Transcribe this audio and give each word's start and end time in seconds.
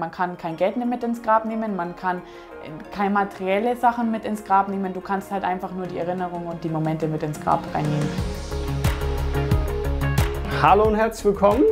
Man 0.00 0.10
kann 0.10 0.38
kein 0.38 0.56
Geld 0.56 0.78
mit 0.78 1.04
ins 1.04 1.22
Grab 1.22 1.44
nehmen, 1.44 1.76
man 1.76 1.94
kann 1.96 2.22
keine 2.92 3.10
materielle 3.10 3.76
Sachen 3.76 4.10
mit 4.10 4.24
ins 4.24 4.42
Grab 4.42 4.68
nehmen. 4.68 4.94
Du 4.94 5.02
kannst 5.02 5.30
halt 5.30 5.44
einfach 5.44 5.72
nur 5.72 5.86
die 5.86 5.98
Erinnerungen 5.98 6.46
und 6.46 6.64
die 6.64 6.70
Momente 6.70 7.06
mit 7.06 7.22
ins 7.22 7.38
Grab 7.38 7.60
reinnehmen. 7.74 8.08
Hallo 10.62 10.84
und 10.84 10.94
herzlich 10.94 11.26
willkommen. 11.26 11.64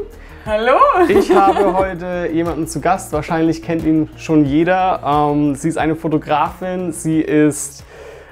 Hallo! 0.44 0.76
Ich 1.08 1.34
habe 1.34 1.72
heute 1.72 2.28
jemanden 2.30 2.66
zu 2.68 2.82
Gast, 2.82 3.10
wahrscheinlich 3.14 3.62
kennt 3.62 3.84
ihn 3.84 4.10
schon 4.18 4.44
jeder. 4.44 5.00
Ähm, 5.02 5.54
sie 5.54 5.70
ist 5.70 5.78
eine 5.78 5.96
Fotografin, 5.96 6.92
sie 6.92 7.22
ist 7.22 7.84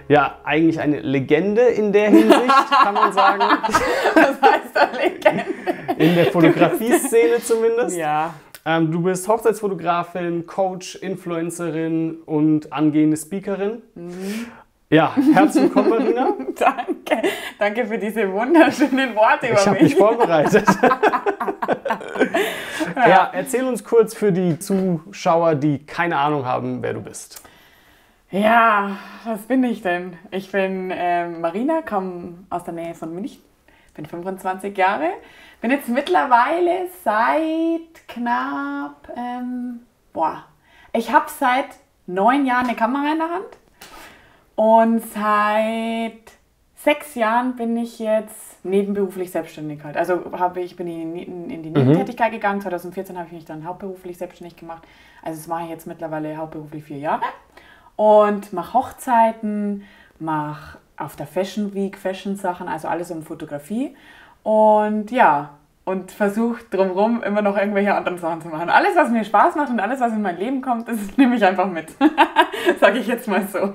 ja 0.09 0.37
eigentlich 0.45 0.81
eine 0.81 1.01
Legende 1.01 1.63
in 1.63 1.95
der 1.95 2.11
Hinsicht, 2.11 2.71
kann 2.83 2.93
man 2.93 3.11
sagen. 3.15 3.41
Was 4.15 4.51
heißt 4.53 4.75
da 4.75 4.89
Legende? 5.03 5.47
In 5.97 6.15
der 6.15 6.27
Fotografie-Szene 6.27 7.43
zumindest. 7.43 7.97
Ja. 7.97 8.35
Ähm, 8.69 8.93
du 8.93 9.01
bist 9.01 9.27
Hochzeitsfotografin, 9.27 10.45
Coach, 10.47 10.97
Influencerin 10.97 12.19
und 12.27 12.71
angehende 12.71 13.17
Speakerin. 13.17 13.81
Mhm. 13.95 14.47
Ja, 14.91 15.17
herzlich 15.33 15.65
willkommen, 15.65 15.89
Marina. 15.89 16.35
Danke. 16.59 17.29
Danke 17.59 17.87
für 17.87 17.97
diese 17.97 18.31
wunderschönen 18.31 19.17
Worte 19.17 19.47
über 19.49 19.59
ich 19.59 19.67
mich. 19.67 19.67
Ich 19.67 19.67
habe 19.67 19.83
mich 19.85 19.97
vorbereitet. 19.97 20.67
ja. 22.95 23.09
ja, 23.09 23.31
erzähl 23.33 23.65
uns 23.65 23.83
kurz 23.83 24.13
für 24.13 24.33
die 24.33 24.59
Zuschauer, 24.59 25.55
die 25.55 25.79
keine 25.87 26.19
Ahnung 26.19 26.45
haben, 26.45 26.83
wer 26.83 26.93
du 26.93 27.01
bist. 27.01 27.43
Ja, 28.31 28.99
was 29.25 29.41
bin 29.45 29.65
ich 29.65 29.81
denn? 29.81 30.19
Ich 30.31 30.53
bin 30.53 30.91
äh, 30.91 31.27
Marina, 31.27 31.81
komme 31.81 32.45
aus 32.51 32.65
der 32.65 32.75
Nähe 32.75 32.95
von 32.95 33.15
München, 33.15 33.41
bin 33.95 34.05
25 34.05 34.77
Jahre, 34.77 35.09
bin 35.61 35.71
jetzt 35.71 35.89
mittlerweile 35.89 36.89
seit 37.05 38.09
knapp, 38.09 39.13
ähm, 39.17 39.81
boah, 40.13 40.45
ich 40.93 41.13
habe 41.13 41.27
seit 41.29 41.67
neun 42.07 42.47
Jahren 42.47 42.67
eine 42.67 42.77
Kamera 42.77 43.13
in 43.13 43.19
der 43.19 43.31
Hand 43.31 43.59
und 44.55 45.01
seit 45.13 46.39
sechs 46.77 47.15
Jahren 47.17 47.57
bin 47.57 47.77
ich 47.77 47.99
jetzt 47.99 48.65
nebenberuflich 48.65 49.31
selbstständig 49.31 49.83
halt. 49.83 49.97
Also 49.97 50.33
habe 50.33 50.61
ich 50.61 50.77
bin 50.77 50.87
in, 50.87 51.51
in 51.51 51.63
die 51.63 51.71
mhm. 51.71 51.77
Nebentätigkeit 51.77 52.31
mhm. 52.31 52.37
gegangen. 52.37 52.61
2014 52.61 53.17
habe 53.17 53.27
ich 53.27 53.33
mich 53.33 53.45
dann 53.45 53.65
hauptberuflich 53.65 54.17
selbstständig 54.17 54.57
gemacht. 54.57 54.83
Also 55.23 55.39
das 55.39 55.49
mache 55.49 55.65
ich 55.65 55.71
jetzt 55.71 55.87
mittlerweile 55.87 56.37
hauptberuflich 56.37 56.85
vier 56.85 56.99
Jahre 56.99 57.23
und 57.97 58.53
mache 58.53 58.75
Hochzeiten, 58.75 59.85
mache 60.21 60.79
auf 60.97 61.17
der 61.17 61.27
Fashion 61.27 61.75
Week 61.75 61.97
Fashion 61.99 62.37
Sachen, 62.37 62.69
also 62.69 62.89
alles 62.89 63.11
um 63.11 63.23
Fotografie 63.23 63.97
und 64.43 65.11
ja, 65.11 65.51
und 65.89 66.13
versuche 66.13 66.63
drumherum 66.71 67.23
immer 67.23 67.41
noch 67.41 67.57
irgendwelche 67.57 67.95
anderen 67.95 68.19
Sachen 68.19 68.43
zu 68.43 68.49
machen. 68.49 68.69
Alles, 68.69 68.91
was 68.95 69.11
mir 69.11 69.25
Spaß 69.25 69.57
macht 69.57 69.71
und 69.71 69.81
alles, 69.81 70.01
was 70.01 70.13
in 70.13 70.21
mein 70.21 70.39
Leben 70.39 70.61
kommt, 70.61 70.87
das 70.87 70.99
nehme 71.17 71.37
ich 71.37 71.45
einfach 71.45 71.67
mit. 71.71 71.87
Sage 72.81 72.99
ich 72.99 73.07
jetzt 73.07 73.27
mal 73.27 73.49
so. 73.51 73.73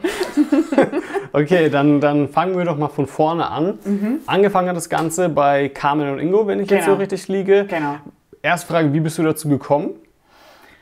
okay, 1.34 1.70
dann, 1.70 2.00
dann 2.00 2.30
fangen 2.30 2.56
wir 2.56 2.66
doch 2.66 2.78
mal 2.78 2.90
von 2.90 3.08
vorne 3.08 3.50
an. 3.50 3.80
Mhm. 3.84 4.20
Angefangen 4.28 4.70
hat 4.70 4.76
das 4.76 4.90
Ganze 4.90 5.28
bei 5.30 5.70
Carmen 5.70 6.10
und 6.12 6.20
Ingo, 6.20 6.46
wenn 6.46 6.60
ich 6.60 6.68
genau. 6.68 6.78
jetzt 6.78 6.86
so 6.86 6.92
genau. 6.92 7.02
richtig 7.02 7.28
liege. 7.30 7.66
Genau. 7.66 7.96
Erste 8.44 8.68
Frage, 8.68 8.94
wie 8.94 9.00
bist 9.00 9.18
du 9.18 9.24
dazu 9.24 9.50
gekommen? 9.50 9.96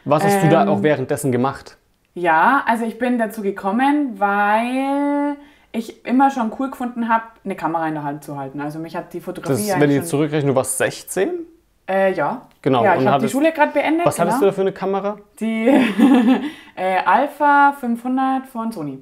Was 0.04 0.26
hast 0.26 0.36
ähm, 0.36 0.42
du 0.42 0.50
da 0.50 0.64
ähm, 0.64 0.70
auch 0.70 0.84
währenddessen 0.84 1.32
gemacht? 1.32 1.78
Ja, 2.14 2.64
also 2.68 2.84
ich 2.84 3.00
bin 3.00 3.18
dazu 3.18 3.42
gekommen, 3.42 4.16
weil 4.20 5.38
ich 5.72 6.06
immer 6.06 6.32
schon 6.32 6.52
cool 6.60 6.70
gefunden 6.70 7.10
habe, 7.10 7.24
eine 7.44 7.56
Kamera 7.56 7.88
in 7.88 7.94
der 7.94 8.04
Hand 8.04 8.24
zu 8.24 8.38
halten. 8.38 8.62
Also 8.62 8.80
mich 8.80 8.96
hat 8.96 9.14
die 9.14 9.22
Fotografie. 9.22 9.68
Das, 9.70 9.80
wenn 9.80 9.90
ich 9.90 9.98
jetzt 9.98 10.10
zurückrechne, 10.10 10.50
du 10.50 10.56
warst 10.56 10.78
16? 10.78 11.46
Äh, 11.90 12.14
ja. 12.14 12.48
Genau. 12.62 12.84
Ja, 12.84 12.96
ich 12.96 13.08
habe 13.08 13.26
die 13.26 13.32
Schule 13.32 13.52
gerade 13.52 13.72
beendet. 13.72 14.06
Was 14.06 14.16
genau. 14.16 14.28
hattest 14.28 14.42
du 14.42 14.46
da 14.46 14.52
für 14.52 14.62
eine 14.62 14.72
Kamera? 14.72 15.18
Die 15.40 15.68
äh, 16.76 16.98
Alpha 17.06 17.74
500 17.80 18.48
von 18.48 18.72
Sony. 18.72 19.00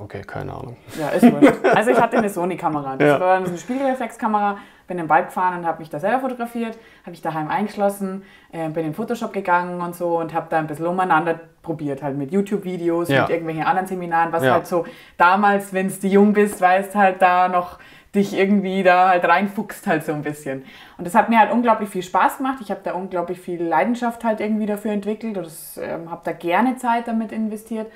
Okay, 0.00 0.22
keine 0.22 0.52
Ahnung. 0.52 0.76
Ja, 0.96 1.08
ist 1.08 1.24
wurscht. 1.24 1.54
Also 1.74 1.90
ich 1.90 2.00
hatte 2.00 2.18
eine 2.18 2.28
Sony-Kamera. 2.28 2.96
Das 2.96 3.08
ja. 3.08 3.20
war 3.20 3.36
eine 3.36 3.58
Spiegelreflexkamera. 3.58 4.58
Bin 4.86 4.96
in 4.96 5.04
den 5.04 5.10
Wald 5.10 5.26
gefahren 5.26 5.58
und 5.58 5.66
habe 5.66 5.80
mich 5.80 5.90
da 5.90 5.98
selber 5.98 6.20
fotografiert. 6.20 6.78
Habe 7.02 7.10
mich 7.10 7.20
daheim 7.20 7.48
eingeschlossen, 7.48 8.22
äh, 8.52 8.70
bin 8.70 8.86
in 8.86 8.94
Photoshop 8.94 9.34
gegangen 9.34 9.82
und 9.82 9.94
so 9.94 10.18
und 10.18 10.32
habe 10.32 10.46
da 10.48 10.58
ein 10.58 10.66
bisschen 10.66 10.86
umeinander 10.86 11.38
probiert. 11.62 12.02
Halt 12.02 12.16
mit 12.16 12.32
YouTube-Videos, 12.32 13.08
ja. 13.08 13.22
mit 13.22 13.30
irgendwelchen 13.30 13.64
anderen 13.64 13.86
Seminaren, 13.86 14.32
was 14.32 14.44
ja. 14.44 14.52
halt 14.52 14.66
so 14.66 14.86
damals, 15.18 15.74
wenn 15.74 15.88
du 15.88 16.06
jung 16.06 16.32
bist, 16.32 16.60
weißt 16.60 16.94
halt 16.94 17.20
da 17.20 17.48
noch 17.48 17.78
dich 18.14 18.32
irgendwie 18.34 18.82
da 18.82 19.10
halt 19.10 19.24
reinfuchst 19.26 19.86
halt 19.86 20.04
so 20.04 20.12
ein 20.12 20.22
bisschen. 20.22 20.64
Und 20.96 21.06
das 21.06 21.14
hat 21.14 21.28
mir 21.28 21.38
halt 21.38 21.52
unglaublich 21.52 21.90
viel 21.90 22.02
Spaß 22.02 22.38
gemacht. 22.38 22.58
Ich 22.62 22.70
habe 22.70 22.80
da 22.82 22.94
unglaublich 22.94 23.40
viel 23.40 23.62
Leidenschaft 23.62 24.24
halt 24.24 24.40
irgendwie 24.40 24.66
dafür 24.66 24.92
entwickelt 24.92 25.36
und 25.36 25.50
ähm, 25.82 26.10
habe 26.10 26.22
da 26.24 26.32
gerne 26.32 26.76
Zeit 26.76 27.08
damit 27.08 27.32
investiert. 27.32 27.88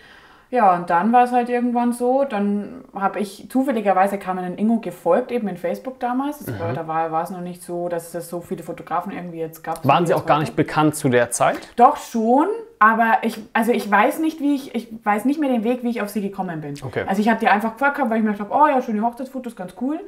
Ja, 0.52 0.74
und 0.74 0.90
dann 0.90 1.14
war 1.14 1.24
es 1.24 1.32
halt 1.32 1.48
irgendwann 1.48 1.94
so, 1.94 2.24
dann 2.24 2.84
habe 2.94 3.20
ich 3.20 3.48
zufälligerweise 3.48 4.18
kam 4.18 4.36
ein 4.36 4.58
Ingo 4.58 4.80
gefolgt, 4.80 5.32
eben 5.32 5.48
in 5.48 5.56
Facebook 5.56 5.98
damals. 5.98 6.46
Mhm. 6.46 6.58
War, 6.60 6.72
da 6.74 6.86
war, 6.86 7.10
war 7.10 7.22
es 7.22 7.30
noch 7.30 7.40
nicht 7.40 7.62
so, 7.62 7.88
dass 7.88 8.14
es 8.14 8.28
so 8.28 8.42
viele 8.42 8.62
Fotografen 8.62 9.12
irgendwie 9.12 9.38
jetzt 9.38 9.64
gab. 9.64 9.82
Waren 9.86 10.04
sie 10.04 10.12
auch 10.12 10.26
gar 10.26 10.41
nicht 10.41 10.54
bekannt 10.54 10.94
zu 10.94 11.08
der 11.08 11.30
Zeit? 11.30 11.56
Doch 11.76 11.96
schon, 11.96 12.48
aber 12.78 13.20
ich, 13.22 13.38
also 13.54 13.72
ich 13.72 13.91
weiß 13.91 14.18
nicht, 14.18 14.41
wie 14.41 14.54
ich, 14.54 14.74
ich 14.74 14.88
weiß 15.02 15.24
nicht 15.24 15.41
mehr 15.41 15.48
den 15.48 15.64
Weg, 15.64 15.84
wie 15.84 15.88
ich 15.88 16.02
auf 16.02 16.10
sie 16.10 16.20
gekommen 16.20 16.60
bin. 16.60 16.74
Okay. 16.84 17.04
Also 17.06 17.22
ich 17.22 17.30
habe 17.30 17.41
die 17.41 17.48
einfach 17.48 17.72
gefragt, 17.72 17.98
weil 18.10 18.18
ich 18.18 18.22
mir 18.22 18.32
gedacht 18.32 18.50
habe, 18.50 18.62
oh 18.62 18.66
ja, 18.66 18.82
schöne 18.82 19.00
Hochzeitsfotos, 19.00 19.56
ganz 19.56 19.72
cool. 19.80 20.00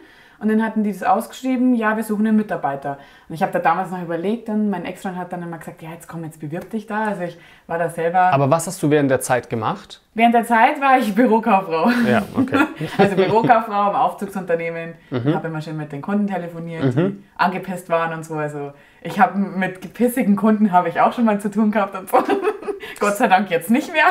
Und 0.45 0.51
dann 0.51 0.63
hatten 0.63 0.85
die 0.85 0.93
das 0.93 1.03
ausgeschrieben, 1.03 1.75
ja, 1.75 1.97
wir 1.97 2.05
suchen 2.05 2.27
einen 2.27 2.37
Mitarbeiter. 2.37 2.99
Und 3.31 3.35
ich 3.35 3.43
habe 3.43 3.51
da 3.51 3.61
damals 3.61 3.91
noch 3.91 4.03
überlegt 4.03 4.51
und 4.51 4.69
mein 4.69 4.85
Ex-Freund 4.85 5.17
hat 5.17 5.33
dann 5.33 5.43
immer 5.43 5.57
gesagt, 5.57 5.81
ja, 5.81 5.89
jetzt 5.89 6.07
komm, 6.07 6.23
jetzt 6.23 6.39
bewirb 6.39 6.69
dich 6.69 6.87
da. 6.87 7.05
Also 7.05 7.23
ich 7.23 7.39
war 7.67 7.79
da 7.79 7.89
selber. 7.89 8.21
Aber 8.21 8.51
was 8.51 8.67
hast 8.67 8.83
du 8.83 8.91
während 8.91 9.11
der 9.11 9.23
Zeit 9.23 9.49
gemacht? 9.49 10.03
Während 10.13 10.35
der 10.35 10.45
Zeit 10.45 10.83
war 10.83 10.99
ich 10.99 11.15
Bürokauffrau. 11.15 11.89
Ja, 12.07 12.25
okay. 12.37 12.59
also 12.99 13.17
Bürokauffrau 13.17 13.89
im 13.89 13.97
Aufzugsunternehmen. 13.97 14.97
Mhm. 15.09 15.35
Habe 15.35 15.49
immer 15.49 15.63
schön 15.63 15.79
mit 15.79 15.93
den 15.93 16.03
Kunden 16.03 16.27
telefoniert, 16.27 16.95
mhm. 16.95 17.23
die 17.23 17.25
angepisst 17.39 17.89
waren 17.89 18.13
und 18.13 18.27
so. 18.27 18.35
Also 18.35 18.75
ich 19.01 19.19
habe 19.19 19.39
mit 19.39 19.81
gepissigen 19.81 20.37
Kunden 20.37 20.73
habe 20.73 20.91
ich 20.91 21.01
auch 21.01 21.15
schon 21.15 21.25
mal 21.25 21.41
zu 21.41 21.51
tun 21.51 21.71
gehabt 21.71 21.97
und 21.97 22.11
so. 22.11 22.19
Gott 23.01 23.17
sei 23.17 23.29
Dank 23.29 23.49
jetzt 23.49 23.71
nicht 23.71 23.91
mehr. 23.95 24.09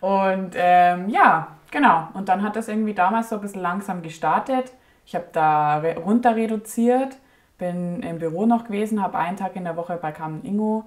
und 0.06 0.50
ähm, 0.56 1.08
ja, 1.08 1.56
genau. 1.70 2.08
Und 2.12 2.28
dann 2.28 2.42
hat 2.42 2.54
das 2.54 2.68
irgendwie 2.68 2.92
damals 2.92 3.30
so 3.30 3.36
ein 3.36 3.40
bisschen 3.40 3.62
langsam 3.62 4.02
gestartet. 4.02 4.72
Ich 5.06 5.14
habe 5.14 5.26
da 5.32 5.82
runter 6.04 6.34
reduziert, 6.34 7.16
bin 7.58 8.02
im 8.02 8.18
Büro 8.18 8.44
noch 8.44 8.64
gewesen, 8.64 9.00
habe 9.02 9.18
einen 9.18 9.36
Tag 9.36 9.54
in 9.54 9.64
der 9.64 9.76
Woche 9.76 9.98
bei 10.02 10.10
Carmen 10.10 10.44
Ingo 10.44 10.84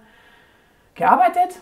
gearbeitet. 0.93 1.61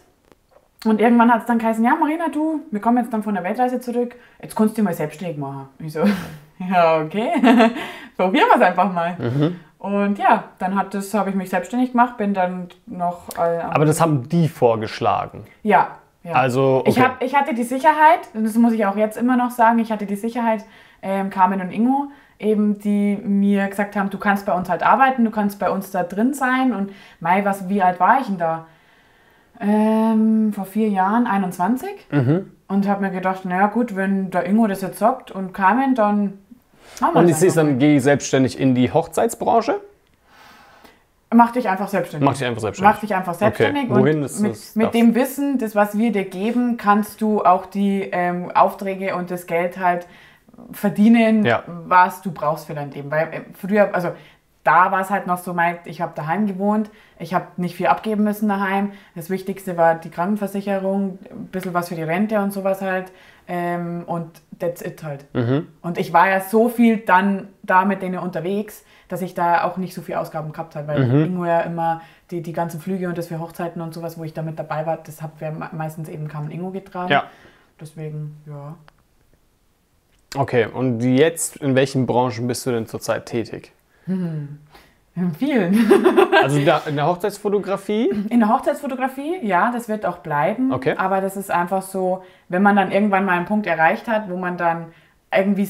Und 0.83 0.99
irgendwann 0.99 1.31
hat 1.31 1.41
es 1.41 1.45
dann 1.45 1.59
geheißen, 1.59 1.83
ja 1.83 1.95
Marina, 1.95 2.29
du, 2.29 2.61
wir 2.71 2.81
kommen 2.81 2.97
jetzt 2.97 3.13
dann 3.13 3.23
von 3.23 3.35
der 3.35 3.43
Weltreise 3.43 3.79
zurück, 3.79 4.15
jetzt 4.41 4.55
kannst 4.55 4.73
du 4.73 4.81
dich 4.81 4.85
mal 4.85 4.93
selbstständig 4.93 5.37
machen. 5.37 5.69
Ich 5.79 5.93
so, 5.93 6.01
ja, 6.59 7.01
okay, 7.01 7.31
probieren 8.17 8.47
wir 8.49 8.55
es 8.55 8.61
einfach 8.61 8.91
mal. 8.91 9.15
Mhm. 9.17 9.59
Und 9.79 10.17
ja, 10.17 10.45
dann 10.57 10.75
habe 10.75 11.29
ich 11.29 11.35
mich 11.35 11.49
selbstständig 11.49 11.91
gemacht, 11.91 12.17
bin 12.17 12.33
dann 12.33 12.69
noch... 12.87 13.29
Äh, 13.37 13.59
Aber 13.59 13.85
das 13.85 14.01
haben 14.01 14.27
die 14.27 14.47
vorgeschlagen? 14.47 15.45
Ja. 15.61 15.97
ja. 16.23 16.33
Also, 16.33 16.79
okay. 16.79 16.89
ich, 16.89 16.99
hab, 16.99 17.21
ich 17.21 17.35
hatte 17.35 17.53
die 17.53 17.63
Sicherheit, 17.63 18.21
das 18.33 18.55
muss 18.55 18.73
ich 18.73 18.85
auch 18.85 18.97
jetzt 18.97 19.17
immer 19.17 19.37
noch 19.37 19.51
sagen, 19.51 19.77
ich 19.77 19.91
hatte 19.91 20.07
die 20.07 20.15
Sicherheit, 20.15 20.65
ähm, 21.03 21.29
Carmen 21.29 21.61
und 21.61 21.71
Ingo, 21.71 22.07
eben, 22.39 22.79
die 22.79 23.17
mir 23.23 23.67
gesagt 23.67 23.95
haben, 23.95 24.09
du 24.09 24.17
kannst 24.17 24.45
bei 24.45 24.53
uns 24.53 24.69
halt 24.69 24.83
arbeiten, 24.83 25.25
du 25.25 25.31
kannst 25.31 25.59
bei 25.59 25.69
uns 25.69 25.91
da 25.91 26.03
drin 26.03 26.33
sein. 26.33 26.73
Und 26.73 26.91
Mai, 27.19 27.43
was, 27.45 27.69
wie 27.69 27.81
alt 27.81 27.99
war 27.99 28.19
ich 28.19 28.27
denn 28.27 28.37
da? 28.37 28.67
Ähm, 29.59 30.53
vor 30.53 30.65
vier 30.65 30.89
Jahren, 30.89 31.25
21. 31.25 31.89
Mhm. 32.11 32.51
Und 32.67 32.87
habe 32.87 33.01
mir 33.01 33.11
gedacht, 33.11 33.45
naja 33.45 33.67
gut, 33.67 33.95
wenn 33.95 34.29
der 34.29 34.45
Ingo 34.45 34.67
das 34.67 34.81
jetzt 34.81 34.99
sagt 34.99 35.31
und 35.31 35.53
Carmen, 35.53 35.95
dann 35.95 36.37
machen 36.99 37.15
wir 37.15 37.19
Und 37.21 37.29
ich 37.29 37.37
sehe 37.37 37.51
dann, 37.51 37.79
gehe 37.79 37.99
selbstständig 37.99 38.59
in 38.59 38.75
die 38.75 38.91
Hochzeitsbranche? 38.91 39.79
Mach 41.33 41.51
dich 41.51 41.67
einfach 41.67 41.89
selbstständig. 41.89 42.25
Mach 42.25 42.37
dich 42.37 42.45
einfach 42.45 42.61
selbstständig. 42.61 42.93
Mach 42.93 43.01
dich 43.01 43.15
einfach 43.15 43.33
selbstständig. 43.33 43.89
Okay. 43.89 43.99
Wohin 43.99 44.23
und 44.23 44.39
mit, 44.41 44.75
mit 44.75 44.93
dem 44.93 45.15
Wissen, 45.15 45.57
das 45.57 45.75
was 45.75 45.97
wir 45.97 46.11
dir 46.11 46.23
geben, 46.23 46.77
kannst 46.77 47.21
du 47.21 47.43
auch 47.43 47.65
die 47.65 48.07
ähm, 48.11 48.51
Aufträge 48.53 49.15
und 49.15 49.29
das 49.29 49.45
Geld 49.45 49.77
halt 49.77 50.07
verdienen, 50.71 51.45
ja. 51.45 51.63
was 51.65 52.21
du 52.21 52.31
brauchst 52.31 52.67
für 52.67 52.73
dein 52.73 52.91
Leben. 52.91 53.11
Weil 53.11 53.33
äh, 53.33 53.41
früher, 53.53 53.93
also 53.93 54.11
da 54.63 54.91
war 54.91 54.99
es 54.99 55.09
halt 55.09 55.27
noch 55.27 55.37
so, 55.37 55.55
ich 55.85 56.01
habe 56.01 56.11
daheim 56.13 56.45
gewohnt, 56.45 56.89
ich 57.19 57.33
habe 57.33 57.45
nicht 57.55 57.75
viel 57.75 57.87
abgeben 57.87 58.25
müssen 58.25 58.49
daheim. 58.49 58.91
Das 59.15 59.29
Wichtigste 59.29 59.77
war 59.77 59.95
die 59.95 60.09
Krankenversicherung, 60.09 61.19
ein 61.31 61.47
bisschen 61.47 61.73
was 61.73 61.87
für 61.87 61.95
die 61.95 62.03
Rente 62.03 62.39
und 62.41 62.51
sowas 62.51 62.81
halt. 62.81 63.13
Ähm, 63.47 64.03
und 64.07 64.41
that's 64.59 64.81
it 64.81 65.01
halt. 65.03 65.25
Mhm. 65.33 65.69
Und 65.81 65.97
ich 65.97 66.11
war 66.11 66.29
ja 66.29 66.41
so 66.41 66.67
viel 66.67 66.97
dann 66.97 67.47
da 67.63 67.85
mit 67.85 68.01
denen 68.01 68.19
unterwegs, 68.19 68.83
dass 69.07 69.21
ich 69.21 69.33
da 69.33 69.63
auch 69.63 69.77
nicht 69.77 69.93
so 69.93 70.01
viel 70.01 70.15
Ausgaben 70.15 70.51
gehabt 70.51 70.75
habe, 70.75 70.87
weil 70.89 71.05
mhm. 71.05 71.23
Ingo 71.23 71.45
ja 71.45 71.61
immer 71.61 72.01
die, 72.29 72.41
die 72.41 72.51
ganzen 72.51 72.81
Flüge 72.81 73.07
und 73.07 73.17
das 73.17 73.27
für 73.27 73.39
Hochzeiten 73.39 73.81
und 73.81 73.93
sowas, 73.93 74.19
wo 74.19 74.25
ich 74.25 74.33
da 74.33 74.41
mit 74.41 74.59
dabei 74.59 74.85
war, 74.85 74.97
das 74.97 75.21
hat 75.21 75.39
wir 75.39 75.51
meistens 75.71 76.09
eben 76.09 76.27
kaum 76.27 76.51
Ingo 76.51 76.71
getragen. 76.71 77.09
Ja. 77.09 77.23
Deswegen, 77.79 78.35
ja. 78.45 78.75
Okay, 80.37 80.67
und 80.71 81.01
jetzt, 81.01 81.57
in 81.57 81.75
welchen 81.75 82.05
Branchen 82.05 82.47
bist 82.47 82.65
du 82.65 82.71
denn 82.71 82.85
zurzeit 82.87 83.25
tätig? 83.25 83.71
Hm. 84.05 84.59
In 85.15 85.33
vielen. 85.33 85.91
Also 86.43 86.63
da, 86.63 86.83
in 86.85 86.95
der 86.95 87.07
Hochzeitsfotografie? 87.07 88.09
In 88.29 88.39
der 88.41 88.49
Hochzeitsfotografie, 88.49 89.39
ja, 89.41 89.71
das 89.71 89.89
wird 89.89 90.05
auch 90.05 90.19
bleiben. 90.19 90.71
Okay. 90.71 90.93
Aber 90.97 91.19
das 91.19 91.35
ist 91.35 91.49
einfach 91.49 91.81
so, 91.81 92.21
wenn 92.47 92.61
man 92.61 92.75
dann 92.75 92.91
irgendwann 92.91 93.25
mal 93.25 93.31
einen 93.37 93.45
Punkt 93.47 93.65
erreicht 93.65 94.07
hat, 94.07 94.29
wo 94.29 94.37
man 94.37 94.55
dann 94.55 94.85
irgendwie 95.35 95.67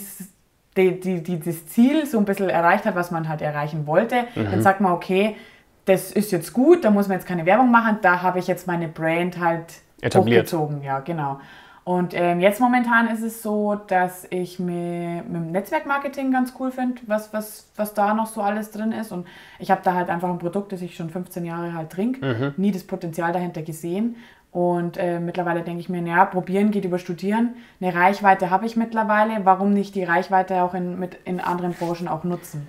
die, 0.75 0.99
die, 0.99 1.23
die, 1.23 1.39
das 1.39 1.65
Ziel 1.67 2.05
so 2.05 2.17
ein 2.19 2.25
bisschen 2.25 2.49
erreicht 2.49 2.83
hat, 2.85 2.95
was 2.95 3.11
man 3.11 3.29
halt 3.29 3.41
erreichen 3.41 3.87
wollte, 3.87 4.25
Mhm. 4.35 4.51
dann 4.51 4.61
sagt 4.61 4.81
man, 4.81 4.91
okay, 4.91 5.37
das 5.85 6.11
ist 6.11 6.33
jetzt 6.33 6.51
gut, 6.51 6.83
da 6.83 6.91
muss 6.91 7.07
man 7.07 7.17
jetzt 7.17 7.25
keine 7.27 7.45
Werbung 7.45 7.71
machen, 7.71 7.99
da 8.01 8.21
habe 8.21 8.39
ich 8.39 8.47
jetzt 8.47 8.67
meine 8.67 8.89
Brand 8.89 9.39
halt 9.39 9.65
Etabliert. 10.01 10.47
hochgezogen. 10.47 10.83
Ja, 10.83 10.99
genau. 10.99 11.39
Und 11.87 12.13
ähm, 12.13 12.41
jetzt 12.41 12.59
momentan 12.59 13.07
ist 13.07 13.23
es 13.23 13.41
so, 13.41 13.75
dass 13.75 14.27
ich 14.29 14.59
mir 14.59 15.23
mit 15.23 15.35
dem 15.35 15.51
Netzwerkmarketing 15.53 16.33
ganz 16.33 16.53
cool 16.59 16.69
finde, 16.69 17.01
was, 17.05 17.31
was, 17.31 17.69
was 17.77 17.93
da 17.93 18.13
noch 18.13 18.25
so 18.25 18.41
alles 18.41 18.71
drin 18.71 18.91
ist. 18.91 19.13
Und 19.13 19.25
ich 19.57 19.71
habe 19.71 19.79
da 19.85 19.93
halt 19.93 20.09
einfach 20.09 20.29
ein 20.29 20.37
Produkt, 20.37 20.73
das 20.73 20.81
ich 20.81 20.97
schon 20.97 21.09
15 21.09 21.45
Jahre 21.45 21.73
halt 21.73 21.89
trinke, 21.89 22.53
nie 22.57 22.73
das 22.73 22.83
Potenzial 22.83 23.31
dahinter 23.31 23.61
gesehen. 23.61 24.17
Und 24.51 24.97
äh, 24.97 25.21
mittlerweile 25.21 25.61
denke 25.61 25.79
ich 25.79 25.87
mir, 25.87 26.01
naja, 26.01 26.25
probieren 26.25 26.71
geht 26.71 26.83
über 26.83 26.99
studieren. 26.99 27.53
Eine 27.79 27.95
Reichweite 27.95 28.49
habe 28.49 28.65
ich 28.65 28.75
mittlerweile. 28.75 29.45
Warum 29.45 29.73
nicht 29.73 29.95
die 29.95 30.03
Reichweite 30.03 30.63
auch 30.63 30.73
in, 30.73 30.99
mit, 30.99 31.17
in 31.23 31.39
anderen 31.39 31.71
Branchen 31.71 32.09
auch 32.09 32.25
nutzen? 32.25 32.67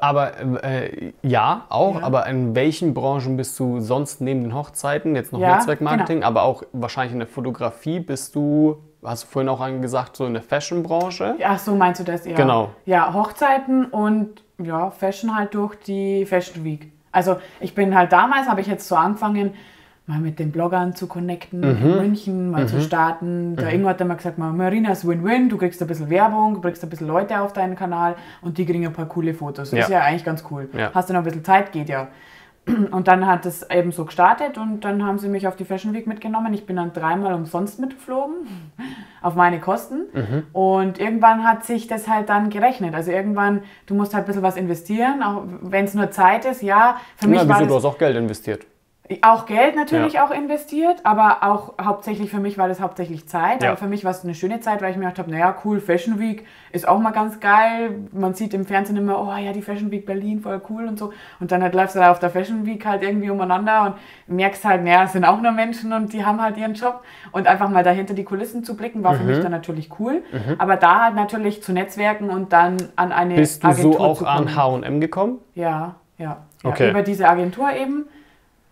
Aber 0.00 0.64
äh, 0.64 1.12
ja, 1.22 1.66
auch. 1.68 2.00
Ja. 2.00 2.06
Aber 2.06 2.26
in 2.26 2.54
welchen 2.54 2.94
Branchen 2.94 3.36
bist 3.36 3.58
du 3.60 3.80
sonst 3.80 4.20
neben 4.20 4.42
den 4.42 4.54
Hochzeiten? 4.54 5.14
Jetzt 5.14 5.32
noch 5.32 5.40
Ja, 5.40 5.48
genau. 5.48 5.56
Netzwerkmarketing, 5.58 6.22
aber 6.22 6.42
auch 6.42 6.62
wahrscheinlich 6.72 7.12
in 7.12 7.18
der 7.18 7.28
Fotografie 7.28 8.00
bist 8.00 8.34
du, 8.34 8.78
hast 9.04 9.24
du 9.24 9.28
vorhin 9.28 9.48
auch 9.50 9.66
gesagt, 9.82 10.16
so 10.16 10.24
in 10.24 10.32
der 10.32 10.42
Fashion-Branche? 10.42 11.36
Ach 11.44 11.58
so, 11.58 11.74
meinst 11.74 12.00
du 12.00 12.04
das? 12.04 12.24
Ja. 12.24 12.34
Genau. 12.34 12.70
Ja, 12.86 13.12
Hochzeiten 13.12 13.84
und 13.86 14.42
ja, 14.58 14.90
Fashion 14.90 15.36
halt 15.36 15.54
durch 15.54 15.74
die 15.76 16.24
Fashion 16.24 16.64
Week. 16.64 16.90
Also 17.12 17.36
ich 17.60 17.74
bin 17.74 17.94
halt 17.94 18.12
damals, 18.12 18.48
habe 18.48 18.62
ich 18.62 18.66
jetzt 18.66 18.88
so 18.88 18.96
angefangen, 18.96 19.54
mal 20.06 20.20
mit 20.20 20.38
den 20.38 20.52
Bloggern 20.52 20.94
zu 20.94 21.06
connecten, 21.08 21.60
Mhm. 21.60 21.66
in 21.90 21.96
München 21.96 22.50
mal 22.50 22.66
zu 22.68 22.80
starten. 22.80 23.56
Der 23.56 23.72
Ingo 23.72 23.88
hat 23.88 24.00
dann 24.00 24.08
mal 24.08 24.14
gesagt, 24.14 24.38
mal, 24.38 24.52
Marina 24.52 24.92
ist 24.92 25.06
Win-Win, 25.06 25.48
du 25.48 25.56
kriegst 25.56 25.82
ein 25.82 25.88
bisschen 25.88 26.10
Werbung, 26.10 26.54
du 26.54 26.60
kriegst 26.60 26.82
ein 26.84 26.90
bisschen 26.90 27.08
Leute 27.08 27.40
auf 27.40 27.52
deinen 27.52 27.74
Kanal 27.74 28.14
und 28.40 28.56
die 28.58 28.64
kriegen 28.66 28.86
ein 28.86 28.92
paar 28.92 29.06
coole 29.06 29.34
Fotos. 29.34 29.72
Ist 29.72 29.88
Ja. 29.88 29.98
ja 29.98 30.00
eigentlich 30.04 30.24
ganz 30.24 30.44
cool. 30.50 30.68
Ja. 30.76 30.90
Hast 30.94 31.08
du 31.08 31.12
noch 31.14 31.20
ein 31.20 31.24
bisschen 31.24 31.44
Zeit, 31.44 31.72
geht 31.72 31.88
ja. 31.88 32.08
Und 32.90 33.06
dann 33.06 33.28
hat 33.28 33.46
es 33.46 33.62
eben 33.70 33.92
so 33.92 34.04
gestartet 34.04 34.58
und 34.58 34.84
dann 34.84 35.06
haben 35.06 35.18
sie 35.20 35.28
mich 35.28 35.46
auf 35.46 35.54
die 35.54 35.64
Fashion 35.64 35.92
Week 35.94 36.08
mitgenommen. 36.08 36.52
Ich 36.52 36.66
bin 36.66 36.74
dann 36.74 36.92
dreimal 36.92 37.32
umsonst 37.34 37.78
mitgeflogen, 37.78 38.34
auf 39.22 39.36
meine 39.36 39.60
Kosten. 39.60 40.00
Und 40.52 40.98
irgendwann 40.98 41.44
hat 41.46 41.64
sich 41.64 41.86
das 41.86 42.08
halt 42.08 42.28
dann 42.28 42.50
gerechnet. 42.50 42.92
Also 42.96 43.12
irgendwann, 43.12 43.62
du 43.86 43.94
musst 43.94 44.14
halt 44.14 44.24
ein 44.24 44.26
bisschen 44.26 44.42
was 44.42 44.56
investieren, 44.56 45.22
auch 45.22 45.44
wenn 45.62 45.84
es 45.84 45.94
nur 45.94 46.10
Zeit 46.10 46.44
ist. 46.44 46.60
Ja, 46.60 46.96
für 47.16 47.28
mich 47.28 47.40
Ja, 47.40 47.48
war 47.48 47.56
wieso, 47.60 47.68
du 47.68 47.74
das 47.74 47.84
hast 47.84 47.90
auch 47.94 47.98
Geld 47.98 48.16
investiert. 48.16 48.66
Auch 49.22 49.46
Geld 49.46 49.76
natürlich 49.76 50.14
Ja. 50.14 50.26
auch 50.26 50.30
investiert, 50.32 50.96
aber 51.04 51.38
auch 51.42 51.74
hauptsächlich 51.80 52.30
für 52.30 52.40
mich 52.40 52.58
war 52.58 52.66
das 52.66 52.80
hauptsächlich 52.80 53.28
Zeit. 53.28 53.62
Ja. 53.62 53.68
Aber 53.70 53.76
für 53.78 53.86
mich 53.86 54.04
war 54.04 54.10
es 54.10 54.24
eine 54.24 54.34
schöne 54.34 54.60
Zeit, 54.60 54.82
weil 54.82 54.90
ich 54.90 54.96
mir 54.96 55.04
gedacht 55.04 55.18
habe, 55.20 55.30
naja, 55.30 55.54
cool, 55.64 55.78
Fashion 55.80 56.18
Week 56.18 56.44
ist 56.72 56.88
auch 56.88 56.98
mal 56.98 57.12
ganz 57.12 57.38
geil. 57.38 58.00
Man 58.12 58.34
sieht 58.34 58.52
im 58.52 58.66
Fernsehen 58.66 58.96
immer, 58.96 59.20
oh 59.22 59.36
ja, 59.36 59.52
die 59.52 59.62
Fashion 59.62 59.90
Week 59.92 60.04
Berlin, 60.06 60.40
voll 60.40 60.60
cool 60.68 60.86
und 60.88 60.98
so. 60.98 61.12
Und 61.38 61.52
dann 61.52 61.62
halt 61.62 61.74
läufst 61.74 61.94
du 61.94 62.00
da 62.00 62.10
auf 62.10 62.18
der 62.18 62.30
Fashion 62.30 62.66
Week 62.66 62.84
halt 62.84 63.02
irgendwie 63.04 63.30
umeinander 63.30 63.94
und 64.26 64.34
merkst 64.36 64.64
halt, 64.64 64.82
naja, 64.82 65.04
es 65.04 65.12
sind 65.12 65.24
auch 65.24 65.40
nur 65.40 65.52
Menschen 65.52 65.92
und 65.92 66.12
die 66.12 66.24
haben 66.24 66.42
halt 66.42 66.56
ihren 66.56 66.74
Job. 66.74 67.02
Und 67.32 67.46
einfach 67.46 67.68
mal 67.68 67.84
dahinter 67.84 68.14
die 68.14 68.24
Kulissen 68.24 68.64
zu 68.64 68.76
blicken, 68.76 69.04
war 69.04 69.14
für 69.14 69.22
Mhm. 69.22 69.28
mich 69.30 69.40
dann 69.40 69.52
natürlich 69.52 69.90
cool. 70.00 70.22
Aber 70.58 70.76
da 70.76 71.04
halt 71.04 71.14
natürlich 71.14 71.62
zu 71.62 71.72
netzwerken 71.72 72.28
und 72.28 72.52
dann 72.52 72.76
an 72.96 73.12
eine 73.12 73.36
Bist 73.36 73.62
du 73.62 73.68
Agentur 73.68 73.92
so 73.92 74.00
auch 74.00 74.22
an 74.22 74.56
H&M 74.56 75.00
gekommen? 75.00 75.38
Ja, 75.54 75.94
ja. 76.18 76.38
ja. 76.64 76.70
Okay. 76.70 76.90
Über 76.90 77.02
diese 77.02 77.28
Agentur 77.28 77.70
eben, 77.72 78.06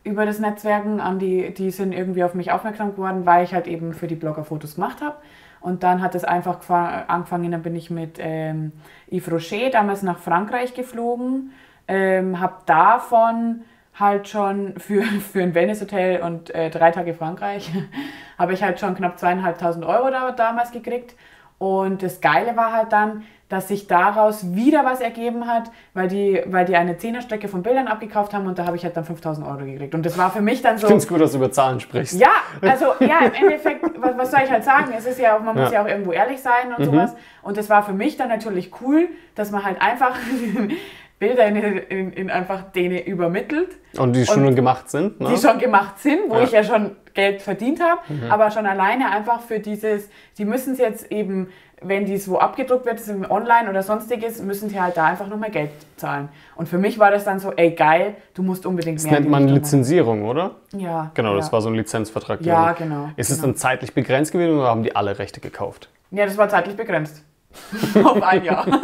über 0.04 0.26
das 0.26 0.38
Netzwerken, 0.38 1.00
an 1.00 1.18
die, 1.18 1.52
die 1.54 1.70
sind 1.70 1.92
irgendwie 1.92 2.24
auf 2.24 2.34
mich 2.34 2.52
aufmerksam 2.52 2.92
geworden, 2.92 3.26
weil 3.26 3.44
ich 3.44 3.54
halt 3.54 3.66
eben 3.66 3.94
für 3.94 4.06
die 4.06 4.14
Blogger 4.14 4.44
Fotos 4.44 4.76
gemacht 4.76 5.00
habe. 5.02 5.16
Und 5.60 5.82
dann 5.82 6.02
hat 6.02 6.14
es 6.14 6.24
einfach 6.24 6.60
gefa- 6.60 7.06
angefangen, 7.06 7.50
dann 7.50 7.62
bin 7.62 7.74
ich 7.74 7.90
mit 7.90 8.18
ähm, 8.20 8.72
Yves 9.10 9.32
Rocher 9.32 9.70
damals 9.70 10.02
nach 10.02 10.18
Frankreich 10.18 10.74
geflogen, 10.74 11.52
ähm, 11.88 12.38
habe 12.38 12.56
davon 12.66 13.62
halt 13.98 14.28
schon 14.28 14.74
für, 14.78 15.02
für 15.32 15.42
ein 15.42 15.54
Wellness-Hotel 15.54 16.20
und 16.22 16.54
äh, 16.54 16.68
drei 16.70 16.90
Tage 16.90 17.14
Frankreich, 17.14 17.72
habe 18.38 18.52
ich 18.52 18.62
halt 18.62 18.78
schon 18.78 18.94
knapp 18.94 19.18
zweieinhalbtausend 19.18 19.84
Euro 19.86 20.10
da, 20.10 20.32
damals 20.32 20.70
gekriegt. 20.70 21.14
Und 21.58 22.02
das 22.02 22.20
Geile 22.20 22.56
war 22.56 22.72
halt 22.72 22.92
dann, 22.92 23.22
dass 23.54 23.68
sich 23.68 23.86
daraus 23.86 24.54
wieder 24.54 24.84
was 24.84 25.00
ergeben 25.00 25.46
hat, 25.46 25.70
weil 25.94 26.08
die, 26.08 26.42
weil 26.46 26.66
die 26.66 26.76
eine 26.76 26.98
Zehnerstrecke 26.98 27.48
von 27.48 27.62
Bildern 27.62 27.86
abgekauft 27.88 28.34
haben 28.34 28.46
und 28.46 28.58
da 28.58 28.66
habe 28.66 28.76
ich 28.76 28.84
halt 28.84 28.94
dann 28.96 29.04
5000 29.06 29.46
Euro 29.46 29.64
gekriegt. 29.64 29.94
Und 29.94 30.04
das 30.04 30.18
war 30.18 30.30
für 30.30 30.42
mich 30.42 30.60
dann 30.60 30.76
so. 30.76 30.82
Ich 30.86 30.88
finde 30.88 31.02
es 31.02 31.08
gut, 31.08 31.20
dass 31.22 31.30
du 31.32 31.38
über 31.38 31.50
Zahlen 31.50 31.80
sprichst. 31.80 32.20
Ja, 32.20 32.28
also 32.60 32.86
ja, 33.00 33.20
im 33.24 33.32
Endeffekt, 33.32 33.82
was, 33.98 34.18
was 34.18 34.30
soll 34.30 34.40
ich 34.44 34.50
halt 34.50 34.64
sagen? 34.64 34.92
Es 34.94 35.06
ist 35.06 35.18
ja 35.18 35.36
auch, 35.36 35.40
man 35.40 35.54
muss 35.56 35.70
Ja. 35.70 35.78
ja 35.78 35.82
auch 35.84 35.88
irgendwo 35.88 36.12
ehrlich 36.12 36.40
sein 36.42 36.74
und 36.76 36.84
sowas. 36.84 37.14
Und 37.42 37.56
das 37.56 37.70
war 37.70 37.82
für 37.82 37.92
mich 37.94 38.18
dann 38.18 38.28
natürlich 38.28 38.70
cool, 38.82 39.08
dass 39.34 39.50
man 39.50 39.64
halt 39.64 39.80
einfach 39.80 40.14
Bilder 41.18 41.46
in, 41.46 41.56
in, 41.56 42.12
in 42.12 42.30
einfach 42.30 42.72
denen 42.72 42.98
übermittelt 42.98 43.68
Und 43.96 44.14
die 44.14 44.26
schon 44.26 44.54
gemacht 44.54 44.90
sind. 44.90 45.20
Ne? 45.20 45.30
die 45.30 45.40
schon 45.40 45.58
gemacht 45.58 45.98
sind, 46.00 46.28
wo 46.28 46.34
Ja. 46.34 46.40
Mhm. 46.40 46.44
ich 46.46 46.50
ja 46.52 46.64
schon 46.64 46.96
Geld 47.14 47.42
verdient 47.42 47.80
habe, 47.80 48.00
aber 48.28 48.50
schon 48.50 48.66
alleine 48.66 49.08
einfach 49.12 49.40
für 49.40 49.60
dieses, 49.60 50.10
die 50.36 50.44
müssen 50.44 50.72
es 50.72 50.80
jetzt 50.80 51.12
eben, 51.12 51.48
wenn 51.86 52.04
dies 52.04 52.28
wo 52.28 52.38
abgedruckt 52.38 52.86
wird, 52.86 52.98
das 52.98 53.08
ist 53.08 53.30
online 53.30 53.68
oder 53.70 53.82
sonstiges, 53.82 54.40
müssen 54.42 54.68
sie 54.68 54.80
halt 54.80 54.96
da 54.96 55.06
einfach 55.06 55.28
nochmal 55.28 55.50
Geld 55.50 55.70
zahlen. 55.96 56.28
Und 56.56 56.68
für 56.68 56.78
mich 56.78 56.98
war 56.98 57.10
das 57.10 57.24
dann 57.24 57.38
so, 57.38 57.52
ey 57.52 57.72
geil, 57.72 58.16
du 58.34 58.42
musst 58.42 58.66
unbedingt 58.66 58.98
das 58.98 59.04
mehr. 59.04 59.12
in 59.18 59.24
nennt 59.24 59.26
die 59.26 59.30
man 59.30 59.48
Lizenzierung, 59.48 60.24
oder? 60.24 60.44
machen. 60.72 60.80
Ja. 60.80 61.10
Genau, 61.14 61.30
ja. 61.30 61.36
das 61.36 61.52
war 61.52 61.60
so 61.60 61.68
ein 61.68 61.74
Lizenzvertrag. 61.74 62.40
Ja, 62.42 62.72
genau. 62.72 63.10
Ist 63.16 63.30
es 63.30 63.36
genau. 63.36 63.48
dann 63.48 63.56
zeitlich 63.56 63.94
begrenzt 63.94 64.32
gewesen 64.32 64.58
oder 64.58 64.68
haben 64.68 64.82
die 64.82 64.96
alle 64.96 65.18
Rechte 65.18 65.40
gekauft? 65.40 65.88
Ja, 66.10 66.26
das 66.26 66.36
war 66.36 66.48
zeitlich 66.48 66.76
begrenzt. 66.76 67.22
Auf 68.04 68.22
ein 68.22 68.44
Jahr. 68.44 68.66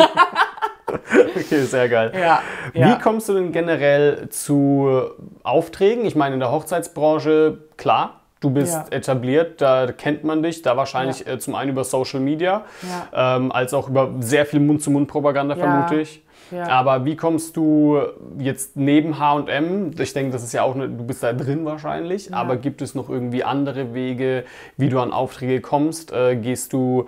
Okay, 1.12 1.62
sehr 1.62 1.88
geil. 1.88 2.12
ja. 2.18 2.42
Wie 2.72 2.80
ja. 2.80 2.96
kommst 2.96 3.28
du 3.28 3.34
denn 3.34 3.52
generell 3.52 4.28
zu 4.30 5.10
Aufträgen? 5.42 6.04
Ich 6.04 6.16
meine, 6.16 6.34
in 6.34 6.40
der 6.40 6.50
Hochzeitsbranche, 6.50 7.58
klar, 7.76 8.19
du 8.40 8.50
bist 8.50 8.72
Ja. 8.74 8.96
etabliert, 8.96 9.60
da 9.60 9.92
kennt 9.92 10.24
man 10.24 10.42
dich, 10.42 10.62
da 10.62 10.76
wahrscheinlich 10.76 11.26
äh, 11.26 11.38
zum 11.38 11.54
einen 11.54 11.70
über 11.70 11.84
Social 11.84 12.20
Media, 12.20 12.64
Ja. 13.12 13.36
ähm, 13.36 13.52
als 13.52 13.74
auch 13.74 13.88
über 13.88 14.10
sehr 14.20 14.46
viel 14.46 14.60
Mund-zu-Mund-Propaganda, 14.60 15.54
Ja. 15.56 15.60
vermute 15.60 16.00
ich. 16.00 16.22
Ja. 16.50 16.66
Aber 16.68 17.04
wie 17.04 17.14
kommst 17.16 17.56
du 17.56 18.00
jetzt 18.38 18.76
neben 18.76 19.18
H&M, 19.20 19.92
ich 19.96 20.12
denke, 20.14 20.32
das 20.32 20.42
ist 20.42 20.52
ja 20.52 20.62
auch, 20.64 20.74
eine, 20.74 20.88
du 20.88 21.04
bist 21.04 21.22
da 21.22 21.32
drin 21.32 21.64
wahrscheinlich, 21.64 22.34
aber 22.34 22.56
gibt 22.56 22.82
es 22.82 22.94
noch 22.96 23.08
irgendwie 23.08 23.44
andere 23.44 23.94
Wege, 23.94 24.44
wie 24.76 24.88
du 24.88 24.98
an 24.98 25.12
Aufträge 25.12 25.60
kommst? 25.60 26.10
Äh, 26.12 26.34
gehst 26.36 26.72
du, 26.72 27.06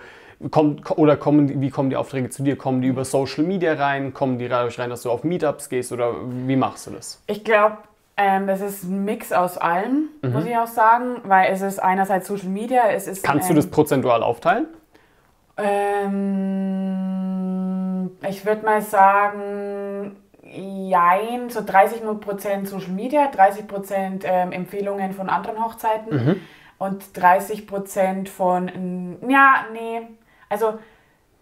kommt, 0.53 0.89
oder 0.97 1.17
kommen, 1.17 1.61
wie 1.61 1.71
kommen 1.71 1.91
die 1.91 1.97
Aufträge 1.97 2.31
zu 2.31 2.45
dir? 2.45 2.55
Kommen 2.57 2.83
die 2.83 2.89
über 2.89 3.05
Social 3.05 3.43
Media 3.43 3.73
rein? 3.73 4.13
Kommen 4.15 4.39
die 4.39 4.49
dadurch 4.49 4.79
rein, 4.79 4.91
dass 4.91 5.03
du 5.03 5.11
auf 5.11 5.25
Meetups 5.25 5.69
gehst 5.69 5.91
oder 5.93 6.13
wie 6.47 6.57
machst 6.57 6.87
du 6.87 6.91
das? 6.93 7.21
Ich 7.27 7.43
glaube, 7.43 7.79
ähm, 8.23 8.47
das 8.47 8.61
ist 8.61 8.85
ein 8.85 9.05
Mix 9.05 9.33
aus 9.33 9.59
allem, 9.59 10.09
Mhm. 10.23 10.33
muss 10.33 10.45
ich 10.47 10.57
auch 10.57 10.67
sagen, 10.69 11.17
weil 11.25 11.53
es 11.53 11.61
ist 11.63 11.79
einerseits 11.83 12.29
Social 12.29 12.49
Media, 12.49 12.83
es 12.91 13.07
ist. 13.09 13.25
Kannst 13.25 13.49
du 13.49 13.53
ähm, 13.53 13.57
das 13.57 13.67
prozentual 13.71 14.23
aufteilen? 14.23 14.67
Ähm, 16.83 18.11
ich 18.29 18.45
würde 18.47 18.65
mal 18.65 18.83
sagen, 18.83 20.17
jein, 20.45 21.51
so 21.51 21.61
30% 21.61 22.67
Social 22.67 22.91
Media, 22.93 23.31
30% 23.31 24.23
ähm, 24.25 24.53
Empfehlungen 24.53 25.13
von 25.13 25.29
anderen 25.29 25.65
Hochzeiten 25.65 26.15
Mhm. 26.27 26.37
und 26.79 27.03
30% 27.15 28.29
von, 28.29 28.69
ähm, 28.69 29.17
ja, 29.29 29.67
nee, 29.73 30.03
also 30.49 30.75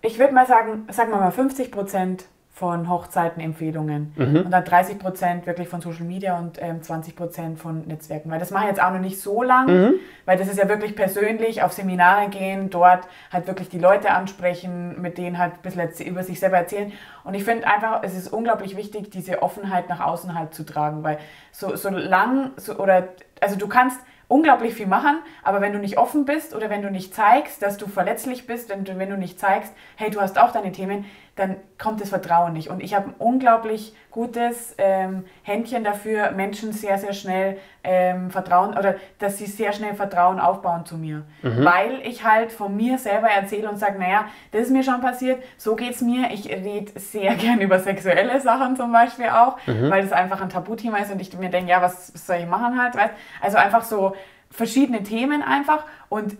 ich 0.02 0.18
würde 0.18 0.32
mal 0.34 0.46
sagen, 0.46 0.86
sagen 0.90 1.10
wir 1.10 1.18
mal 1.18 1.30
50% 1.32 2.24
von 2.60 2.90
Hochzeitenempfehlungen 2.90 4.12
Mhm. 4.16 4.36
und 4.44 4.50
dann 4.50 4.62
30% 4.64 5.46
wirklich 5.46 5.66
von 5.66 5.80
Social 5.80 6.04
Media 6.04 6.38
und 6.38 6.58
ähm, 6.60 6.82
20% 6.82 7.56
von 7.56 7.86
Netzwerken. 7.86 8.30
Weil 8.30 8.38
das 8.38 8.50
mache 8.50 8.64
ich 8.64 8.68
jetzt 8.68 8.82
auch 8.82 8.90
noch 8.92 9.00
nicht 9.00 9.18
so 9.18 9.42
lang, 9.42 9.66
Mhm. 9.66 9.94
weil 10.26 10.36
das 10.36 10.46
ist 10.46 10.58
ja 10.58 10.68
wirklich 10.68 10.94
persönlich, 10.94 11.62
auf 11.62 11.72
Seminare 11.72 12.28
gehen, 12.28 12.68
dort 12.68 13.08
halt 13.32 13.46
wirklich 13.46 13.70
die 13.70 13.78
Leute 13.78 14.10
ansprechen, 14.10 15.00
mit 15.00 15.16
denen 15.16 15.38
halt 15.38 15.54
ein 15.54 15.62
bisschen 15.88 16.06
über 16.06 16.22
sich 16.22 16.38
selber 16.38 16.58
erzählen. 16.58 16.92
Und 17.24 17.32
ich 17.32 17.44
finde 17.44 17.66
einfach, 17.66 18.02
es 18.02 18.14
ist 18.14 18.28
unglaublich 18.30 18.76
wichtig, 18.76 19.10
diese 19.10 19.40
Offenheit 19.42 19.88
nach 19.88 20.00
außen 20.00 20.38
halt 20.38 20.52
zu 20.52 20.64
tragen, 20.66 21.02
weil 21.02 21.16
so, 21.52 21.76
so 21.76 21.88
lang, 21.88 22.50
so, 22.56 22.74
oder, 22.76 23.08
also 23.40 23.56
du 23.56 23.68
kannst 23.68 23.98
unglaublich 24.28 24.74
viel 24.74 24.86
machen, 24.86 25.16
aber 25.42 25.60
wenn 25.60 25.72
du 25.72 25.80
nicht 25.80 25.98
offen 25.98 26.24
bist 26.24 26.54
oder 26.54 26.70
wenn 26.70 26.82
du 26.82 26.90
nicht 26.90 27.12
zeigst, 27.14 27.62
dass 27.62 27.78
du 27.78 27.88
verletzlich 27.88 28.46
bist, 28.46 28.68
wenn 28.68 28.84
du, 28.84 28.96
wenn 28.96 29.10
du 29.10 29.16
nicht 29.16 29.40
zeigst, 29.40 29.72
hey, 29.96 30.08
du 30.10 30.20
hast 30.20 30.38
auch 30.38 30.52
deine 30.52 30.70
Themen, 30.70 31.04
dann 31.36 31.56
kommt 31.78 32.00
das 32.00 32.10
Vertrauen 32.10 32.52
nicht. 32.52 32.68
Und 32.68 32.82
ich 32.82 32.94
habe 32.94 33.08
ein 33.08 33.14
unglaublich 33.18 33.94
gutes 34.10 34.74
ähm, 34.78 35.24
Händchen 35.42 35.84
dafür, 35.84 36.32
Menschen 36.32 36.72
sehr, 36.72 36.98
sehr 36.98 37.12
schnell 37.12 37.58
ähm, 37.84 38.30
Vertrauen 38.30 38.76
oder 38.76 38.96
dass 39.20 39.38
sie 39.38 39.46
sehr 39.46 39.72
schnell 39.72 39.94
Vertrauen 39.94 40.38
aufbauen 40.40 40.84
zu 40.84 40.98
mir. 40.98 41.22
Mhm. 41.42 41.64
Weil 41.64 42.00
ich 42.02 42.24
halt 42.24 42.52
von 42.52 42.76
mir 42.76 42.98
selber 42.98 43.28
erzähle 43.28 43.68
und 43.70 43.78
sage, 43.78 43.98
naja, 43.98 44.26
das 44.52 44.62
ist 44.62 44.70
mir 44.70 44.82
schon 44.82 45.00
passiert, 45.00 45.42
so 45.56 45.76
geht 45.76 45.92
es 45.94 46.00
mir. 46.02 46.30
Ich 46.32 46.48
rede 46.48 46.98
sehr 46.98 47.34
gern 47.36 47.60
über 47.60 47.78
sexuelle 47.78 48.40
Sachen 48.40 48.76
zum 48.76 48.92
Beispiel 48.92 49.28
auch, 49.28 49.56
Mhm. 49.66 49.90
weil 49.90 50.02
das 50.02 50.12
einfach 50.12 50.40
ein 50.42 50.50
Tabuthema 50.50 50.98
ist 50.98 51.12
und 51.12 51.20
ich 51.20 51.36
mir 51.38 51.48
denke, 51.50 51.70
ja, 51.70 51.80
was, 51.80 52.12
was 52.12 52.26
soll 52.26 52.36
ich 52.36 52.46
machen 52.46 52.80
halt, 52.82 52.94
weißt? 52.96 53.14
Also 53.40 53.56
einfach 53.56 53.82
so 53.84 54.14
verschiedene 54.50 55.02
Themen 55.04 55.42
einfach 55.42 55.84
und 56.08 56.36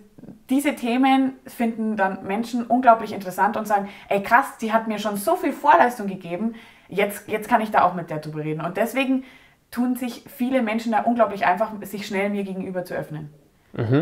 diese 0.49 0.75
Themen 0.75 1.33
finden 1.47 1.95
dann 1.95 2.25
Menschen 2.25 2.65
unglaublich 2.65 3.13
interessant 3.13 3.57
und 3.57 3.67
sagen, 3.67 3.89
ey 4.09 4.21
krass, 4.21 4.57
die 4.57 4.73
hat 4.73 4.87
mir 4.87 4.99
schon 4.99 5.17
so 5.17 5.35
viel 5.35 5.53
Vorleistung 5.53 6.07
gegeben, 6.07 6.55
jetzt, 6.89 7.27
jetzt 7.27 7.49
kann 7.49 7.61
ich 7.61 7.71
da 7.71 7.83
auch 7.83 7.93
mit 7.93 8.09
der 8.09 8.19
drüber 8.19 8.43
reden. 8.43 8.61
Und 8.61 8.77
deswegen 8.77 9.23
tun 9.71 9.95
sich 9.95 10.25
viele 10.27 10.61
Menschen 10.61 10.91
da 10.91 11.01
unglaublich 11.01 11.45
einfach, 11.45 11.71
sich 11.83 12.05
schnell 12.05 12.29
mir 12.29 12.43
gegenüber 12.43 12.83
zu 12.85 12.93
öffnen. 12.93 13.33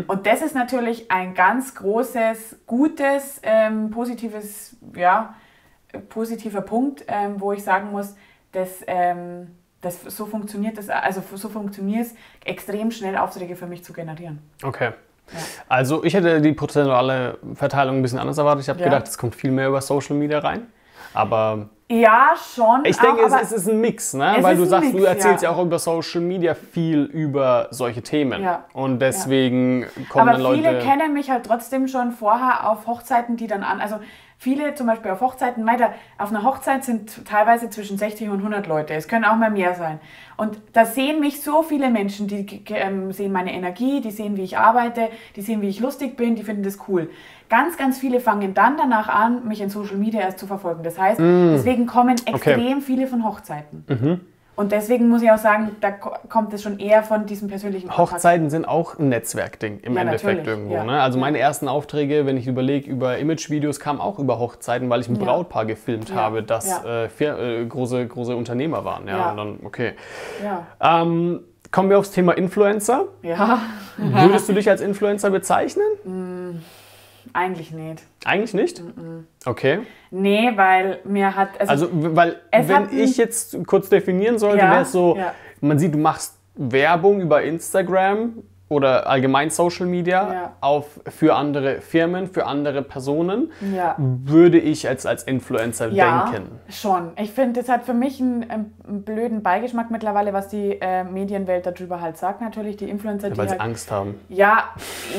Und 0.08 0.26
das 0.26 0.42
ist 0.42 0.54
natürlich 0.54 1.10
ein 1.12 1.34
ganz 1.34 1.76
großes, 1.76 2.62
gutes, 2.66 3.40
ähm, 3.44 3.90
positives, 3.90 4.76
ja, 4.96 5.34
positiver 6.08 6.62
Punkt, 6.62 7.04
ähm, 7.06 7.40
wo 7.40 7.52
ich 7.52 7.62
sagen 7.62 7.92
muss, 7.92 8.16
dass, 8.52 8.82
ähm, 8.88 9.54
das 9.80 10.02
so 10.02 10.26
funktioniert 10.26 10.76
es, 10.76 10.88
also 10.90 11.22
so 11.34 11.48
funktioniert 11.48 12.06
es, 12.06 12.14
extrem 12.44 12.90
schnell 12.90 13.16
Aufträge 13.16 13.54
für 13.54 13.66
mich 13.66 13.84
zu 13.84 13.92
generieren. 13.92 14.40
Okay. 14.62 14.90
Also 15.68 16.04
ich 16.04 16.14
hätte 16.14 16.40
die 16.40 16.52
prozentuale 16.52 17.38
Verteilung 17.54 17.96
ein 17.96 18.02
bisschen 18.02 18.18
anders 18.18 18.38
erwartet. 18.38 18.62
Ich 18.64 18.68
habe 18.68 18.78
Ja. 18.80 18.86
gedacht, 18.86 19.06
es 19.08 19.16
kommt 19.18 19.34
viel 19.34 19.50
mehr 19.50 19.68
über 19.68 19.80
Social 19.80 20.16
Media 20.16 20.38
rein. 20.40 20.66
Aber 21.12 21.68
Ja, 21.88 22.34
schon. 22.54 22.84
ich 22.84 22.96
denke, 22.96 23.22
auch, 23.22 23.26
es, 23.26 23.32
aber- 23.32 23.42
es 23.42 23.52
ist 23.52 23.68
ein 23.68 23.80
Mix, 23.80 24.14
ne? 24.14 24.36
Weil 24.40 24.56
du 24.56 24.64
sagst, 24.64 24.92
du 24.92 24.98
Mix, 24.98 25.08
erzählst 25.08 25.42
ja. 25.42 25.50
ja. 25.50 25.56
auch 25.56 25.62
über 25.62 25.78
Social 25.78 26.20
Media 26.20 26.54
viel 26.54 27.02
über 27.04 27.66
solche 27.70 28.02
Themen. 28.02 28.42
Ja. 28.42 28.64
Und 28.74 29.00
deswegen 29.00 29.86
kommen 30.08 30.28
Aber 30.28 30.38
dann 30.38 30.54
viele 30.54 30.72
Leute. 30.72 30.84
kennen 30.86 31.12
mich 31.14 31.30
halt 31.30 31.44
trotzdem 31.46 31.88
schon 31.88 32.12
vorher 32.12 32.68
auf 32.70 32.86
Hochzeiten, 32.86 33.36
die 33.36 33.48
dann 33.48 33.64
an, 33.64 33.80
also 33.80 33.96
viele 34.40 34.74
zum 34.74 34.86
Beispiel 34.86 35.10
auf 35.10 35.20
Hochzeiten, 35.20 35.66
weiter, 35.66 35.92
auf 36.16 36.30
einer 36.30 36.42
Hochzeit 36.44 36.82
sind 36.82 37.26
teilweise 37.26 37.68
zwischen 37.68 37.98
60 37.98 38.30
und 38.30 38.38
100 38.38 38.66
Leute, 38.66 38.94
es 38.94 39.06
können 39.06 39.26
auch 39.26 39.36
mal 39.36 39.50
mehr 39.50 39.74
sein. 39.74 40.00
Und 40.38 40.58
da 40.72 40.86
sehen 40.86 41.20
mich 41.20 41.42
so 41.42 41.62
viele 41.62 41.90
Menschen, 41.90 42.26
die 42.26 42.62
ähm, 42.70 43.12
sehen 43.12 43.32
meine 43.32 43.52
Energie, 43.52 44.00
die 44.00 44.10
sehen, 44.10 44.38
wie 44.38 44.42
ich 44.42 44.56
arbeite, 44.56 45.10
die 45.36 45.42
sehen, 45.42 45.60
wie 45.60 45.68
ich 45.68 45.78
lustig 45.80 46.16
bin, 46.16 46.36
die 46.36 46.42
finden 46.42 46.62
das 46.62 46.78
cool. 46.88 47.10
Ganz, 47.50 47.76
ganz 47.76 47.98
viele 47.98 48.18
fangen 48.18 48.54
dann 48.54 48.78
danach 48.78 49.08
an, 49.08 49.46
mich 49.46 49.60
in 49.60 49.68
Social 49.68 49.96
Media 49.98 50.22
erst 50.22 50.38
zu 50.38 50.46
verfolgen. 50.46 50.82
Das 50.84 50.98
heißt, 50.98 51.20
Mm. 51.20 51.52
deswegen 51.52 51.84
kommen 51.84 52.16
extrem 52.24 52.80
viele 52.80 53.08
von 53.08 53.26
Hochzeiten. 53.26 53.84
Mhm. 53.88 54.20
Und 54.60 54.72
deswegen 54.72 55.08
muss 55.08 55.22
ich 55.22 55.30
auch 55.30 55.38
sagen, 55.38 55.74
da 55.80 55.90
ko- 55.90 56.12
kommt 56.28 56.52
es 56.52 56.62
schon 56.62 56.78
eher 56.78 57.02
von 57.02 57.24
diesem 57.24 57.48
persönlichen 57.48 57.88
Kontakt. 57.88 58.12
Hochzeiten 58.12 58.50
sind 58.50 58.68
auch 58.68 58.98
ein 58.98 59.08
Netzwerkding 59.08 59.80
im 59.80 59.94
Ja, 59.94 60.02
Endeffekt 60.02 60.46
irgendwo. 60.46 60.74
ja. 60.74 60.84
Ne? 60.84 61.00
Also 61.00 61.18
meine 61.18 61.38
ersten 61.38 61.66
Aufträge, 61.66 62.26
wenn 62.26 62.36
ich 62.36 62.46
überlege, 62.46 62.90
über 62.90 63.16
Imagevideos 63.16 63.80
kamen 63.80 64.00
auch 64.02 64.18
über 64.18 64.38
Hochzeiten, 64.38 64.90
weil 64.90 65.00
ich 65.00 65.08
ein 65.08 65.16
Ja. 65.16 65.24
Brautpaar 65.24 65.64
gefilmt 65.64 66.14
habe, 66.14 66.42
das 66.42 66.84
äh, 66.84 67.06
äh, 67.06 67.64
große, 67.64 68.06
große 68.06 68.36
Unternehmer 68.36 68.84
waren. 68.84 69.08
Ja. 69.08 69.30
Und 69.30 69.36
dann, 69.38 69.58
okay. 69.64 69.94
Ja. 70.44 70.66
Ähm, 71.02 71.40
kommen 71.70 71.88
wir 71.88 71.98
aufs 71.98 72.10
Thema 72.10 72.32
Influencer. 72.32 73.04
ja, 73.22 73.60
Würdest 73.96 74.46
du 74.46 74.52
dich 74.52 74.68
als 74.68 74.82
Influencer 74.82 75.30
bezeichnen? 75.30 76.62
Eigentlich 77.32 77.70
nicht. 77.72 78.02
Eigentlich 78.24 78.54
nicht. 78.54 78.82
Okay. 79.44 79.80
Nee, 80.10 80.52
weil 80.56 80.98
mir 81.04 81.34
hat. 81.36 81.60
Also, 81.60 81.86
Also, 81.86 82.16
weil, 82.16 82.36
Es 82.50 82.68
wenn 82.68 82.88
ich 82.96 83.16
jetzt 83.16 83.56
kurz 83.66 83.88
definieren 83.88 84.38
sollte, 84.38 84.58
Ja, 84.58 84.70
wäre 84.70 84.82
es 84.82 84.92
so, 84.92 85.16
ja. 85.16 85.34
man 85.60 85.78
sieht, 85.78 85.94
du 85.94 85.98
machst 85.98 86.38
Werbung 86.54 87.20
über 87.20 87.42
Instagram 87.42 88.42
oder 88.70 89.08
allgemein 89.08 89.50
Social 89.50 89.86
Media 89.86 90.32
Ja. 90.32 90.52
auf, 90.60 91.00
für 91.08 91.34
andere 91.34 91.80
Firmen, 91.80 92.28
für 92.28 92.46
andere 92.46 92.82
Personen. 92.82 93.50
ja. 93.74 93.96
Würde 93.98 94.58
ich 94.58 94.88
als, 94.88 95.04
als 95.06 95.24
Influencer 95.24 95.88
Ja, 95.88 96.30
denken. 96.32 96.60
schon. 96.70 97.10
Ich 97.20 97.32
finde, 97.32 97.60
das 97.60 97.68
hat 97.68 97.84
für 97.84 97.94
mich 97.94 98.20
einen, 98.20 98.48
einen 98.48 99.02
blöden 99.02 99.42
Beigeschmack 99.42 99.90
mittlerweile, 99.90 100.32
was 100.32 100.48
die 100.48 100.78
äh, 100.80 101.02
Medienwelt 101.02 101.66
darüber 101.66 102.00
halt 102.00 102.16
sagt. 102.16 102.40
Natürlich 102.40 102.76
die 102.76 102.88
Influencer, 102.88 103.30
die 103.30 103.36
Weil 103.36 103.48
sie 103.48 103.52
halt, 103.52 103.60
Angst 103.60 103.90
haben. 103.90 104.14
Ja, 104.28 104.64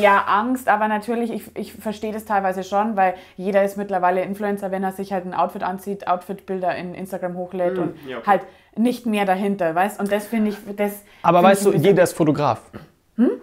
ja, 0.02 0.24
Angst, 0.28 0.70
aber 0.70 0.88
natürlich, 0.88 1.30
ich, 1.32 1.56
ich 1.58 1.74
verstehe 1.74 2.14
das 2.14 2.24
teilweise 2.24 2.64
schon, 2.64 2.96
weil 2.96 3.16
jeder 3.36 3.64
ist 3.66 3.76
mittlerweile 3.78 4.22
Influencer, 4.22 4.72
wenn 4.72 4.84
er 4.84 4.94
sich 4.94 5.12
halt 5.12 5.26
ein 5.26 5.34
Outfit 5.34 5.64
anzieht, 5.64 6.08
Outfitbilder 6.08 6.74
in 6.78 6.94
Instagram 6.94 7.36
hochlädt 7.36 7.78
und 7.78 7.96
ja, 8.08 8.20
okay. 8.20 8.28
halt 8.28 8.42
nicht 8.78 9.06
mehr 9.06 9.26
dahinter, 9.26 9.76
weißt? 9.76 10.00
Und 10.00 10.10
das 10.10 10.26
finde 10.28 10.52
ich, 10.52 10.56
das. 10.78 11.04
Aber 11.22 11.44
weißt 11.44 11.66
ich 11.68 11.74
du, 11.74 11.78
jeder 11.78 12.04
ist 12.04 12.14
Fotograf. 12.14 12.62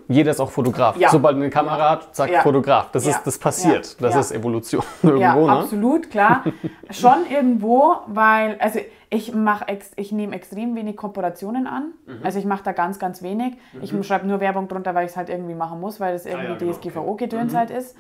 Jeder 0.09 0.31
ist 0.31 0.41
auch 0.41 0.51
Fotograf. 0.51 0.97
Ja. 0.97 1.11
Sobald 1.11 1.37
eine 1.37 1.51
Kamera 1.51 1.91
hat, 1.91 2.15
zack, 2.15 2.31
Ja. 2.31 2.41
Fotograf. 2.41 2.91
Das, 2.93 3.05
Ja. 3.05 3.11
ist, 3.13 3.25
das 3.25 3.39
passiert. 3.39 3.97
Ja. 4.01 4.07
Das 4.07 4.15
Ja. 4.15 4.21
ist 4.21 4.33
Evolution 4.33 4.83
Ja, 5.03 5.09
irgendwo. 5.11 5.47
ne? 5.47 5.53
absolut, 5.53 6.11
klar. 6.11 6.45
Schon 6.91 7.27
irgendwo, 7.31 7.97
weil, 8.07 8.57
also 8.61 8.79
ich 9.11 9.35
mache, 9.35 9.69
ex, 9.69 9.91
ich 9.97 10.13
nehme 10.13 10.35
extrem 10.37 10.75
wenig 10.77 10.97
Kooperationen 10.97 11.67
an. 11.67 11.93
Mhm. 12.07 12.21
Also 12.23 12.39
ich 12.39 12.45
mache 12.45 12.63
da 12.65 12.73
ganz, 12.73 12.99
ganz 12.99 13.23
wenig. 13.23 13.55
Ich 13.81 13.91
schreibe 14.07 14.27
nur 14.27 14.41
Werbung 14.41 14.69
drunter, 14.69 14.95
weil 14.95 15.07
ich 15.07 15.13
es 15.13 15.17
halt 15.17 15.31
irgendwie 15.31 15.55
machen 15.55 15.81
muss, 15.81 15.99
weil 15.99 16.13
das 16.13 16.27
irgendwie 16.27 16.47
Ah 16.49 16.51
ja, 16.53 16.57
genau, 16.59 16.73
DSGVO-Gedöns 16.73 17.55
halt 17.55 17.71
ist. 17.71 17.97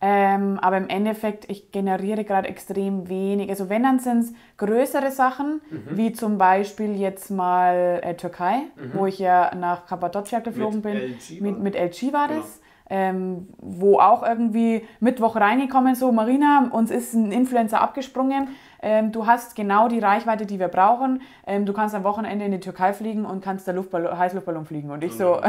Ähm, 0.00 0.58
aber 0.62 0.76
im 0.76 0.88
Endeffekt, 0.88 1.50
ich 1.50 1.72
generiere 1.72 2.22
gerade 2.24 2.48
extrem 2.48 3.08
wenig. 3.08 3.50
Also 3.50 3.68
wenn, 3.68 3.82
dann 3.82 3.98
sind 3.98 4.20
es 4.20 4.32
größere 4.56 5.10
Sachen, 5.10 5.60
Mhm. 5.70 5.96
wie 5.96 6.12
zum 6.12 6.38
Beispiel 6.38 6.94
jetzt 6.96 7.30
mal 7.30 8.00
äh, 8.02 8.14
Türkei, 8.14 8.62
wo 8.94 9.06
ich 9.06 9.18
ja 9.18 9.52
nach 9.56 9.86
Kappadocia 9.86 10.38
geflogen 10.40 10.82
bin. 10.82 10.96
LG 10.96 11.40
mit, 11.40 11.58
mit 11.58 11.74
LG 11.74 12.12
war 12.12 12.28
Genau. 12.28 12.40
das. 12.40 12.60
Ähm, 12.90 13.48
wo 13.58 13.98
auch 13.98 14.22
irgendwie 14.26 14.82
Mittwoch 15.00 15.36
reingekommen, 15.36 15.94
so 15.94 16.10
Marina, 16.10 16.68
uns 16.72 16.90
ist 16.90 17.12
ein 17.12 17.32
Influencer 17.32 17.82
abgesprungen. 17.82 18.48
Ähm, 18.82 19.12
du 19.12 19.26
hast 19.26 19.56
genau 19.56 19.88
die 19.88 19.98
Reichweite, 19.98 20.46
die 20.46 20.58
wir 20.58 20.68
brauchen. 20.68 21.22
Ähm, 21.46 21.66
du 21.66 21.72
kannst 21.72 21.94
am 21.94 22.04
Wochenende 22.04 22.44
in 22.44 22.52
die 22.52 22.60
Türkei 22.60 22.92
fliegen 22.92 23.24
und 23.24 23.42
kannst 23.42 23.66
der 23.66 23.74
Luftballon, 23.74 24.16
Heißluftballon 24.16 24.66
fliegen. 24.66 24.90
Und 24.90 25.02
ich 25.02 25.14
so, 25.14 25.40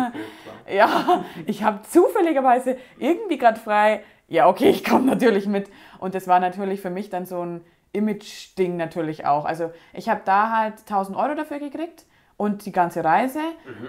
ja, 0.72 1.24
ich 1.46 1.62
habe 1.62 1.82
zufälligerweise 1.82 2.76
irgendwie 2.98 3.38
gerade 3.38 3.60
frei. 3.60 4.02
Ja, 4.28 4.48
okay, 4.48 4.70
ich 4.70 4.84
komme 4.84 5.06
natürlich 5.06 5.46
mit. 5.46 5.70
Und 5.98 6.14
das 6.14 6.26
war 6.26 6.40
natürlich 6.40 6.80
für 6.80 6.90
mich 6.90 7.10
dann 7.10 7.26
so 7.26 7.44
ein 7.44 7.60
Image-Ding 7.92 8.76
natürlich 8.76 9.26
auch. 9.26 9.44
Also 9.44 9.70
ich 9.92 10.08
habe 10.08 10.22
da 10.24 10.50
halt 10.50 10.80
1000 10.80 11.16
Euro 11.16 11.34
dafür 11.34 11.60
gekriegt 11.60 12.04
und 12.36 12.66
die 12.66 12.72
ganze 12.72 13.04
Reise. 13.04 13.40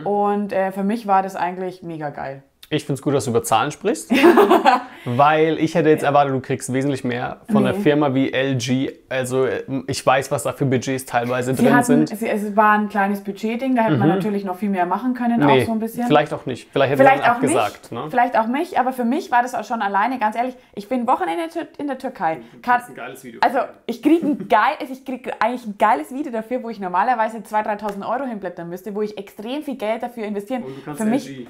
Und 0.03 0.53
äh, 0.53 0.71
für 0.71 0.83
mich 0.83 1.07
war 1.07 1.23
das 1.23 1.35
eigentlich 1.35 1.83
mega 1.83 2.09
geil. 2.11 2.43
Ich 2.69 2.83
finde 2.83 2.93
es 2.95 3.01
gut, 3.01 3.13
dass 3.13 3.25
du 3.25 3.29
über 3.31 3.43
Zahlen 3.43 3.71
sprichst, 3.71 4.11
weil 5.05 5.59
ich 5.59 5.75
hätte 5.75 5.89
jetzt 5.89 6.03
erwartet, 6.03 6.33
du 6.33 6.39
kriegst 6.41 6.71
wesentlich 6.73 7.03
mehr 7.03 7.41
von 7.51 7.65
einer 7.65 7.75
Nee. 7.77 7.83
Firma 7.83 8.13
wie 8.13 8.31
LG. 8.33 8.91
Also 9.09 9.45
äh, 9.45 9.63
ich 9.87 10.03
weiß, 10.05 10.31
was 10.31 10.43
da 10.43 10.51
für 10.53 10.65
Budgets 10.65 11.05
teilweise 11.05 11.53
Sie 11.53 11.63
drin 11.63 11.73
hatten, 11.75 12.07
sind. 12.07 12.09
sie, 12.17 12.27
es 12.27 12.55
war 12.55 12.71
ein 12.73 12.89
kleines 12.89 13.21
Budgetding, 13.21 13.75
da 13.75 13.83
hätte 13.83 13.97
man 13.97 14.09
natürlich 14.09 14.43
noch 14.45 14.57
viel 14.57 14.69
mehr 14.69 14.85
machen 14.85 15.13
können, 15.13 15.43
auch 15.43 15.61
so 15.65 15.71
ein 15.73 15.79
bisschen. 15.79 16.07
vielleicht 16.07 16.33
auch 16.33 16.45
nicht. 16.45 16.67
Vielleicht 16.71 16.91
hätte 16.93 17.03
Vielleicht 17.03 17.21
man 17.21 17.31
auch 17.31 17.35
abgesagt. 17.35 17.91
mich, 17.91 18.01
Ne? 18.01 18.07
vielleicht 18.09 18.37
auch 18.37 18.47
mich, 18.47 18.79
aber 18.79 18.93
für 18.93 19.05
mich 19.05 19.31
war 19.31 19.41
das 19.43 19.53
auch 19.53 19.63
schon 19.63 19.81
alleine, 19.81 20.17
ganz 20.19 20.35
ehrlich, 20.35 20.55
ich 20.73 20.89
bin 20.89 21.07
Wochenende 21.07 21.43
in 21.77 21.87
der 21.87 21.97
Türkei. 21.97 22.39
Kann, 22.61 22.81
geiles 22.95 23.23
Video. 23.23 23.39
also 23.43 23.59
ich 23.85 24.01
kriege 24.01 24.25
ein, 24.25 24.47
geil, 24.47 24.75
ich 24.79 25.05
krieg 25.05 25.31
eigentlich 25.39 25.65
ein 25.67 25.75
geiles 25.77 26.11
Video 26.13 26.31
dafür, 26.31 26.63
wo 26.63 26.69
ich 26.69 26.79
normalerweise 26.79 27.37
2.000, 27.37 27.79
3.000 27.79 28.09
Euro 28.09 28.25
hinblättern 28.27 28.69
müsste, 28.69 28.93
wo 28.95 29.01
ich 29.01 29.17
extrem 29.17 29.61
viel 29.63 29.75
Geld 29.75 30.01
dafür 30.03 30.23
investieren. 30.25 30.63
für 30.95 31.05
mich, 31.05 31.29
f- 31.41 31.47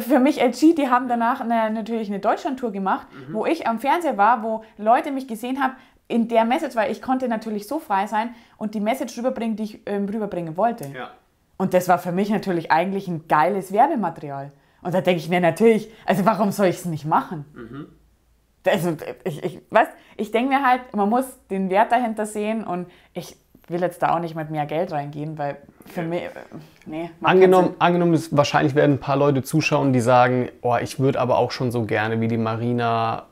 für 0.00 0.18
mich 0.18 0.40
LG, 0.42 0.74
die 0.76 0.88
haben 0.88 1.08
danach 1.08 1.40
eine, 1.40 1.70
natürlich 1.70 2.08
eine 2.08 2.18
Deutschlandtour 2.20 2.72
gemacht, 2.72 3.06
Mhm. 3.28 3.34
wo 3.34 3.46
ich 3.46 3.66
am 3.66 3.78
Fernseher 3.78 4.16
war, 4.18 4.42
wo 4.42 4.64
Leute 4.78 5.10
mich 5.12 5.26
gesehen 5.28 5.62
haben, 5.62 5.74
in 6.08 6.28
der 6.28 6.44
Message, 6.44 6.76
weil 6.76 6.90
ich 6.92 7.00
konnte 7.00 7.26
natürlich 7.28 7.66
so 7.66 7.78
frei 7.78 8.06
sein 8.06 8.34
und 8.58 8.74
die 8.74 8.80
Message 8.80 9.16
rüberbringen, 9.16 9.56
die 9.56 9.62
ich 9.62 9.80
ähm, 9.86 10.06
rüberbringen 10.08 10.56
wollte. 10.56 10.86
ja. 10.94 11.10
Und 11.58 11.74
das 11.74 11.86
war 11.88 11.98
für 11.98 12.10
mich 12.12 12.28
natürlich 12.28 12.72
eigentlich 12.72 13.06
ein 13.06 13.28
geiles 13.28 13.72
Werbematerial. 13.72 14.50
Und 14.82 14.94
da 14.94 15.00
denke 15.00 15.20
ich 15.20 15.28
mir 15.28 15.40
natürlich, 15.40 15.88
also 16.06 16.24
warum 16.26 16.50
soll 16.50 16.66
ich 16.66 16.76
es 16.78 16.86
nicht 16.86 17.04
machen? 17.04 17.44
Also 18.66 18.96
ich, 19.24 19.44
ich, 19.44 19.60
was? 19.70 19.86
ich 20.16 20.32
denke 20.32 20.48
mir 20.54 20.66
halt, 20.66 20.94
man 20.96 21.08
muss 21.08 21.24
den 21.50 21.70
Wert 21.70 21.92
dahinter 21.92 22.26
sehen 22.26 22.64
und 22.64 22.86
ich 23.14 23.36
will 23.68 23.80
jetzt 23.80 24.02
da 24.02 24.14
auch 24.14 24.18
nicht 24.18 24.34
mit 24.34 24.50
mehr 24.50 24.66
Geld 24.66 24.90
reingehen, 24.90 25.38
weil 25.38 25.56
für 25.86 26.02
mich, 26.02 26.22
äh, 26.22 26.30
nee. 26.86 27.10
Angenommen, 27.22 27.74
angenommen 27.78 28.14
ist, 28.14 28.36
wahrscheinlich 28.36 28.74
werden 28.74 28.96
ein 28.96 29.00
paar 29.00 29.16
Leute 29.16 29.42
zuschauen, 29.42 29.92
die 29.92 30.00
sagen, 30.00 30.48
oh, 30.62 30.76
ich 30.80 30.98
würde 30.98 31.20
aber 31.20 31.38
auch 31.38 31.50
schon 31.50 31.70
so 31.70 31.84
gerne 31.84 32.20
wie 32.20 32.28
die 32.28 32.38
Marina 32.38 33.24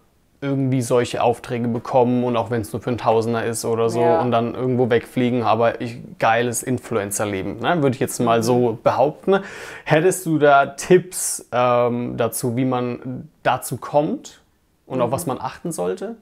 irgendwie 0.43 0.81
solche 0.81 1.23
Aufträge 1.23 1.69
bekommen 1.69 2.25
und 2.25 2.37
auch 2.37 2.51
wenn 2.51 2.63
es 2.63 2.73
nur 2.73 2.81
für 2.81 2.89
einen 2.89 2.99
Tausender 2.99 3.45
ist 3.45 3.65
oder 3.67 3.91
so 3.91 4.01
Ja. 4.01 4.21
und 4.23 4.31
dann 4.31 4.55
irgendwo 4.55 4.89
wegfliegen, 4.89 5.43
aber 5.43 5.83
ich, 5.83 5.99
geiles 6.19 6.63
Influencer-Leben, 6.63 7.59
ne? 7.59 7.83
würde 7.83 7.95
ich 7.95 8.01
jetzt 8.01 8.21
mal 8.21 8.43
so 8.43 8.79
behaupten. 8.83 9.41
Hättest 9.85 10.25
du 10.25 10.39
da 10.39 10.65
Tipps 10.67 11.47
ähm, 11.53 12.17
dazu, 12.17 12.57
wie 12.57 12.65
man 12.65 13.29
dazu 13.43 13.77
kommt 13.77 14.41
und 14.87 15.03
auf 15.03 15.11
was 15.11 15.27
man 15.27 15.39
achten 15.39 15.73
sollte? 15.73 16.17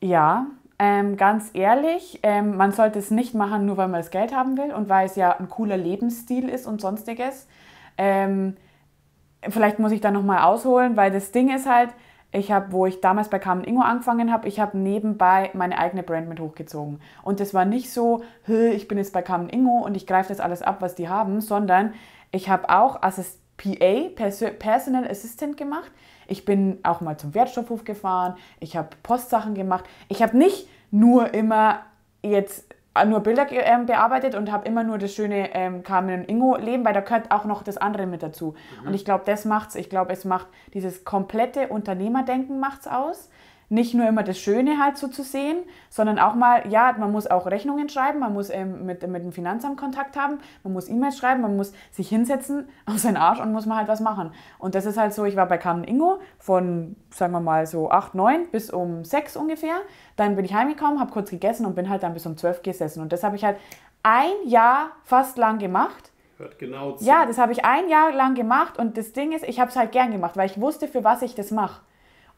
Ja, 0.00 0.46
Ähm, 0.84 1.16
ganz 1.16 1.50
ehrlich, 1.54 2.18
ähm, 2.24 2.56
man 2.56 2.72
sollte 2.72 2.98
es 2.98 3.12
nicht 3.12 3.34
machen, 3.34 3.66
nur 3.66 3.76
weil 3.76 3.86
man 3.86 4.00
das 4.00 4.10
Geld 4.10 4.34
haben 4.34 4.56
will 4.56 4.72
und 4.74 4.88
weil 4.88 5.06
es 5.06 5.14
ja 5.14 5.30
ein 5.38 5.48
cooler 5.48 5.76
Lebensstil 5.76 6.48
ist 6.48 6.66
und 6.66 6.80
sonstiges. 6.80 7.46
Ähm, 7.96 8.56
vielleicht 9.48 9.78
muss 9.78 9.92
ich 9.92 10.00
da 10.00 10.10
nochmal 10.10 10.42
ausholen, 10.42 10.96
weil 10.96 11.12
das 11.12 11.30
Ding 11.30 11.54
ist 11.54 11.70
halt, 11.70 11.90
ich 12.32 12.50
habe, 12.50 12.72
wo 12.72 12.84
ich 12.86 13.00
damals 13.00 13.28
bei 13.28 13.38
Carmen 13.38 13.62
Ingo 13.62 13.80
angefangen 13.80 14.32
habe, 14.32 14.48
ich 14.48 14.58
habe 14.58 14.76
nebenbei 14.76 15.50
meine 15.54 15.78
eigene 15.78 16.02
Brand 16.02 16.28
mit 16.28 16.40
hochgezogen. 16.40 17.00
Und 17.22 17.38
das 17.38 17.54
war 17.54 17.64
nicht 17.64 17.92
so, 17.92 18.24
ich 18.48 18.88
bin 18.88 18.98
jetzt 18.98 19.12
bei 19.12 19.22
Carmen 19.22 19.50
Ingo 19.50 19.84
und 19.84 19.96
ich 19.96 20.08
greife 20.08 20.30
das 20.30 20.40
alles 20.40 20.62
ab, 20.62 20.78
was 20.80 20.96
die 20.96 21.08
haben, 21.08 21.40
sondern 21.40 21.94
ich 22.32 22.48
habe 22.48 22.68
auch 22.70 23.02
als 23.02 23.38
PA, 23.56 24.08
Personal 24.58 25.06
Assistant 25.08 25.56
gemacht. 25.56 25.92
Ich 26.32 26.46
bin 26.46 26.78
auch 26.82 27.02
mal 27.02 27.18
zum 27.18 27.34
Wertstoffhof 27.34 27.84
gefahren, 27.84 28.36
ich 28.58 28.74
habe 28.74 28.88
Postsachen 29.02 29.54
gemacht. 29.54 29.84
Ich 30.08 30.22
habe 30.22 30.34
nicht 30.36 30.66
nur 30.90 31.34
immer 31.34 31.80
jetzt 32.22 32.64
äh, 32.94 33.04
nur 33.04 33.20
Bilder 33.20 33.46
ähm, 33.50 33.84
bearbeitet 33.84 34.34
und 34.34 34.50
habe 34.50 34.66
immer 34.66 34.82
nur 34.82 34.96
das 34.96 35.12
schöne 35.12 35.54
ähm, 35.54 35.82
Carmen 35.82 36.20
und 36.20 36.30
Ingo 36.30 36.56
Leben, 36.56 36.86
weil 36.86 36.94
da 36.94 37.00
gehört 37.00 37.30
auch 37.30 37.44
noch 37.44 37.62
das 37.62 37.76
andere 37.76 38.06
mit 38.06 38.22
dazu. 38.22 38.54
Mhm. 38.80 38.88
Und 38.88 38.94
ich 38.94 39.04
glaube, 39.04 39.24
das 39.26 39.44
macht's. 39.44 39.74
Ich 39.74 39.90
glaube, 39.90 40.10
es 40.10 40.24
macht 40.24 40.46
dieses 40.72 41.04
komplette 41.04 41.68
Unternehmerdenken 41.68 42.58
macht's 42.58 42.88
aus 42.88 43.28
nicht 43.72 43.94
nur 43.94 44.06
immer 44.06 44.22
das 44.22 44.38
Schöne 44.38 44.78
halt 44.78 44.98
so 44.98 45.08
zu 45.08 45.22
sehen, 45.22 45.56
sondern 45.88 46.18
auch 46.18 46.34
mal, 46.34 46.68
ja, 46.68 46.94
man 46.98 47.10
muss 47.10 47.26
auch 47.26 47.46
Rechnungen 47.46 47.88
schreiben, 47.88 48.18
man 48.18 48.34
muss 48.34 48.50
ähm, 48.50 48.84
mit, 48.84 49.06
mit 49.08 49.22
dem 49.22 49.32
Finanzamt 49.32 49.78
Kontakt 49.78 50.14
haben, 50.14 50.38
man 50.62 50.74
muss 50.74 50.90
E-Mails 50.90 51.16
schreiben, 51.16 51.40
man 51.40 51.56
muss 51.56 51.72
sich 51.90 52.10
hinsetzen 52.10 52.68
auf 52.86 52.98
seinen 52.98 53.16
Arsch 53.16 53.40
und 53.40 53.50
muss 53.50 53.64
mal 53.64 53.78
halt 53.78 53.88
was 53.88 54.00
machen. 54.00 54.32
Und 54.58 54.74
das 54.74 54.84
ist 54.84 54.98
halt 54.98 55.14
so, 55.14 55.24
ich 55.24 55.36
war 55.36 55.46
bei 55.46 55.56
Carmen 55.56 55.84
Ingo 55.84 56.18
von, 56.38 56.96
sagen 57.10 57.32
wir 57.32 57.40
mal, 57.40 57.66
so 57.66 57.90
8, 57.90 58.14
9 58.14 58.48
bis 58.50 58.70
um 58.70 59.04
6 59.04 59.38
ungefähr. 59.38 59.76
Dann 60.16 60.36
bin 60.36 60.44
ich 60.44 60.52
heimgekommen, 60.52 61.00
habe 61.00 61.10
kurz 61.10 61.30
gegessen 61.30 61.64
und 61.64 61.74
bin 61.74 61.88
halt 61.88 62.02
dann 62.02 62.12
bis 62.12 62.26
um 62.26 62.36
12 62.36 62.62
gesessen. 62.62 63.00
Und 63.00 63.10
das 63.10 63.24
habe 63.24 63.36
ich 63.36 63.44
halt 63.44 63.56
ein 64.02 64.34
Jahr 64.44 64.90
fast 65.02 65.38
lang 65.38 65.58
gemacht. 65.58 66.12
Hört 66.36 66.58
genau 66.58 66.92
zu. 66.92 67.04
Ja, 67.06 67.24
das 67.24 67.38
habe 67.38 67.52
ich 67.52 67.64
ein 67.64 67.88
Jahr 67.88 68.12
lang 68.12 68.34
gemacht 68.34 68.78
und 68.78 68.98
das 68.98 69.14
Ding 69.14 69.32
ist, 69.32 69.44
ich 69.44 69.60
habe 69.60 69.70
es 69.70 69.76
halt 69.76 69.92
gern 69.92 70.12
gemacht, 70.12 70.36
weil 70.36 70.50
ich 70.50 70.60
wusste, 70.60 70.88
für 70.88 71.04
was 71.04 71.22
ich 71.22 71.34
das 71.34 71.50
mache. 71.50 71.80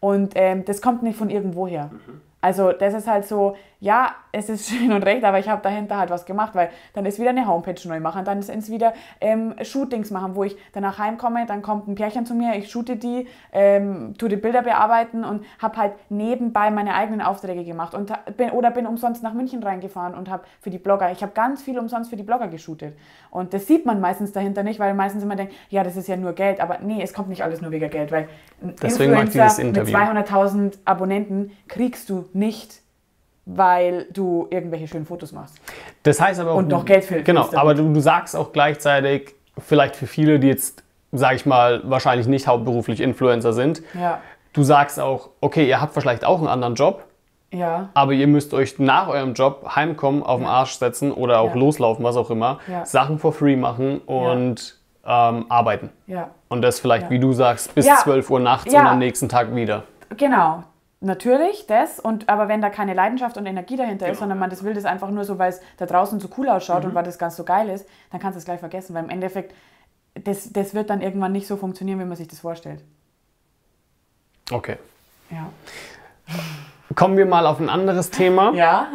Und 0.05 0.33
ähm, 0.35 0.67
das 0.67 0.83
kommt 0.83 1.03
nicht 1.03 1.17
von 1.17 1.31
irgendwoher. 1.31 1.87
Mhm. 1.87 2.21
Also 2.43 2.73
das 2.73 2.93
ist 2.93 3.07
halt 3.07 3.27
so, 3.27 3.57
ja, 3.81 4.15
es 4.33 4.49
ist 4.49 4.69
schön 4.71 4.93
und 4.93 5.03
recht, 5.05 5.25
aber 5.25 5.39
ich 5.39 5.49
habe 5.49 5.63
dahinter 5.63 5.99
halt 5.99 6.11
was 6.11 6.25
gemacht, 6.25 6.55
weil 6.55 6.71
dann 6.95 7.07
ist 7.07 7.19
wieder 7.19 7.31
eine 7.31 7.47
Homepage 7.47 7.77
neu 7.87 8.01
machen, 8.01 8.25
dann 8.25 8.39
ist 8.39 8.49
es 8.49 8.71
wieder 8.71 8.95
ähm, 9.21 9.55
Shootings 9.63 10.11
machen, 10.11 10.35
wo 10.35 10.45
ich 10.45 10.57
danach 10.73 10.99
heimkomme, 10.99 11.47
dann 11.47 11.63
kommt 11.63 11.89
ein 11.89 11.95
Pärchen 11.95 12.27
zu 12.27 12.35
mir, 12.35 12.57
ich 12.57 12.71
shoote 12.71 12.97
die, 12.97 13.29
ähm, 13.53 14.15
tue 14.19 14.29
die 14.29 14.37
Bilder 14.37 14.63
bearbeiten 14.63 15.25
und 15.25 15.45
habe 15.59 15.77
halt 15.77 15.93
nebenbei 16.09 16.71
meine 16.71 16.95
eigenen 16.95 17.21
Aufträge 17.21 17.65
gemacht 17.65 17.95
und 17.95 18.13
bin, 18.37 18.51
oder 18.51 18.71
bin 18.71 18.87
umsonst 18.87 19.23
nach 19.23 19.35
München 19.35 19.63
reingefahren 19.63 20.15
und 20.15 20.31
habe 20.31 20.45
für 20.61 20.71
die 20.71 20.79
Blogger, 20.79 21.11
ich 21.11 21.23
habe 21.23 21.33
ganz 21.33 21.63
viel 21.63 21.79
umsonst 21.79 22.11
für 22.11 22.17
die 22.17 22.23
Blogger 22.23 22.49
geshootet. 22.49 22.97
Und 23.31 23.53
das 23.53 23.67
sieht 23.67 23.85
man 23.85 24.01
meistens 24.01 24.33
dahinter 24.33 24.63
nicht, 24.63 24.79
weil 24.79 24.95
meistens 24.95 25.23
immer 25.23 25.37
denkt, 25.37 25.55
ja, 25.69 25.83
das 25.83 25.97
ist 25.97 26.09
ja 26.09 26.17
nur 26.17 26.33
Geld, 26.35 26.61
aber 26.61 26.79
nee, 26.83 27.03
es 27.03 27.13
kommt 27.13 27.29
nicht 27.29 27.43
alles 27.43 27.61
nur 27.61 27.71
wegen 27.71 27.91
Geld, 27.91 28.13
weil 28.13 28.29
ein 28.63 28.75
Deswegen 28.81 29.13
Influencer 29.13 29.65
mit 29.65 29.77
200.000 29.77 30.79
Abonnenten 30.85 31.53
kriegst 31.69 32.11
du 32.11 32.29
nicht 32.33 32.84
weil 33.47 34.07
du 34.13 34.47
irgendwelche 34.51 34.89
schönen 34.89 35.07
Fotos 35.07 35.33
machst. 35.33 35.57
Das 36.03 36.21
heißt 36.21 36.41
aber 36.41 36.53
auch. 36.53 36.57
Und 36.57 36.69
noch 36.69 36.85
Geld 36.85 37.05
für. 37.05 37.23
Genau, 37.23 37.49
aber 37.55 37.75
du, 37.75 37.93
du 37.93 38.01
sagst 38.01 38.37
auch 38.37 38.53
gleichzeitig, 38.53 39.35
vielleicht 39.59 39.97
für 39.97 40.07
viele, 40.07 40.39
die 40.39 40.49
jetzt, 40.49 40.83
sage 41.13 41.37
ich 41.37 41.47
mal, 41.47 41.83
wahrscheinlich 41.85 42.27
nicht 42.27 42.47
hauptberuflich 42.47 43.01
Influencer 43.01 43.53
sind, 43.53 43.83
ja. 43.95 44.21
du 44.53 44.63
sagst 44.63 44.99
auch, 44.99 45.31
okay, 45.41 45.69
ihr 45.69 45.81
habt 45.81 45.95
vielleicht 45.95 46.25
auch 46.25 46.39
einen 46.39 46.49
anderen 46.49 46.75
Job. 46.75 47.05
Ja. 47.53 47.91
Aber 47.95 48.13
ihr 48.13 48.27
müsst 48.27 48.53
euch 48.53 48.81
nach 48.81 49.07
eurem 49.07 49.35
Job 49.35 49.65
heimkommen, 49.77 50.25
auf 50.25 50.41
den 50.41 50.49
Arsch 50.49 50.73
setzen 50.73 51.13
oder 51.13 51.39
auch 51.39 51.55
ja. 51.55 51.61
loslaufen, 51.61 52.05
was 52.05 52.17
auch 52.17 52.31
immer, 52.31 52.59
ja. 52.67 52.85
Sachen 52.85 53.21
for 53.21 53.33
free 53.33 53.55
machen 53.55 53.99
und 53.99 54.77
ähm, 55.07 55.47
arbeiten. 55.49 55.91
Ja. 56.09 56.31
Und 56.49 56.63
das 56.63 56.81
vielleicht, 56.81 57.11
wie 57.11 57.21
du 57.21 57.33
sagst, 57.33 57.75
bis 57.75 57.87
12 57.87 58.29
Uhr 58.31 58.41
nachts 58.41 58.73
und 58.73 58.81
am 58.81 58.99
nächsten 58.99 59.29
Tag 59.29 59.55
wieder. 59.55 59.85
Genau, 60.17 60.65
Natürlich, 61.05 61.67
das, 61.67 62.01
und, 62.01 62.31
aber 62.31 62.49
wenn 62.49 62.63
da 62.63 62.71
keine 62.71 62.95
Leidenschaft 62.95 63.37
und 63.37 63.45
Energie 63.45 63.77
dahinter 63.77 64.09
ist, 64.11 64.21
sondern 64.21 64.39
man 64.39 64.49
das 64.49 64.65
will 64.65 64.73
das 64.73 64.87
einfach 64.87 65.11
nur 65.11 65.27
so, 65.27 65.39
weil 65.39 65.51
es 65.51 65.61
da 65.77 65.85
draußen 65.85 66.19
so 66.19 66.31
cool 66.39 66.49
ausschaut 66.49 66.83
mhm. 66.83 66.89
und 66.89 66.95
weil 66.95 67.05
das 67.05 67.19
ganz 67.19 67.37
so 67.37 67.45
geil 67.45 67.69
ist, 67.69 67.87
dann 68.11 68.21
kannst 68.21 68.37
du 68.37 68.39
es 68.39 68.47
gleich 68.47 68.61
vergessen, 68.61 68.95
weil 68.95 69.05
im 69.05 69.11
Endeffekt, 69.11 69.55
das, 70.15 70.51
das 70.51 70.73
wird 70.73 70.89
dann 70.89 71.03
irgendwann 71.03 71.33
nicht 71.33 71.47
so 71.47 71.59
funktionieren, 71.59 72.01
wie 72.01 72.07
man 72.07 72.17
sich 72.17 72.29
das 72.29 72.41
vorstellt. 72.41 72.83
Okay. 74.51 74.79
Ja. 75.31 75.51
Kommen 76.95 77.17
wir 77.17 77.27
mal 77.27 77.47
auf 77.47 77.61
ein 77.61 77.69
anderes 77.69 78.11
Thema. 78.11 78.53
Ja. 78.55 78.87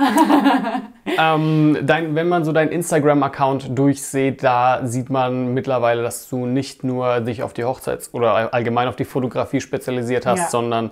ähm, 1.18 1.78
dein, 1.82 2.16
wenn 2.16 2.30
man 2.30 2.46
so 2.46 2.52
deinen 2.52 2.72
Instagram-Account 2.72 3.78
durchsieht, 3.78 4.44
da 4.44 4.86
sieht 4.86 5.10
man 5.10 5.54
mittlerweile, 5.54 6.04
dass 6.04 6.30
du 6.30 6.46
nicht 6.46 6.84
nur 6.84 7.20
dich 7.22 7.44
auf 7.44 7.54
die 7.54 7.64
Hochzeits- 7.64 8.14
oder 8.14 8.54
allgemein 8.54 8.88
auf 8.88 8.96
die 8.96 9.06
Fotografie 9.06 9.60
spezialisiert 9.62 10.26
hast, 10.26 10.40
ja. 10.40 10.48
sondern 10.50 10.92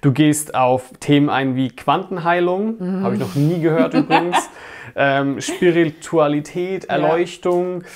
du 0.00 0.12
gehst 0.12 0.54
auf 0.54 0.90
Themen 1.00 1.30
ein 1.30 1.54
wie 1.54 1.68
Quantenheilung, 1.68 2.76
mhm. 2.78 3.04
habe 3.04 3.14
ich 3.14 3.20
noch 3.20 3.34
nie 3.34 3.60
gehört 3.60 3.94
übrigens, 3.94 4.48
ähm, 4.96 5.40
Spiritualität, 5.40 6.86
Erleuchtung. 6.86 7.82
Ja. 7.82 7.88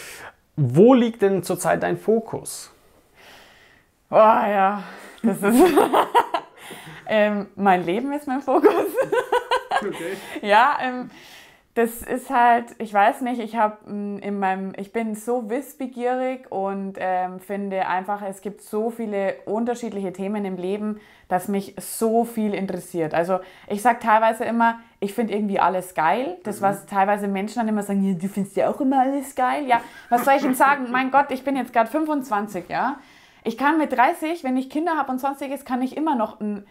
Wo 0.57 0.94
liegt 0.94 1.22
denn 1.22 1.42
zurzeit 1.42 1.83
dein 1.83 1.96
Fokus? 1.96 2.70
Oh 4.11 4.16
ja, 4.16 4.83
das 5.22 5.42
ist. 5.42 5.62
Ähm, 7.06 7.46
mein 7.56 7.84
Leben 7.84 8.12
ist 8.12 8.26
mein 8.26 8.42
Fokus. 8.42 8.86
okay. 9.80 10.16
Ja, 10.42 10.78
ähm, 10.80 11.10
das 11.74 12.02
ist 12.02 12.28
halt, 12.28 12.66
ich 12.78 12.92
weiß 12.92 13.22
nicht, 13.22 13.40
ich 13.40 13.56
habe 13.56 13.90
mm, 13.90 14.18
in 14.18 14.38
meinem, 14.38 14.72
ich 14.76 14.92
bin 14.92 15.14
so 15.14 15.48
wissbegierig 15.48 16.52
und 16.52 16.94
ähm, 16.98 17.40
finde 17.40 17.86
einfach, 17.86 18.20
es 18.22 18.42
gibt 18.42 18.60
so 18.60 18.90
viele 18.90 19.36
unterschiedliche 19.46 20.12
Themen 20.12 20.44
im 20.44 20.56
Leben, 20.56 21.00
dass 21.28 21.48
mich 21.48 21.74
so 21.78 22.26
viel 22.26 22.52
interessiert. 22.52 23.14
Also 23.14 23.40
ich 23.68 23.80
sage 23.80 24.00
teilweise 24.00 24.44
immer, 24.44 24.80
ich 25.00 25.14
finde 25.14 25.32
irgendwie 25.32 25.58
alles 25.58 25.94
geil. 25.94 26.36
Das, 26.44 26.60
mhm. 26.60 26.64
was 26.64 26.84
teilweise 26.84 27.26
Menschen 27.26 27.60
dann 27.60 27.68
immer 27.68 27.82
sagen, 27.82 28.06
ja, 28.06 28.14
du 28.18 28.28
findest 28.28 28.54
ja 28.56 28.68
auch 28.68 28.80
immer 28.82 29.00
alles 29.00 29.34
geil. 29.34 29.66
Ja, 29.66 29.80
was 30.10 30.26
soll 30.26 30.34
ich 30.36 30.44
ihm 30.44 30.54
sagen? 30.54 30.88
mein 30.90 31.10
Gott, 31.10 31.30
ich 31.30 31.42
bin 31.42 31.56
jetzt 31.56 31.72
gerade 31.72 31.90
25, 31.90 32.68
ja. 32.68 32.98
Ich 33.44 33.56
kann 33.56 33.78
mit 33.78 33.96
30, 33.96 34.44
wenn 34.44 34.58
ich 34.58 34.68
Kinder 34.68 34.98
habe 34.98 35.10
und 35.10 35.20
sonstiges, 35.20 35.64
kann 35.64 35.80
ich 35.80 35.96
immer 35.96 36.14
noch 36.16 36.38
ein 36.38 36.66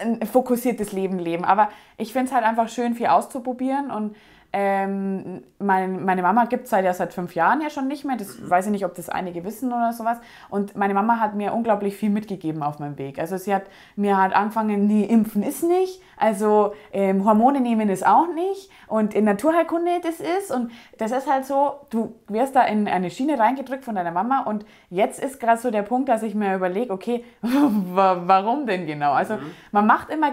ein 0.00 0.26
fokussiertes 0.26 0.92
Leben 0.92 1.18
leben. 1.18 1.44
Aber 1.44 1.68
ich 1.96 2.12
finde 2.12 2.28
es 2.28 2.32
halt 2.32 2.44
einfach 2.44 2.68
schön, 2.68 2.94
viel 2.94 3.06
auszuprobieren 3.06 3.90
und 3.90 4.16
ähm, 4.52 5.42
mein, 5.60 6.04
meine 6.04 6.22
Mama 6.22 6.46
gibt 6.46 6.66
es 6.66 6.72
halt 6.72 6.84
ja 6.84 6.92
seit 6.92 7.12
fünf 7.12 7.36
Jahren 7.36 7.60
ja 7.60 7.70
schon 7.70 7.86
nicht 7.86 8.04
mehr. 8.04 8.16
Das 8.16 8.50
weiß 8.50 8.66
ich 8.66 8.72
nicht, 8.72 8.84
ob 8.84 8.94
das 8.94 9.08
einige 9.08 9.44
wissen 9.44 9.72
oder 9.72 9.92
sowas. 9.92 10.18
Und 10.48 10.76
meine 10.76 10.92
Mama 10.92 11.20
hat 11.20 11.34
mir 11.34 11.52
unglaublich 11.52 11.96
viel 11.96 12.10
mitgegeben 12.10 12.62
auf 12.62 12.80
meinem 12.80 12.98
Weg. 12.98 13.20
Also 13.20 13.36
sie 13.36 13.54
hat 13.54 13.64
mir 13.94 14.16
halt 14.16 14.34
angefangen, 14.34 14.86
nee, 14.86 15.04
impfen 15.04 15.44
ist 15.44 15.62
nicht, 15.62 16.02
also 16.16 16.74
ähm, 16.92 17.24
Hormone 17.24 17.60
nehmen 17.60 17.88
ist 17.88 18.04
auch 18.04 18.26
nicht 18.34 18.70
und 18.88 19.14
in 19.14 19.24
Naturheilkunde 19.24 20.00
das 20.02 20.18
ist. 20.18 20.50
Und 20.50 20.72
das 20.98 21.12
ist 21.12 21.30
halt 21.30 21.44
so, 21.44 21.74
du 21.90 22.14
wirst 22.26 22.56
da 22.56 22.62
in 22.62 22.88
eine 22.88 23.10
Schiene 23.10 23.38
reingedrückt 23.38 23.84
von 23.84 23.94
deiner 23.94 24.10
Mama 24.10 24.40
und 24.40 24.66
jetzt 24.88 25.22
ist 25.22 25.38
gerade 25.38 25.60
so 25.60 25.70
der 25.70 25.82
Punkt, 25.82 26.08
dass 26.08 26.24
ich 26.24 26.34
mir 26.34 26.56
überlege, 26.56 26.92
okay, 26.92 27.24
warum 27.42 28.66
denn 28.66 28.86
genau? 28.86 29.12
Also 29.12 29.34
mhm. 29.34 29.52
man 29.70 29.86
macht 29.86 30.10
immer, 30.10 30.32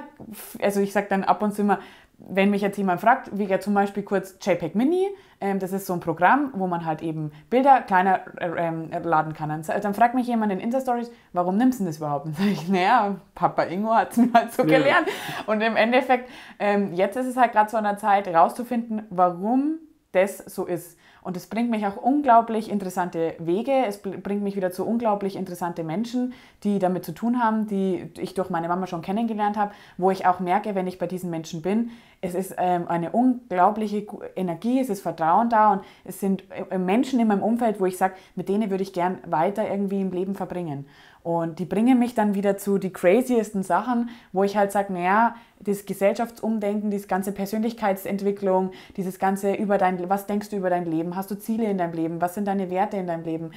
also 0.59 0.79
ich 0.79 0.91
sage 0.91 1.07
dann 1.09 1.23
ab 1.23 1.43
und 1.43 1.53
zu 1.53 1.61
immer, 1.61 1.79
wenn 2.19 2.49
mich 2.49 2.61
jetzt 2.61 2.77
jemand 2.77 2.99
fragt, 2.99 3.37
wie 3.37 3.43
ja 3.43 3.59
zum 3.59 3.73
Beispiel 3.73 4.03
kurz 4.03 4.35
JPEG 4.41 4.75
Mini, 4.75 5.07
ähm, 5.39 5.59
das 5.59 5.71
ist 5.71 5.85
so 5.85 5.93
ein 5.93 5.99
Programm, 5.99 6.51
wo 6.55 6.65
man 6.65 6.83
halt 6.83 7.03
eben 7.03 7.31
Bilder 7.49 7.81
kleiner 7.81 8.21
äh, 8.41 8.49
ähm, 8.57 8.89
laden 9.03 9.33
kann. 9.33 9.49
Dann, 9.49 9.61
dann, 9.81 9.93
fragt 9.93 10.15
mich 10.15 10.27
jemand 10.27 10.51
in 10.51 10.59
Insta-Stories, 10.59 11.11
warum 11.33 11.57
nimmst 11.57 11.79
du 11.79 11.85
das 11.85 11.97
überhaupt? 11.97 12.25
Dann 12.25 12.33
sage 12.33 12.49
ich, 12.49 12.67
naja, 12.67 13.15
Papa 13.35 13.63
Ingo 13.63 13.93
hat 13.93 14.11
es 14.11 14.17
mir 14.17 14.33
halt 14.33 14.51
so 14.51 14.63
ja. 14.63 14.79
gelernt. 14.79 15.07
Und 15.45 15.61
im 15.61 15.75
Endeffekt, 15.75 16.29
ähm, 16.57 16.93
jetzt 16.93 17.17
ist 17.17 17.27
es 17.27 17.37
halt 17.37 17.51
gerade 17.51 17.69
so 17.69 17.77
an 17.77 17.83
der 17.83 17.97
Zeit, 17.97 18.27
rauszufinden, 18.27 19.03
warum 19.11 19.79
das 20.11 20.37
so 20.37 20.65
ist. 20.65 20.97
Und 21.27 21.35
es 21.35 21.47
bringt 21.47 21.69
mich 21.69 21.85
auch 21.85 21.97
unglaublich 21.97 22.71
interessante 22.71 23.35
Wege. 23.37 23.85
Es 23.85 23.97
bringt 24.01 24.43
mich 24.43 24.55
wieder 24.55 24.71
zu 24.71 24.87
unglaublich 24.87 25.35
interessante 25.35 25.83
Menschen, 25.83 26.31
die 26.63 26.79
damit 26.79 27.03
zu 27.03 27.11
tun 27.11 27.43
haben, 27.43 27.67
die 27.67 28.09
ich 28.17 28.33
durch 28.33 28.49
meine 28.49 28.69
Mama 28.69 28.87
schon 28.87 29.01
kennengelernt 29.01 29.57
habe, 29.57 29.73
wo 29.97 30.09
ich 30.09 30.25
auch 30.25 30.39
merke, 30.39 30.73
wenn 30.73 30.87
ich 30.87 30.99
bei 30.99 31.05
diesen 31.05 31.29
Menschen 31.29 31.61
bin, 31.61 31.91
es 32.21 32.33
ist 32.33 32.55
ähm, 32.57 32.87
eine 32.87 33.11
unglaubliche 33.11 34.07
Energie, 34.35 34.79
es 34.79 34.89
ist 34.89 35.01
Vertrauen 35.01 35.49
da 35.49 35.73
und 35.73 35.81
es 36.03 36.19
sind 36.19 36.45
äh, 36.71 36.77
Menschen 36.77 37.19
in 37.19 37.27
meinem 37.27 37.43
Umfeld, 37.43 37.79
wo 37.79 37.85
ich 37.85 37.97
sage, 37.97 38.15
mit 38.35 38.49
denen 38.49 38.71
würde 38.71 38.83
ich 38.83 38.93
gern 38.93 39.19
weiter 39.27 39.69
irgendwie 39.69 40.01
im 40.01 40.11
Leben 40.11 40.33
verbringen. 40.33 40.87
Und 41.27 41.59
die 41.59 41.65
bringen 41.65 41.99
mich 41.99 42.15
dann 42.15 42.35
wieder 42.35 42.55
zu 42.55 42.77
die 42.77 42.93
craziesten 42.93 43.61
Sachen, 43.61 44.11
wo 44.31 44.45
ich 44.45 44.55
halt 44.55 44.71
sage, 44.71 44.93
naja, 44.93 45.35
das 45.59 45.85
Gesellschaftsumdenken, 45.85 46.89
diese 46.89 47.07
ganze 47.07 47.33
Persönlichkeitsentwicklung, 47.33 48.71
dieses 48.95 49.19
ganze 49.19 49.53
über 49.53 49.77
dein, 49.77 50.09
was 50.09 50.25
denkst 50.25 50.47
du 50.51 50.55
über 50.55 50.69
dein 50.69 50.85
Leben? 50.89 51.17
Hast 51.17 51.29
du 51.29 51.35
Ziele 51.35 51.65
in 51.65 51.79
deinem 51.79 51.91
Leben? 51.91 52.21
Was 52.21 52.35
sind 52.35 52.47
deine 52.47 52.69
Werte 52.69 52.95
in 52.95 53.07
deinem 53.07 53.25
Leben? 53.25 53.51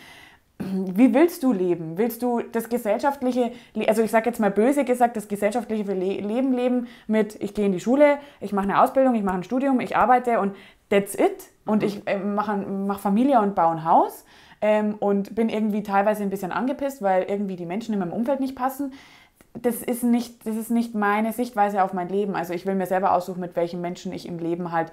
wie 0.59 1.15
willst 1.15 1.45
du 1.45 1.53
leben? 1.53 1.97
Willst 1.97 2.23
du 2.23 2.41
das 2.41 2.69
gesellschaftliche, 2.69 3.53
also 3.87 4.03
ich 4.03 4.11
sage 4.11 4.29
jetzt 4.29 4.41
mal 4.41 4.51
böse 4.51 4.85
gesagt, 4.85 5.17
das 5.17 5.29
gesellschaftliche 5.29 5.91
Leben 5.93 6.53
leben 6.53 6.89
mit, 7.07 7.41
ich 7.41 7.55
gehe 7.55 7.67
in 7.67 7.73
die 7.73 7.81
Schule, 7.81 8.19
ich 8.41 8.53
mache 8.53 8.65
eine 8.65 8.83
Ausbildung, 8.83 9.15
ich 9.15 9.23
mache 9.23 9.37
ein 9.37 9.45
Studium, 9.45 9.79
ich 9.79 9.97
arbeite 9.97 10.41
und 10.41 10.57
that's 10.89 11.15
it. 11.15 11.51
Und 11.67 11.85
ich 11.85 12.03
äh, 12.07 12.19
mache 12.19 12.57
mach 12.57 12.99
Familie 12.99 13.41
und 13.41 13.55
baue 13.55 13.77
ein 13.77 13.85
Haus 13.85 14.25
ähm, 14.61 14.97
und 14.99 15.35
bin 15.35 15.49
irgendwie 15.49 15.83
teilweise 15.83 16.23
ein 16.23 16.31
bisschen 16.31 16.53
angepisst, 16.53 17.03
weil 17.03 17.25
irgendwie 17.25 17.57
die 17.57 17.67
Menschen 17.67 17.93
in 17.93 18.01
meinem 18.01 18.13
Umfeld 18.13 18.41
nicht 18.41 18.57
passen. 18.57 18.93
Das 19.55 19.83
ist 19.83 20.05
nicht, 20.05 20.47
das 20.47 20.57
ist 20.57 20.71
nicht 20.71 20.95
meine 20.95 21.33
Sichtweise 21.33 21.83
auf 21.83 21.93
mein 21.93 22.09
Leben. 22.09 22.37
Also 22.37 22.53
ich 22.53 22.67
will 22.67 22.75
mir 22.75 22.87
selber 22.87 23.15
aussuchen, 23.15 23.41
mit 23.41 23.57
welchen 23.57 23.81
Menschen 23.81 24.13
ich 24.13 24.27
im 24.27 24.39
Leben 24.39 24.71
halt 24.71 24.93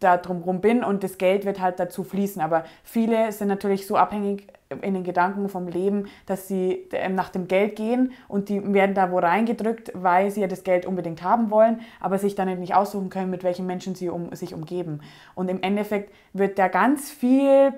da 0.00 0.16
drumherum 0.16 0.60
bin 0.60 0.82
und 0.82 1.04
das 1.04 1.18
Geld 1.18 1.44
wird 1.44 1.60
halt 1.60 1.78
dazu 1.78 2.04
fließen. 2.04 2.40
Aber 2.40 2.64
viele 2.82 3.32
sind 3.32 3.48
natürlich 3.48 3.86
so 3.86 3.96
abhängig 3.96 4.46
in 4.82 4.94
den 4.94 5.04
Gedanken 5.04 5.48
vom 5.48 5.66
Leben, 5.66 6.08
dass 6.26 6.48
sie 6.48 6.88
ähm, 6.92 7.14
nach 7.14 7.30
dem 7.30 7.48
Geld 7.48 7.76
gehen 7.76 8.12
und 8.28 8.48
die 8.48 8.72
werden 8.72 8.94
da 8.94 9.10
wo 9.10 9.18
reingedrückt, 9.18 9.92
weil 9.94 10.30
sie 10.30 10.42
ja 10.42 10.46
das 10.46 10.62
Geld 10.62 10.84
unbedingt 10.84 11.22
haben 11.22 11.50
wollen, 11.50 11.80
aber 12.00 12.18
sich 12.18 12.34
dann 12.34 12.58
nicht 12.60 12.74
aussuchen 12.74 13.08
können, 13.08 13.30
mit 13.30 13.44
welchen 13.44 13.66
Menschen 13.66 13.94
sie 13.94 14.08
um, 14.08 14.34
sich 14.34 14.54
umgeben. 14.54 15.00
Und 15.34 15.48
im 15.48 15.62
Endeffekt 15.62 16.12
wird 16.32 16.58
da 16.58 16.68
ganz 16.68 17.10
viel, 17.10 17.72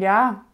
ja, 0.00 0.44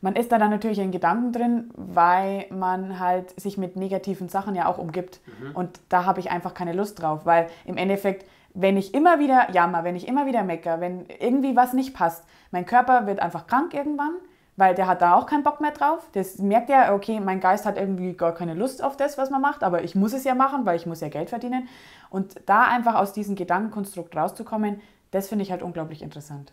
man 0.00 0.16
ist 0.16 0.32
da 0.32 0.38
dann 0.38 0.50
natürlich 0.50 0.78
in 0.78 0.92
Gedanken 0.92 1.32
drin, 1.32 1.70
weil 1.76 2.46
man 2.50 2.98
halt 2.98 3.38
sich 3.38 3.58
mit 3.58 3.76
negativen 3.76 4.28
Sachen 4.28 4.54
ja 4.54 4.66
auch 4.66 4.78
umgibt. 4.78 5.20
Mhm. 5.26 5.56
Und 5.56 5.80
da 5.88 6.06
habe 6.06 6.20
ich 6.20 6.30
einfach 6.30 6.54
keine 6.54 6.72
Lust 6.72 7.00
drauf, 7.00 7.26
weil 7.26 7.48
im 7.66 7.76
Endeffekt 7.76 8.24
wenn 8.54 8.76
ich 8.76 8.94
immer 8.94 9.18
wieder 9.18 9.50
jammer, 9.52 9.84
wenn 9.84 9.96
ich 9.96 10.08
immer 10.08 10.26
wieder 10.26 10.42
mecker, 10.42 10.80
wenn 10.80 11.06
irgendwie 11.20 11.56
was 11.56 11.72
nicht 11.72 11.94
passt, 11.94 12.24
mein 12.50 12.66
Körper 12.66 13.06
wird 13.06 13.20
einfach 13.20 13.46
krank 13.46 13.74
irgendwann, 13.74 14.14
weil 14.56 14.74
der 14.74 14.86
hat 14.86 15.02
da 15.02 15.14
auch 15.14 15.26
keinen 15.26 15.44
Bock 15.44 15.60
mehr 15.60 15.70
drauf. 15.70 16.08
Das 16.12 16.38
merkt 16.38 16.68
ja, 16.68 16.92
okay, 16.94 17.20
mein 17.20 17.40
Geist 17.40 17.64
hat 17.64 17.78
irgendwie 17.78 18.14
gar 18.14 18.34
keine 18.34 18.54
Lust 18.54 18.82
auf 18.82 18.96
das, 18.96 19.18
was 19.18 19.30
man 19.30 19.40
macht, 19.40 19.62
aber 19.62 19.84
ich 19.84 19.94
muss 19.94 20.12
es 20.12 20.24
ja 20.24 20.34
machen, 20.34 20.66
weil 20.66 20.76
ich 20.76 20.86
muss 20.86 21.00
ja 21.00 21.08
Geld 21.08 21.30
verdienen. 21.30 21.68
Und 22.10 22.40
da 22.46 22.64
einfach 22.64 22.96
aus 22.96 23.12
diesem 23.12 23.36
Gedankenkonstrukt 23.36 24.16
rauszukommen, 24.16 24.80
das 25.12 25.28
finde 25.28 25.44
ich 25.44 25.52
halt 25.52 25.62
unglaublich 25.62 26.02
interessant. 26.02 26.52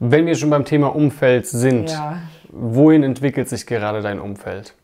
Wenn 0.00 0.26
wir 0.26 0.34
schon 0.34 0.50
beim 0.50 0.64
Thema 0.64 0.94
Umfeld 0.94 1.46
sind, 1.46 1.90
ja. 1.90 2.18
wohin 2.48 3.04
entwickelt 3.04 3.48
sich 3.48 3.66
gerade 3.66 4.02
dein 4.02 4.18
Umfeld? 4.18 4.74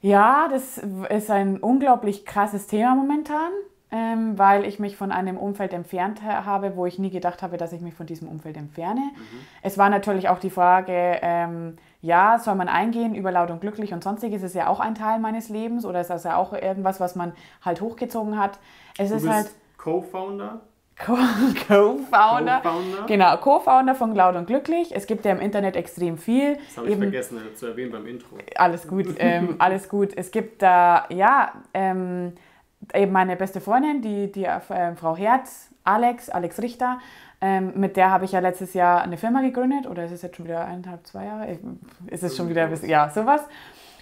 Ja, 0.00 0.48
das 0.50 0.80
ist 1.10 1.30
ein 1.30 1.58
unglaublich 1.58 2.26
krasses 2.26 2.66
Thema 2.66 2.96
momentan 2.96 3.52
ähm, 3.92 4.36
weil 4.36 4.64
ich 4.64 4.78
mich 4.78 4.96
von 4.96 5.12
einem 5.12 5.36
Umfeld 5.36 5.72
entfernt 5.72 6.22
habe, 6.22 6.76
wo 6.76 6.86
ich 6.86 6.98
nie 6.98 7.10
gedacht 7.10 7.42
habe, 7.42 7.56
dass 7.56 7.72
ich 7.72 7.80
mich 7.80 7.94
von 7.94 8.06
diesem 8.06 8.28
Umfeld 8.28 8.56
entferne. 8.56 9.00
Mhm. 9.00 9.38
Es 9.62 9.78
war 9.78 9.88
natürlich 9.90 10.28
auch 10.28 10.40
die 10.40 10.50
Frage, 10.50 11.18
ähm, 11.22 11.78
ja, 12.02 12.38
soll 12.38 12.56
man 12.56 12.68
eingehen 12.68 13.14
über 13.14 13.30
laut 13.30 13.50
und 13.50 13.60
glücklich 13.60 13.92
und 13.92 14.02
sonstiges 14.02 14.42
ist 14.42 14.54
ja 14.54 14.66
auch 14.66 14.80
ein 14.80 14.96
Teil 14.96 15.20
meines 15.20 15.48
Lebens 15.48 15.84
oder 15.84 16.00
ist 16.00 16.10
das 16.10 16.24
ja 16.24 16.36
auch 16.36 16.52
irgendwas, 16.52 16.98
was 16.98 17.14
man 17.14 17.32
halt 17.64 17.80
hochgezogen 17.80 18.38
hat. 18.38 18.58
Es 18.98 19.10
du 19.10 19.16
ist 19.16 19.28
halt 19.28 19.50
Co-Founder? 19.78 20.60
Co-Founder. 20.98 22.62
Co 22.62 23.06
genau, 23.06 23.36
Co-Founder 23.36 23.94
von 23.94 24.14
Laut 24.14 24.34
und 24.34 24.46
Glücklich. 24.46 24.94
Es 24.94 25.06
gibt 25.06 25.24
ja 25.26 25.32
im 25.32 25.40
Internet 25.40 25.76
extrem 25.76 26.16
viel. 26.16 26.56
Das 26.56 26.78
habe 26.78 26.86
ich 26.86 26.94
Eben, 26.94 27.02
vergessen 27.02 27.40
zu 27.54 27.66
erwähnen 27.66 27.92
beim 27.92 28.06
Intro. 28.06 28.38
Alles 28.56 28.88
gut, 28.88 29.06
ähm, 29.18 29.56
alles 29.58 29.88
gut. 29.88 30.16
Es 30.16 30.30
gibt 30.30 30.62
da, 30.62 31.04
ja, 31.10 31.52
ähm, 31.74 32.32
eben 32.94 33.12
meine 33.12 33.36
beste 33.36 33.60
Freundin, 33.60 34.00
die, 34.00 34.32
die 34.32 34.46
äh, 34.46 34.60
Frau 34.60 35.16
Herz, 35.16 35.70
Alex, 35.84 36.30
Alex 36.30 36.62
Richter, 36.62 36.98
ähm, 37.42 37.72
mit 37.76 37.96
der 37.96 38.10
habe 38.10 38.24
ich 38.24 38.32
ja 38.32 38.40
letztes 38.40 38.72
Jahr 38.72 39.02
eine 39.02 39.18
Firma 39.18 39.42
gegründet, 39.42 39.86
oder 39.86 40.04
ist 40.04 40.12
es 40.12 40.22
jetzt 40.22 40.36
schon 40.36 40.46
wieder 40.46 40.64
eineinhalb, 40.64 41.06
zwei 41.06 41.26
Jahre? 41.26 41.58
Ist 42.06 42.22
es 42.22 42.36
schon 42.36 42.48
wieder, 42.48 42.72
ja, 42.86 43.10
sowas. 43.10 43.42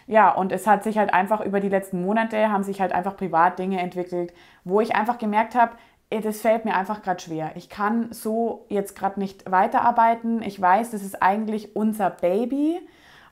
Ja, 0.07 0.31
und 0.31 0.53
es 0.53 0.67
hat 0.67 0.85
sich 0.85 0.99
halt 0.99 1.13
einfach 1.13 1.41
über 1.41 1.61
die 1.61 1.69
letzten 1.69 2.03
Monate, 2.03 2.51
haben 2.51 2.63
sich 2.63 2.81
halt 2.81 2.93
einfach 2.93 3.17
privat 3.17 3.59
Dinge 3.59 3.81
entwickelt, 3.81 4.33
wo 4.63 4.81
ich 4.81 4.95
einfach 4.95 5.19
gemerkt 5.19 5.55
habe, 5.55 5.73
das 6.11 6.41
fällt 6.41 6.65
mir 6.65 6.75
einfach 6.75 7.03
gerade 7.03 7.21
schwer. 7.21 7.53
Ich 7.57 7.69
kann 7.69 8.13
so 8.13 8.67
jetzt 8.69 8.97
gerade 8.97 9.19
nicht 9.19 9.51
weiterarbeiten. 9.51 10.43
Ich 10.43 10.61
weiß, 10.61 10.91
das 10.91 11.03
ist 11.03 11.23
eigentlich 11.23 11.75
unser 11.75 12.11
Baby. 12.11 12.81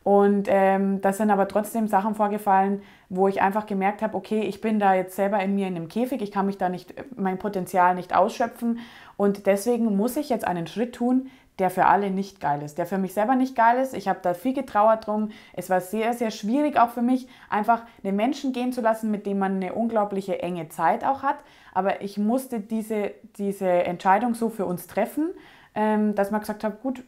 Und 0.04 0.48
ähm, 0.50 1.00
das 1.00 1.18
sind 1.18 1.30
aber 1.30 1.46
trotzdem 1.46 1.86
Sachen 1.86 2.16
vorgefallen, 2.16 2.82
wo 3.08 3.28
ich 3.28 3.40
einfach 3.40 3.66
gemerkt 3.66 4.02
habe, 4.02 4.16
okay, 4.16 4.40
ich 4.40 4.60
bin 4.60 4.80
da 4.80 4.94
jetzt 4.94 5.14
selber 5.14 5.38
in 5.40 5.54
mir 5.54 5.68
in 5.68 5.76
einem 5.76 5.88
Käfig, 5.88 6.22
ich 6.22 6.32
kann 6.32 6.46
mich 6.46 6.58
da 6.58 6.68
nicht, 6.68 6.92
mein 7.16 7.38
Potenzial 7.38 7.94
nicht 7.94 8.14
ausschöpfen. 8.14 8.80
Und 9.16 9.46
deswegen 9.46 9.96
muss 9.96 10.16
ich 10.16 10.28
jetzt 10.28 10.46
einen 10.46 10.66
Schritt 10.66 10.94
tun, 10.94 11.30
der 11.62 11.70
für 11.70 11.86
alle 11.86 12.10
nicht 12.10 12.40
geil 12.40 12.60
ist, 12.60 12.76
der 12.76 12.86
für 12.86 12.98
mich 12.98 13.14
selber 13.14 13.36
nicht 13.36 13.54
geil 13.54 13.78
ist. 13.80 13.94
Ich 13.94 14.08
habe 14.08 14.18
da 14.20 14.34
viel 14.34 14.52
getrauert 14.52 15.06
drum. 15.06 15.30
Es 15.52 15.70
war 15.70 15.80
sehr, 15.80 16.12
sehr 16.12 16.32
schwierig 16.32 16.76
auch 16.76 16.90
für 16.90 17.02
mich, 17.02 17.28
einfach 17.48 17.84
den 18.02 18.16
Menschen 18.16 18.52
gehen 18.52 18.72
zu 18.72 18.80
lassen, 18.80 19.12
mit 19.12 19.26
dem 19.26 19.38
man 19.38 19.54
eine 19.54 19.72
unglaubliche 19.72 20.42
enge 20.42 20.70
Zeit 20.70 21.04
auch 21.04 21.22
hat. 21.22 21.36
Aber 21.72 22.02
ich 22.02 22.18
musste 22.18 22.58
diese, 22.58 23.12
diese 23.36 23.68
Entscheidung 23.68 24.34
so 24.34 24.48
für 24.48 24.66
uns 24.66 24.88
treffen, 24.88 25.30
ähm, 25.76 26.16
dass 26.16 26.32
man 26.32 26.40
gesagt 26.40 26.64
hat, 26.64 26.82
gut, 26.82 27.04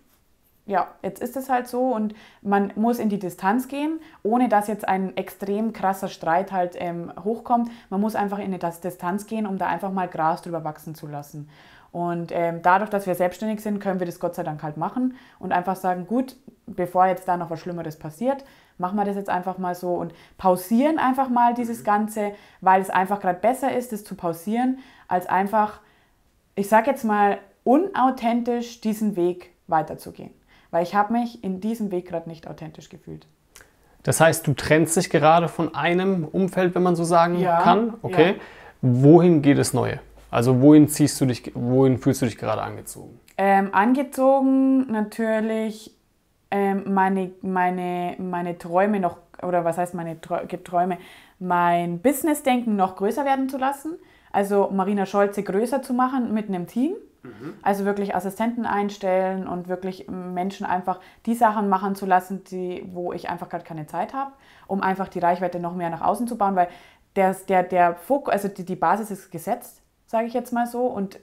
ja, 0.66 0.86
jetzt 1.02 1.20
ist 1.20 1.36
es 1.36 1.48
halt 1.48 1.66
so 1.66 1.92
und 1.92 2.14
man 2.40 2.72
muss 2.76 3.00
in 3.00 3.08
die 3.08 3.18
Distanz 3.18 3.66
gehen, 3.66 3.98
ohne 4.22 4.48
dass 4.48 4.68
jetzt 4.68 4.86
ein 4.86 5.16
extrem 5.16 5.72
krasser 5.72 6.08
Streit 6.08 6.52
halt 6.52 6.76
ähm, 6.78 7.12
hochkommt. 7.24 7.72
Man 7.90 8.00
muss 8.00 8.14
einfach 8.14 8.38
in 8.38 8.52
die 8.52 8.58
Distanz 8.58 9.26
gehen, 9.26 9.48
um 9.48 9.58
da 9.58 9.66
einfach 9.66 9.90
mal 9.90 10.06
Gras 10.06 10.42
drüber 10.42 10.62
wachsen 10.62 10.94
zu 10.94 11.08
lassen. 11.08 11.48
Und 11.94 12.32
ähm, 12.32 12.60
dadurch, 12.62 12.90
dass 12.90 13.06
wir 13.06 13.14
selbstständig 13.14 13.60
sind, 13.60 13.78
können 13.78 14.00
wir 14.00 14.06
das 14.06 14.18
Gott 14.18 14.34
sei 14.34 14.42
Dank 14.42 14.62
halt 14.62 14.76
machen 14.76 15.16
und 15.38 15.52
einfach 15.52 15.76
sagen, 15.76 16.06
gut, 16.06 16.36
bevor 16.66 17.06
jetzt 17.06 17.28
da 17.28 17.36
noch 17.36 17.50
was 17.50 17.60
Schlimmeres 17.60 17.98
passiert, 17.98 18.44
machen 18.78 18.96
wir 18.96 19.04
das 19.04 19.14
jetzt 19.16 19.30
einfach 19.30 19.58
mal 19.58 19.74
so 19.74 19.94
und 19.94 20.12
pausieren 20.36 20.98
einfach 20.98 21.28
mal 21.28 21.54
dieses 21.54 21.80
mhm. 21.80 21.84
Ganze, 21.84 22.32
weil 22.60 22.82
es 22.82 22.90
einfach 22.90 23.20
gerade 23.20 23.38
besser 23.38 23.74
ist, 23.74 23.92
das 23.92 24.02
zu 24.04 24.16
pausieren, 24.16 24.78
als 25.06 25.26
einfach, 25.26 25.80
ich 26.56 26.68
sage 26.68 26.90
jetzt 26.90 27.04
mal, 27.04 27.38
unauthentisch 27.62 28.80
diesen 28.80 29.16
Weg 29.16 29.52
weiterzugehen 29.68 30.32
weil 30.74 30.82
ich 30.82 30.96
habe 30.96 31.12
mich 31.12 31.44
in 31.44 31.60
diesem 31.60 31.92
Weg 31.92 32.08
gerade 32.08 32.28
nicht 32.28 32.48
authentisch 32.48 32.88
gefühlt. 32.88 33.28
Das 34.02 34.20
heißt, 34.20 34.44
du 34.44 34.54
trennst 34.54 34.96
dich 34.96 35.08
gerade 35.08 35.46
von 35.46 35.72
einem 35.72 36.24
Umfeld, 36.24 36.74
wenn 36.74 36.82
man 36.82 36.96
so 36.96 37.04
sagen 37.04 37.38
ja, 37.38 37.60
kann. 37.60 37.94
Okay. 38.02 38.30
Ja. 38.30 38.34
Wohin 38.82 39.40
geht 39.40 39.58
es 39.58 39.72
Neue? 39.72 40.00
Also 40.34 40.60
wohin 40.60 40.88
ziehst 40.88 41.20
du 41.20 41.26
dich, 41.26 41.52
wohin 41.54 41.96
fühlst 41.96 42.20
du 42.22 42.26
dich 42.26 42.36
gerade 42.36 42.60
angezogen? 42.60 43.20
Ähm, 43.38 43.68
angezogen 43.70 44.90
natürlich 44.90 45.96
ähm, 46.50 46.92
meine, 46.92 47.30
meine, 47.40 48.16
meine 48.18 48.58
Träume 48.58 48.98
noch, 48.98 49.18
oder 49.44 49.64
was 49.64 49.78
heißt 49.78 49.94
meine 49.94 50.20
Träume, 50.20 50.98
mein 51.38 52.00
Business-Denken 52.00 52.74
noch 52.74 52.96
größer 52.96 53.24
werden 53.24 53.48
zu 53.48 53.58
lassen. 53.58 53.96
Also 54.32 54.70
Marina 54.72 55.06
Scholze 55.06 55.44
größer 55.44 55.82
zu 55.82 55.94
machen 55.94 56.34
mit 56.34 56.48
einem 56.48 56.66
Team. 56.66 56.94
Mhm. 57.22 57.54
Also 57.62 57.84
wirklich 57.84 58.16
Assistenten 58.16 58.66
einstellen 58.66 59.46
und 59.46 59.68
wirklich 59.68 60.08
Menschen 60.08 60.66
einfach 60.66 60.98
die 61.26 61.36
Sachen 61.36 61.68
machen 61.68 61.94
zu 61.94 62.06
lassen, 62.06 62.42
die, 62.42 62.84
wo 62.90 63.12
ich 63.12 63.30
einfach 63.30 63.48
gerade 63.48 63.62
keine 63.62 63.86
Zeit 63.86 64.12
habe, 64.12 64.32
um 64.66 64.80
einfach 64.80 65.06
die 65.06 65.20
Reichweite 65.20 65.60
noch 65.60 65.76
mehr 65.76 65.90
nach 65.90 66.02
außen 66.02 66.26
zu 66.26 66.36
bauen, 66.36 66.56
weil 66.56 66.66
der, 67.14 67.36
der, 67.48 67.62
der 67.62 67.94
Fokus, 67.94 68.32
also 68.32 68.48
die, 68.48 68.64
die 68.64 68.74
Basis 68.74 69.12
ist 69.12 69.30
gesetzt, 69.30 69.83
sage 70.06 70.26
ich 70.26 70.34
jetzt 70.34 70.52
mal 70.52 70.66
so, 70.66 70.86
und 70.86 71.18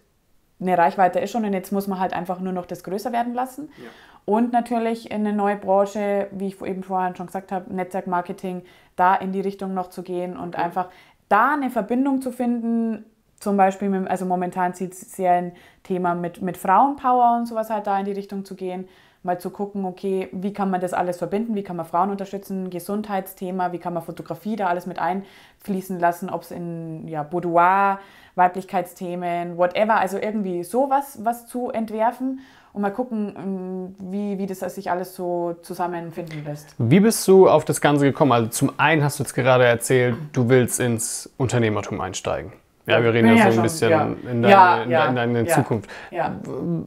eine 0.60 0.78
Reichweite 0.78 1.20
ist 1.20 1.32
schon 1.32 1.44
und 1.46 1.54
jetzt 1.54 1.72
muss 1.72 1.88
man 1.88 2.00
halt 2.00 2.14
einfach 2.14 2.40
nur 2.40 2.54
noch 2.54 2.66
das 2.66 2.84
größer 2.84 3.12
werden 3.12 3.34
lassen. 3.34 3.70
Ja. 3.78 3.90
Und 4.26 4.54
natürlich 4.54 5.10
in 5.10 5.26
eine 5.26 5.34
neue 5.34 5.56
Branche, 5.56 6.28
wie 6.32 6.48
ich 6.48 6.62
eben 6.62 6.84
vorhin 6.84 7.16
schon 7.16 7.26
gesagt 7.26 7.52
habe, 7.52 7.74
Netzwerkmarketing, 7.74 8.64
da 8.96 9.16
in 9.16 9.32
die 9.32 9.42
Richtung 9.42 9.74
noch 9.74 9.90
zu 9.90 10.04
gehen 10.04 10.38
und 10.38 10.56
okay. 10.56 10.64
einfach 10.64 10.90
da 11.28 11.54
eine 11.54 11.72
Verbindung 11.72 12.22
zu 12.22 12.32
finden 12.32 13.06
zum 13.42 13.58
Beispiel, 13.58 13.90
mit, 13.90 14.08
also 14.08 14.26
momentan 14.26 14.76
zieht 14.76 14.94
es 14.94 15.14
sehr 15.14 15.34
ein 15.34 15.52
Thema 15.82 16.14
mit, 16.14 16.42
mit 16.42 16.58
Frauenpower 16.58 17.38
und 17.40 17.48
sowas 17.48 17.72
halt 17.72 17.88
da 17.88 18.00
in 18.00 18.06
die 18.06 18.12
Richtung 18.12 18.46
zu 18.46 18.56
gehen. 18.56 18.88
Mal 19.24 19.40
zu 19.40 19.52
gucken, 19.52 19.86
okay, 19.86 20.30
wie 20.32 20.52
kann 20.52 20.72
man 20.72 20.82
das 20.82 20.94
alles 20.94 21.18
verbinden, 21.18 21.54
wie 21.56 21.64
kann 21.64 21.76
man 21.76 21.86
Frauen 21.86 22.10
unterstützen, 22.10 22.72
Gesundheitsthema, 22.72 23.72
wie 23.72 23.78
kann 23.78 23.94
man 23.94 24.02
Fotografie 24.02 24.56
da 24.56 24.68
alles 24.68 24.88
mit 24.88 24.98
einfließen 24.98 26.00
lassen, 26.00 26.30
ob 26.30 26.42
es 26.42 26.52
in 26.52 27.08
ja, 27.08 27.22
Boudoir, 27.22 28.00
Weiblichkeitsthemen, 28.36 29.58
whatever, 29.58 30.00
also 30.00 30.18
irgendwie 30.18 30.64
sowas 30.64 31.20
was 31.22 31.48
zu 31.48 31.70
entwerfen 31.70 32.40
und 32.74 32.82
mal 32.82 32.92
gucken, 32.92 33.36
ähm, 33.38 33.96
wie, 34.12 34.38
wie 34.38 34.48
das 34.48 34.60
sich 34.60 34.90
alles 34.90 35.16
so 35.16 35.56
zusammenfinden 35.62 36.44
lässt. 36.46 36.74
Wie 36.78 37.00
bist 37.00 37.28
du 37.28 37.50
auf 37.50 37.66
das 37.66 37.82
Ganze 37.82 38.06
gekommen? 38.06 38.32
Also 38.32 38.48
zum 38.50 38.72
einen 38.78 39.04
hast 39.04 39.20
du 39.20 39.24
jetzt 39.24 39.34
gerade 39.34 39.66
erzählt, 39.66 40.16
du 40.34 40.50
willst 40.50 40.80
ins 40.80 41.30
Unternehmertum 41.38 42.00
einsteigen. 42.02 42.54
Ja, 42.88 43.04
wir 43.04 43.14
reden 43.14 43.28
ja, 43.28 43.34
ja 43.36 43.44
so 43.44 43.48
ein 43.48 43.54
schon, 43.54 43.64
bisschen 43.64 43.90
ja. 43.92 44.04
in, 44.04 44.42
deine, 44.42 44.50
ja, 44.92 45.06
in, 45.06 45.10
in 45.10 45.16
deine 45.16 45.46
Zukunft. 45.46 45.90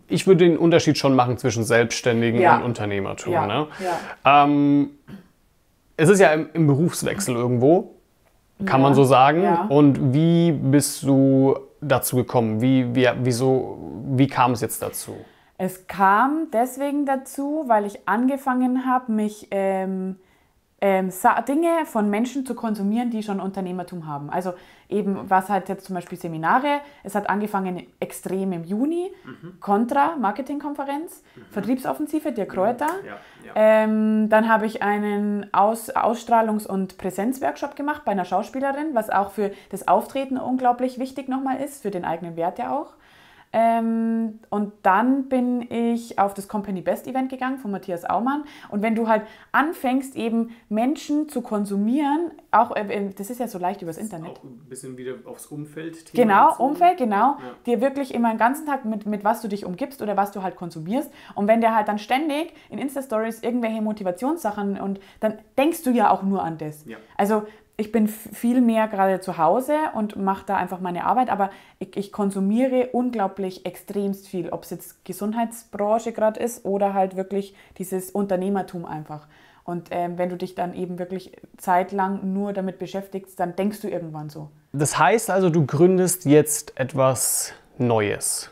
Ich 0.09 0.26
würde 0.26 0.44
den 0.44 0.59
Unterschied 0.59 0.98
schon 0.98 1.14
machen 1.14 1.38
zwischen 1.38 1.64
Selbstständigen 1.64 2.44
und 2.46 2.62
Unternehmertum. 2.62 3.33
Ne? 3.33 3.66
Ähm, 4.24 4.90
es 5.96 6.09
ist 6.09 6.20
ja 6.20 6.33
im, 6.33 6.48
im 6.52 6.66
Berufswechsel 6.66 7.37
irgendwo, 7.37 7.94
kann 8.64 8.80
man 8.80 8.94
so 8.94 9.04
sagen. 9.04 9.46
Und 9.68 10.12
wie 10.14 10.52
bist 10.52 11.04
du 11.04 11.57
dazu 11.80 12.16
gekommen? 12.16 12.61
Wie, 12.61 12.94
wie, 12.94 13.09
wieso, 13.22 13.78
wie 14.16 14.26
kam 14.26 14.52
es 14.52 14.61
jetzt 14.61 14.83
dazu? 14.83 15.16
Es 15.57 15.87
kam 15.87 16.48
deswegen 16.52 17.07
dazu, 17.07 17.64
weil 17.68 17.87
ich 17.87 18.09
angefangen 18.09 18.87
habe, 18.87 19.12
mich 19.12 19.48
ähm, 19.52 20.16
ähm, 20.80 21.11
Dinge 21.48 21.87
von 21.87 22.11
Menschen 22.11 22.44
zu 22.44 22.54
konsumieren, 22.54 23.11
die 23.11 23.22
schon 23.22 23.40
Unternehmertum 23.40 24.07
haben. 24.07 24.30
Also 24.30 24.54
eben, 24.88 25.29
was 25.29 25.49
halt 25.49 25.68
jetzt 25.68 25.87
zum 25.87 25.94
Beispiel 25.94 26.18
Seminare, 26.18 26.81
es 27.03 27.14
hat 27.14 27.29
angefangen 27.29 27.87
extrem 28.01 28.53
im 28.53 28.64
Juni, 28.64 29.11
mhm. 29.25 29.61
Contra, 29.61 30.16
Marketingkonferenz, 30.16 31.23
mhm. 31.35 31.42
Vertriebsoffensive, 31.51 32.33
der 32.33 32.47
Kräuter. 32.47 32.87
Mhm. 32.87 33.07
Ja, 33.07 33.16
ja. 33.47 33.53
Ähm, 33.55 34.29
dann 34.29 34.49
habe 34.49 34.66
ich 34.66 34.83
einen 34.83 35.53
Aus 35.53 35.94
Ausstrahlungs- 35.94 36.66
und 36.66 36.99
Präsenzworkshop 36.99 37.77
gemacht 37.77 38.03
bei 38.05 38.12
einer 38.12 38.25
Schauspielerin, 38.25 38.94
was 38.94 39.11
auch 39.11 39.31
für 39.31 39.51
das 39.70 39.88
Auftreten 39.88 40.38
unglaublich 40.38 40.99
wichtig 40.99 41.29
nochmal 41.29 41.61
ist, 41.61 41.83
für 41.83 41.90
den 41.90 42.05
eigenen 42.05 42.37
Wert 42.37 42.59
ja 42.59 42.77
auch. 42.77 42.94
Ähm, 43.56 44.40
und 44.50 44.72
dann 44.82 45.28
bin 45.28 45.70
ich 45.70 46.18
auf 46.18 46.34
das 46.34 46.48
Company 46.48 46.80
Best 46.80 47.06
Event 47.06 47.30
gegangen 47.30 47.58
von 47.58 47.70
Matthias 47.70 48.04
Aumann. 48.04 48.42
Und 48.68 48.82
wenn 48.82 48.96
du 48.96 49.06
halt 49.06 49.22
anfängst, 49.52 50.16
eben 50.16 50.50
Menschen 50.68 51.28
zu 51.28 51.40
konsumieren, 51.40 52.32
auch, 52.50 52.74
äh, 52.74 52.80
äh 52.80 53.10
das 53.16 53.30
ist 53.30 53.38
ja 53.38 53.46
so 53.46 53.58
leicht 53.58 53.80
übers 53.80 53.96
Internet. 53.96 54.38
Auch 54.38 54.42
ein 54.42 54.58
bisschen 54.68 54.98
wieder 54.98 55.14
aufs 55.26 55.46
Umfeld. 55.46 56.12
Genau, 56.12 56.48
bezogen. 56.48 56.70
Umfeld, 56.70 56.98
genau. 56.98 57.16
Ja. 57.16 57.38
Dir 57.64 57.80
wirklich 57.80 58.12
immer 58.12 58.30
den 58.30 58.38
ganzen 58.38 58.66
Tag 58.66 58.84
mit, 58.84 59.06
mit 59.06 59.22
was 59.22 59.40
du 59.40 59.46
dich 59.46 59.64
umgibst 59.64 60.02
oder 60.02 60.16
was 60.16 60.32
du 60.32 60.42
halt 60.42 60.56
konsumierst. 60.56 61.12
Und 61.36 61.46
wenn 61.46 61.60
der 61.60 61.76
halt 61.76 61.86
dann 61.86 62.00
ständig 62.00 62.52
in 62.70 62.78
Insta-Stories 62.78 63.44
irgendwelche 63.44 63.82
Motivationssachen 63.82 64.80
und 64.80 64.98
dann 65.20 65.38
denkst 65.56 65.84
du 65.84 65.90
ja 65.90 66.10
auch 66.10 66.24
nur 66.24 66.42
an 66.42 66.58
das. 66.58 66.84
Ja. 66.86 66.96
Also 67.16 67.44
ich 67.76 67.90
bin 67.90 68.06
viel 68.06 68.60
mehr 68.60 68.87
gerade 68.87 69.20
zu 69.20 69.37
Hause 69.37 69.74
und 69.94 70.16
mache 70.16 70.44
da 70.46 70.56
einfach 70.56 70.80
meine 70.80 71.06
Arbeit, 71.06 71.28
aber 71.28 71.50
ich, 71.80 71.96
ich 71.96 72.12
konsumiere 72.12 72.90
unglaublich 72.92 73.66
extremst 73.66 74.28
viel, 74.28 74.50
ob 74.50 74.62
es 74.62 74.70
jetzt 74.70 75.04
Gesundheitsbranche 75.04 76.12
gerade 76.12 76.38
ist 76.40 76.64
oder 76.64 76.94
halt 76.94 77.16
wirklich 77.16 77.54
dieses 77.78 78.10
Unternehmertum 78.10 78.84
einfach. 78.84 79.26
Und 79.64 79.88
ähm, 79.90 80.18
wenn 80.18 80.28
du 80.28 80.37
dich 80.37 80.54
dann 80.54 80.74
eben 80.74 80.98
wirklich 80.98 81.32
zeitlang 81.56 82.32
nur 82.32 82.52
damit 82.52 82.78
beschäftigst, 82.78 83.40
dann 83.40 83.56
denkst 83.56 83.80
du 83.80 83.88
irgendwann 83.88 84.28
so. 84.28 84.50
Das 84.72 84.98
heißt 84.98 85.30
also, 85.30 85.50
du 85.50 85.66
gründest 85.66 86.26
jetzt 86.26 86.78
etwas 86.78 87.54
Neues. 87.78 88.50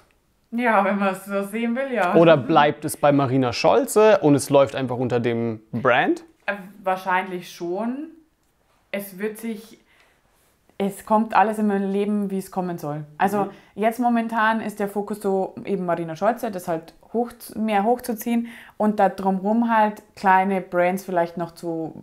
Ja, 0.51 0.85
wenn 0.85 0.99
man 0.99 1.15
es 1.15 1.25
so 1.27 1.43
sehen 1.45 1.77
will, 1.77 1.93
ja. 1.93 2.15
Oder 2.15 2.37
bleibt 2.39 2.85
es 2.85 2.97
bei 2.97 3.13
Marina 3.13 3.53
Scholze 3.53 4.19
und 4.19 4.35
es 4.35 4.51
läuft 4.51 4.75
einfach 4.75 4.97
unter 4.97 5.21
dem 5.21 5.61
Brand? 5.71 6.25
Äh, 6.47 6.55
wahrscheinlich 6.83 7.53
schon 7.53 8.09
es 8.93 9.19
wird 9.19 9.39
sich, 9.39 9.79
es 10.79 11.05
kommt 11.05 11.35
alles 11.35 11.59
in 11.59 11.67
meinem 11.67 11.91
Leben, 11.91 12.31
wie 12.31 12.39
es 12.39 12.51
kommen 12.51 12.79
soll. 12.79 13.05
Also 13.19 13.45
mhm. 13.45 13.51
jetzt 13.75 13.99
momentan 13.99 14.61
ist 14.61 14.79
der 14.79 14.89
Fokus 14.89 15.21
so 15.21 15.55
eben 15.65 15.85
Marina 15.85 16.15
Scholze, 16.15 16.51
das 16.51 16.69
halt 16.69 16.95
hoch, 17.13 17.31
mehr 17.57 17.85
hochzuziehen 17.85 18.49
und 18.77 19.01
da 19.01 19.09
drumherum 19.09 19.75
halt 19.75 20.03
kleine 20.15 20.61
Brands 20.61 21.05
vielleicht 21.05 21.37
noch 21.37 21.53
zu, 21.53 21.95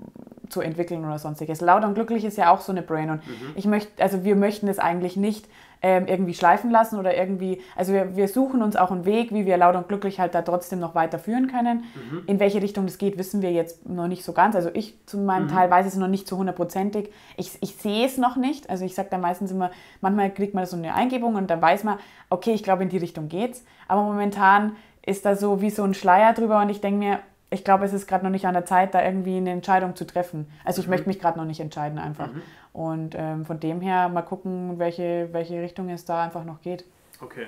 zu 0.50 0.62
entwickeln 0.62 1.06
oder 1.06 1.20
sonstiges. 1.20 1.62
Laut 1.62 1.84
und 1.84 1.94
glücklich 1.94 2.26
ist 2.26 2.38
ja 2.38 2.52
auch 2.52 2.62
so 2.62 2.72
eine 2.72 2.82
Brand 2.82 3.12
und 3.12 3.28
mhm. 3.28 3.54
ich 3.56 3.66
möchte, 3.66 4.02
also 4.02 4.24
wir 4.24 4.36
möchten 4.36 4.68
es 4.68 4.80
eigentlich 4.80 5.16
nicht 5.16 5.48
ähm, 5.82 6.08
irgendwie 6.08 6.34
schleifen 6.34 6.72
lassen 6.72 7.00
oder 7.00 7.16
irgendwie, 7.16 7.62
also 7.76 7.94
wir, 7.94 8.16
wir 8.16 8.28
suchen 8.28 8.62
uns 8.62 8.76
auch 8.76 8.92
einen 8.92 9.06
Weg, 9.06 9.34
wie 9.34 9.46
wir 9.46 9.58
laut 9.58 9.76
und 9.76 9.88
glücklich 9.88 10.20
halt 10.20 10.36
da 10.36 10.42
trotzdem 10.42 10.80
noch 10.80 10.94
weiterführen 10.94 11.48
können. 11.48 11.86
Mhm. 11.96 12.24
In 12.28 12.40
welche 12.40 12.62
Richtung 12.62 12.86
das 12.86 12.98
geht, 12.98 13.18
wissen 13.18 13.42
wir 13.42 13.52
jetzt 13.52 13.88
noch 13.88 14.08
nicht 14.08 14.24
so 14.24 14.34
ganz. 14.34 14.56
Also 14.56 14.70
ich 14.74 14.98
zu 15.06 15.18
meinem 15.18 15.46
mhm. 15.46 15.50
Teil 15.50 15.70
weiß 15.72 15.86
es 15.86 15.96
noch 15.96 16.10
nicht 16.10 16.28
zu 16.28 16.38
hundertprozentig. 16.38 17.12
Ich, 17.38 17.58
ich 17.62 17.76
sehe 17.76 18.06
es 18.06 18.18
noch 18.18 18.36
nicht. 18.36 18.70
Also 18.70 18.84
ich 18.84 18.94
sage 18.94 19.08
dann 19.10 19.22
meistens 19.22 19.52
immer, 19.52 19.72
manchmal 20.02 20.32
kriegt 20.32 20.54
man 20.54 20.66
so 20.66 20.76
eine 20.76 20.94
Eingebung 20.94 21.36
und 21.36 21.50
dann 21.50 21.62
weiß 21.62 21.86
man, 21.86 21.98
okay, 22.30 22.52
ich 22.52 22.64
glaube, 22.64 22.84
in 22.84 22.90
die 22.90 22.98
Richtung 22.98 23.30
geht's. 23.30 23.64
Aber 23.88 24.04
momentan 24.04 24.76
ist 25.06 25.26
da 25.26 25.36
so 25.36 25.62
wie 25.62 25.70
so 25.70 25.84
ein 25.84 25.94
Schleier 25.94 26.34
drüber 26.34 26.62
und 26.62 26.70
ich 26.70 26.82
denke 26.82 27.00
mir, 27.00 27.20
ich 27.52 27.64
glaube, 27.64 27.86
es 27.86 27.94
ist 27.94 28.08
gerade 28.08 28.24
noch 28.24 28.32
nicht 28.32 28.46
an 28.46 28.54
der 28.54 28.66
Zeit, 28.66 28.94
da 28.94 29.04
irgendwie 29.04 29.38
eine 29.38 29.52
Entscheidung 29.52 29.96
zu 29.96 30.06
treffen. 30.06 30.48
Also 30.64 30.82
ich 30.82 30.88
mhm. 30.88 30.92
möchte 30.92 31.08
mich 31.08 31.20
gerade 31.20 31.38
noch 31.38 31.46
nicht 31.46 31.60
entscheiden 31.60 31.98
einfach. 31.98 32.28
Mhm. 32.28 32.42
Und 32.74 33.16
ähm, 33.18 33.46
von 33.46 33.60
dem 33.60 33.82
her 33.82 34.10
mal 34.10 34.22
gucken, 34.22 34.78
welche, 34.78 35.30
welche 35.32 35.62
Richtung 35.62 35.90
es 35.90 36.06
da 36.06 36.24
einfach 36.24 36.44
noch 36.44 36.62
geht. 36.62 36.86
Okay. 37.22 37.48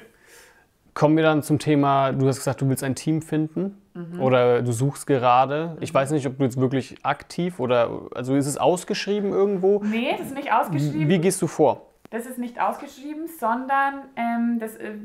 Kommen 0.94 1.16
wir 1.16 1.24
dann 1.24 1.42
zum 1.42 1.58
Thema, 1.58 2.12
du 2.12 2.28
hast 2.28 2.38
gesagt, 2.38 2.62
du 2.62 2.68
willst 2.68 2.84
ein 2.84 2.96
Team 2.96 3.22
finden 3.22 3.82
mhm. 3.94 4.22
oder 4.22 4.62
du 4.62 4.72
suchst 4.74 5.08
gerade. 5.08 5.78
Ich 5.80 5.94
weiß 5.94 6.12
nicht, 6.12 6.28
ob 6.28 6.38
du 6.38 6.44
jetzt 6.44 6.60
wirklich 6.60 6.98
aktiv 7.04 7.60
oder, 7.60 8.02
also 8.14 8.36
ist 8.36 8.48
es 8.48 8.58
ausgeschrieben 8.58 9.32
irgendwo? 9.32 9.82
Nee, 9.84 10.16
das 10.18 10.28
ist 10.28 10.36
nicht 10.36 10.52
ausgeschrieben. 10.52 11.08
Wie 11.08 11.20
gehst 11.20 11.42
du 11.42 11.48
vor? 11.48 11.88
Das 12.10 12.26
ist 12.26 12.38
nicht 12.38 12.60
ausgeschrieben, 12.60 13.30
sondern 13.40 14.02
ähm, 14.18 14.60
das, 14.60 14.76
äh, 14.76 14.96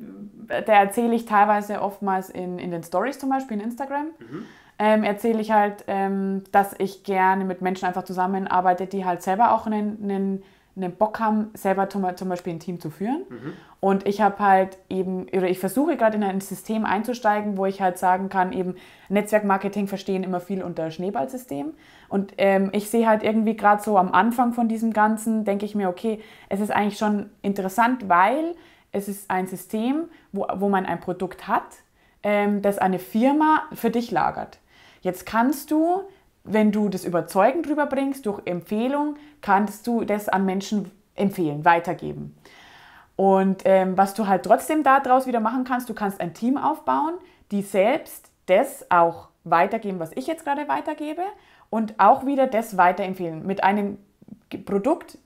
da 0.49 0.73
erzähle 0.73 1.15
ich 1.15 1.25
teilweise 1.25 1.81
oftmals 1.81 2.31
in, 2.31 2.59
in 2.59 2.73
den 2.73 2.83
Stories 2.83 3.21
zum 3.21 3.31
Beispiel 3.31 3.59
in 3.59 3.63
Instagram. 3.63 4.07
Mhm 4.19 4.47
ähm, 4.79 5.05
erzähle 5.05 5.41
ich 5.41 5.53
halt, 5.53 5.85
ähm, 5.87 6.45
dass 6.53 6.75
ich 6.79 7.03
gerne 7.05 7.45
mit 7.45 7.63
Menschen 7.63 7.87
einfach 7.87 8.05
zusammenarbeite, 8.05 8.87
die 8.87 9.05
halt 9.05 9.23
selber 9.23 9.53
auch 9.53 9.67
einen, 9.67 9.99
einen, 10.03 10.43
einen 10.77 10.93
Bock 10.93 11.19
haben, 11.19 11.51
selber 11.55 11.89
zum, 11.89 12.05
zum 12.17 12.29
Beispiel 12.29 12.53
ein 12.53 12.61
Team 12.61 12.79
zu 12.79 12.91
führen. 12.91 13.25
Mhm. 13.29 13.53
Und 13.81 14.07
ich 14.07 14.21
habe 14.21 14.39
halt 14.39 14.79
eben, 14.91 15.29
oder 15.29 15.49
ich 15.49 15.59
versuche 15.59 15.97
gerade 15.97 16.17
in 16.17 16.25
ein 16.25 16.41
System 16.41 16.85
einzusteigen, 16.85 17.57
wo 17.57 17.65
ich 17.65 17.81
halt 17.81 17.99
sagen 17.99 18.29
kann, 18.29 18.53
eben 18.53 18.75
Netzwerkmarketing 19.09 19.87
verstehen 19.87 20.25
immer 20.25 20.41
viel 20.41 20.63
unter 20.63 20.91
Schneeballsystem. 20.91 21.73
Und 22.09 22.35
ähm, 22.37 22.71
ich 22.73 22.91
sehe 22.91 23.09
halt 23.09 23.23
irgendwie 23.23 23.57
gerade 23.57 23.83
so 23.83 23.97
am 23.97 24.13
Anfang 24.13 24.53
von 24.53 24.69
diesem 24.69 24.93
Ganzen, 24.93 25.45
denke 25.45 25.65
ich 25.65 25.75
mir, 25.75 25.89
okay, 25.89 26.21
es 26.49 26.61
ist 26.61 26.71
eigentlich 26.71 26.99
schon 26.99 27.31
interessant, 27.43 28.09
weil 28.09 28.55
es 28.93 29.09
ist 29.09 29.31
ein 29.31 29.47
System, 29.47 30.05
wo, 30.33 30.47
wo 30.57 30.69
man 30.69 30.85
ein 30.85 31.01
Produkt 31.01 31.49
hat, 31.49 31.65
ähm, 32.23 32.61
das 32.61 32.79
eine 32.79 32.99
Firma 32.99 33.63
für 33.73 33.91
dich 33.91 34.11
lagert. 34.11 34.59
Jetzt 35.07 35.25
kannst 35.25 35.71
du, 35.71 36.03
wenn 36.43 36.73
du 36.73 36.89
das 36.89 37.05
überzeugend 37.05 37.69
rüberbringst, 37.69 38.27
durch 38.27 38.41
Empfehlung, 38.45 39.15
kannst 39.41 39.87
du 39.87 40.03
das 40.03 40.29
an 40.29 40.45
Menschen 40.45 40.91
empfehlen, 41.15 41.65
weitergeben. 41.65 42.37
Und 43.15 43.63
ähm, 43.67 43.97
was 43.97 44.15
du 44.15 44.27
halt 44.27 44.43
trotzdem 44.43 44.83
daraus 44.83 45.29
wieder 45.29 45.39
machen 45.39 45.63
kannst, 45.63 45.89
du 45.89 45.95
kannst 45.95 46.21
ein 46.21 46.35
Team 46.35 46.59
aufbauen, 46.59 47.15
die 47.53 47.63
selbst 47.63 48.33
das 48.47 48.91
auch 48.91 49.29
weitergeben, 49.45 50.01
was 50.01 50.11
ich 50.17 50.27
jetzt 50.27 50.43
gerade 50.43 50.67
weitergebe 50.67 51.23
und 51.71 51.95
auch 51.99 52.27
wieder 52.27 52.49
das 52.49 52.77
weiterempfehlen 52.77 53.47
mit 53.47 53.63
einem 53.63 53.99
Produkt, 54.65 55.19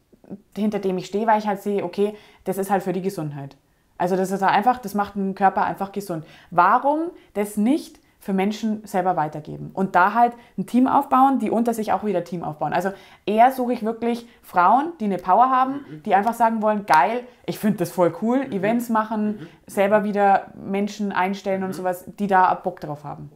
hinter 0.55 0.79
dem 0.79 0.99
ich 0.99 1.07
stehe, 1.07 1.27
weil 1.27 1.39
ich 1.39 1.47
halt 1.47 1.63
sehe, 1.63 1.85
okay, 1.85 2.15
das 2.45 2.59
ist 2.59 2.71
halt 2.71 2.83
für 2.83 2.93
die 2.93 3.01
Gesundheit. 3.01 3.57
Also 3.97 4.15
das 4.15 4.31
ist 4.31 4.43
einfach, 4.43 4.77
das 4.77 4.93
macht 4.93 5.15
den 5.15 5.35
Körper 5.35 5.65
einfach 5.65 5.91
gesund. 5.91 6.27
Warum 6.51 7.13
das 7.33 7.57
nicht 7.57 7.99
für 8.21 8.35
Menschen 8.35 8.87
selber 8.87 9.17
weitergeben. 9.17 9.71
Und 9.73 9.97
da 9.97 10.13
halt 10.13 10.35
ein 10.59 10.67
Team 10.67 10.87
aufbauen, 10.87 11.39
die 11.39 11.51
unter 11.51 11.73
sich 11.73 11.93
auch 11.93 12.05
wieder 12.05 12.23
Team 12.23 12.45
aufbauen. 12.45 12.75
Also 12.75 12.91
eher 13.25 13.51
suche 13.51 13.73
ich 13.73 13.83
wirklich 13.83 14.29
Frauen, 14.43 14.93
die 15.01 15.07
eine 15.07 15.17
Power 15.17 15.51
haben, 15.51 15.73
mhm. 15.73 16.03
die 16.05 16.15
einfach 16.15 16.35
sagen 16.35 16.61
wollen, 16.61 16.85
geil, 16.85 17.23
ich 17.47 17.59
finde 17.59 17.79
das 17.79 17.91
voll 17.91 18.15
cool, 18.21 18.47
mhm. 18.47 18.53
Events 18.53 18.91
machen, 18.91 19.27
mhm. 19.27 19.47
selber 19.67 20.05
wieder 20.05 20.49
Menschen 20.55 21.13
einstellen 21.13 21.65
und 21.65 21.75
sowas, 21.75 22.05
die 22.19 22.27
da 22.27 22.53
Bock 22.55 22.81
drauf 22.81 23.05
haben. 23.05 23.31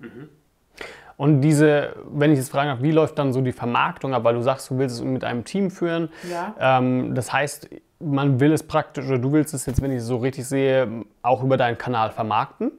Und 1.16 1.40
diese, 1.40 1.94
wenn 2.10 2.32
ich 2.32 2.38
jetzt 2.38 2.50
fragen 2.50 2.68
darf, 2.68 2.82
wie 2.82 2.90
läuft 2.90 3.18
dann 3.18 3.32
so 3.32 3.40
die 3.40 3.52
Vermarktung 3.52 4.12
ab? 4.12 4.24
Weil 4.24 4.34
du 4.34 4.42
sagst, 4.42 4.68
du 4.68 4.76
willst 4.76 4.96
es 4.96 5.02
mit 5.02 5.24
einem 5.24 5.44
Team 5.44 5.70
führen. 5.70 6.10
Ja. 6.30 6.54
Ähm, 6.58 7.14
das 7.14 7.32
heißt, 7.32 7.70
man 8.00 8.38
will 8.38 8.52
es 8.52 8.64
praktisch, 8.64 9.06
oder 9.06 9.18
du 9.18 9.32
willst 9.32 9.54
es 9.54 9.64
jetzt, 9.64 9.80
wenn 9.80 9.92
ich 9.92 9.98
es 9.98 10.06
so 10.06 10.16
richtig 10.16 10.46
sehe, 10.46 11.04
auch 11.22 11.42
über 11.42 11.56
deinen 11.56 11.78
Kanal 11.78 12.10
vermarkten 12.10 12.72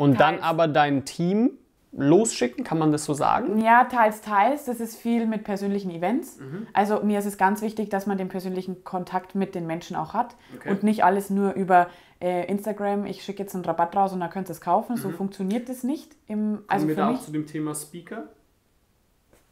und 0.00 0.16
teils. 0.16 0.18
dann 0.18 0.42
aber 0.42 0.66
dein 0.66 1.04
Team 1.04 1.52
losschicken, 1.92 2.64
kann 2.64 2.78
man 2.78 2.92
das 2.92 3.04
so 3.04 3.14
sagen? 3.14 3.60
Ja, 3.60 3.84
teils, 3.84 4.20
teils. 4.20 4.64
Das 4.64 4.80
ist 4.80 4.96
viel 4.96 5.26
mit 5.26 5.44
persönlichen 5.44 5.90
Events. 5.90 6.38
Mhm. 6.38 6.66
Also 6.72 7.02
mir 7.02 7.18
ist 7.18 7.26
es 7.26 7.36
ganz 7.36 7.62
wichtig, 7.62 7.90
dass 7.90 8.06
man 8.06 8.16
den 8.16 8.28
persönlichen 8.28 8.84
Kontakt 8.84 9.34
mit 9.34 9.54
den 9.54 9.66
Menschen 9.66 9.96
auch 9.96 10.14
hat 10.14 10.36
okay. 10.56 10.70
und 10.70 10.82
nicht 10.84 11.04
alles 11.04 11.30
nur 11.30 11.52
über 11.52 11.88
äh, 12.20 12.46
Instagram, 12.46 13.06
ich 13.06 13.22
schicke 13.22 13.42
jetzt 13.42 13.54
einen 13.54 13.64
Rabatt 13.64 13.96
raus 13.96 14.12
und 14.12 14.20
dann 14.20 14.30
könnt 14.30 14.48
ihr 14.48 14.52
es 14.52 14.60
kaufen. 14.60 14.92
Mhm. 14.92 15.00
So 15.00 15.10
funktioniert 15.10 15.68
das 15.68 15.82
nicht. 15.82 16.14
Im, 16.28 16.62
also 16.68 16.86
Kommen 16.86 16.96
wir 16.96 16.96
da 16.96 17.10
auch 17.10 17.20
zu 17.20 17.32
dem 17.32 17.46
Thema 17.46 17.74
Speaker? 17.74 18.28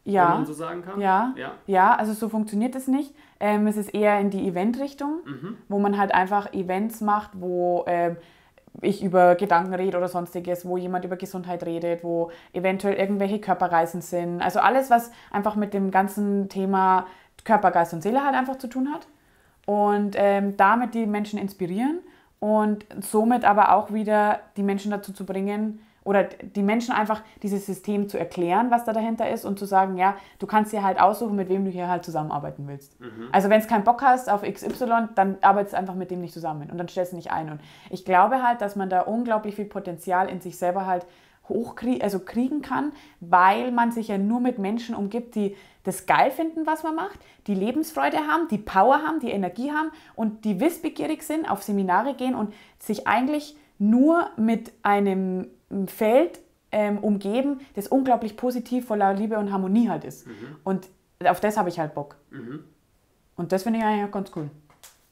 Ja. 0.04 0.28
Wenn 0.28 0.34
man 0.36 0.46
so 0.46 0.52
sagen 0.52 0.82
kann? 0.82 1.00
Ja, 1.00 1.34
ja. 1.36 1.52
ja 1.66 1.94
also 1.94 2.12
so 2.12 2.28
funktioniert 2.28 2.74
es 2.74 2.88
nicht. 2.88 3.14
Ähm, 3.40 3.66
es 3.66 3.76
ist 3.76 3.92
eher 3.92 4.18
in 4.20 4.30
die 4.30 4.46
Event-Richtung, 4.46 5.20
mhm. 5.26 5.56
wo 5.68 5.78
man 5.78 5.98
halt 5.98 6.14
einfach 6.14 6.52
Events 6.52 7.00
macht, 7.00 7.32
wo... 7.34 7.84
Ähm, 7.86 8.16
ich 8.80 9.02
über 9.02 9.34
Gedanken 9.34 9.74
rede 9.74 9.96
oder 9.96 10.08
sonstiges, 10.08 10.66
wo 10.66 10.76
jemand 10.76 11.04
über 11.04 11.16
Gesundheit 11.16 11.64
redet, 11.64 12.04
wo 12.04 12.30
eventuell 12.52 12.94
irgendwelche 12.94 13.40
Körperreisen 13.40 14.02
sind. 14.02 14.40
Also 14.40 14.60
alles, 14.60 14.90
was 14.90 15.10
einfach 15.30 15.56
mit 15.56 15.74
dem 15.74 15.90
ganzen 15.90 16.48
Thema 16.48 17.06
Körper, 17.44 17.70
Geist 17.70 17.94
und 17.94 18.02
Seele 18.02 18.24
halt 18.24 18.34
einfach 18.34 18.56
zu 18.56 18.68
tun 18.68 18.92
hat. 18.92 19.06
Und 19.66 20.16
ähm, 20.16 20.56
damit 20.56 20.94
die 20.94 21.06
Menschen 21.06 21.38
inspirieren 21.38 22.00
und 22.40 22.86
somit 23.00 23.44
aber 23.44 23.74
auch 23.74 23.92
wieder 23.92 24.40
die 24.56 24.62
Menschen 24.62 24.90
dazu 24.90 25.12
zu 25.12 25.26
bringen 25.26 25.80
oder 26.08 26.24
die 26.24 26.62
Menschen 26.62 26.94
einfach 26.94 27.22
dieses 27.42 27.66
System 27.66 28.08
zu 28.08 28.18
erklären, 28.18 28.70
was 28.70 28.86
da 28.86 28.94
dahinter 28.94 29.28
ist 29.28 29.44
und 29.44 29.58
zu 29.58 29.66
sagen, 29.66 29.98
ja, 29.98 30.16
du 30.38 30.46
kannst 30.46 30.72
dir 30.72 30.82
halt 30.82 30.98
aussuchen, 30.98 31.36
mit 31.36 31.50
wem 31.50 31.66
du 31.66 31.70
hier 31.70 31.86
halt 31.86 32.02
zusammenarbeiten 32.02 32.66
willst. 32.66 32.98
Mhm. 32.98 33.28
Also 33.30 33.50
wenn 33.50 33.60
es 33.60 33.68
keinen 33.68 33.84
Bock 33.84 34.00
hast 34.00 34.30
auf 34.30 34.40
XY, 34.40 35.10
dann 35.14 35.36
arbeitest 35.42 35.74
du 35.74 35.76
einfach 35.76 35.94
mit 35.94 36.10
dem 36.10 36.22
nicht 36.22 36.32
zusammen 36.32 36.70
und 36.70 36.78
dann 36.78 36.88
stellst 36.88 37.12
du 37.12 37.16
nicht 37.16 37.30
ein. 37.30 37.50
Und 37.50 37.60
ich 37.90 38.06
glaube 38.06 38.42
halt, 38.42 38.62
dass 38.62 38.74
man 38.74 38.88
da 38.88 39.02
unglaublich 39.02 39.54
viel 39.54 39.66
Potenzial 39.66 40.30
in 40.30 40.40
sich 40.40 40.56
selber 40.56 40.86
halt 40.86 41.04
hochkriegen, 41.46 42.00
also 42.00 42.20
kriegen 42.20 42.62
kann, 42.62 42.92
weil 43.20 43.70
man 43.70 43.92
sich 43.92 44.08
ja 44.08 44.16
nur 44.16 44.40
mit 44.40 44.58
Menschen 44.58 44.94
umgibt, 44.94 45.34
die 45.34 45.56
das 45.84 46.06
geil 46.06 46.30
finden, 46.30 46.66
was 46.66 46.84
man 46.84 46.94
macht, 46.94 47.20
die 47.46 47.54
Lebensfreude 47.54 48.16
haben, 48.16 48.48
die 48.48 48.58
Power 48.58 49.02
haben, 49.02 49.20
die 49.20 49.30
Energie 49.30 49.72
haben 49.72 49.90
und 50.14 50.46
die 50.46 50.58
wissbegierig 50.58 51.22
sind, 51.22 51.50
auf 51.50 51.62
Seminare 51.62 52.14
gehen 52.14 52.34
und 52.34 52.54
sich 52.78 53.06
eigentlich 53.06 53.58
nur 53.78 54.30
mit 54.36 54.72
einem 54.82 55.48
Feld 55.86 56.40
ähm, 56.72 56.98
umgeben, 56.98 57.60
das 57.74 57.88
unglaublich 57.88 58.36
positiv, 58.36 58.86
voller 58.86 59.14
Liebe 59.14 59.38
und 59.38 59.52
Harmonie 59.52 59.88
halt 59.88 60.04
ist. 60.04 60.26
Mhm. 60.26 60.32
Und 60.64 60.88
auf 61.24 61.40
das 61.40 61.56
habe 61.56 61.68
ich 61.68 61.78
halt 61.78 61.94
Bock. 61.94 62.16
Mhm. 62.30 62.64
Und 63.36 63.52
das 63.52 63.62
finde 63.62 63.78
ich 63.78 63.84
eigentlich 63.84 64.10
ganz 64.10 64.30
cool. 64.36 64.50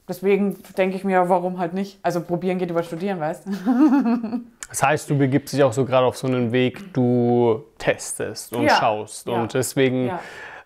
Deswegen 0.07 0.55
denke 0.77 0.95
ich 0.95 1.03
mir, 1.03 1.27
warum 1.27 1.59
halt 1.59 1.73
nicht? 1.73 1.99
Also 2.01 2.21
probieren 2.21 2.59
geht 2.59 2.69
über 2.69 2.83
studieren, 2.83 3.19
weißt 3.19 3.47
du? 3.47 3.51
Das 4.69 4.83
heißt, 4.83 5.09
du 5.09 5.17
begibst 5.17 5.53
dich 5.53 5.63
auch 5.63 5.71
so 5.71 5.85
gerade 5.85 6.05
auf 6.05 6.17
so 6.17 6.27
einen 6.27 6.51
Weg, 6.51 6.93
du 6.93 7.63
testest 7.77 8.53
und 8.53 8.63
ja. 8.63 8.75
schaust. 8.75 9.29
Und 9.29 9.33
ja. 9.53 9.59
deswegen 9.59 10.07
ja. 10.07 10.19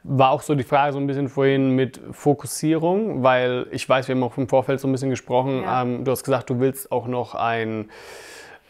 war 0.03 0.31
auch 0.31 0.41
so 0.41 0.55
die 0.55 0.63
Frage 0.63 0.93
so 0.93 0.99
ein 0.99 1.05
bisschen 1.05 1.29
vorhin 1.29 1.75
mit 1.75 2.01
Fokussierung, 2.11 3.21
weil 3.21 3.67
ich 3.69 3.87
weiß, 3.87 4.07
wir 4.07 4.15
haben 4.15 4.23
auch 4.23 4.35
im 4.37 4.47
Vorfeld 4.47 4.79
so 4.79 4.87
ein 4.87 4.91
bisschen 4.91 5.11
gesprochen. 5.11 5.63
Ähm, 5.67 6.03
du 6.03 6.09
hast 6.09 6.23
gesagt, 6.23 6.49
du 6.49 6.59
willst 6.59 6.91
auch 6.91 7.05
noch 7.05 7.35
ein 7.35 7.91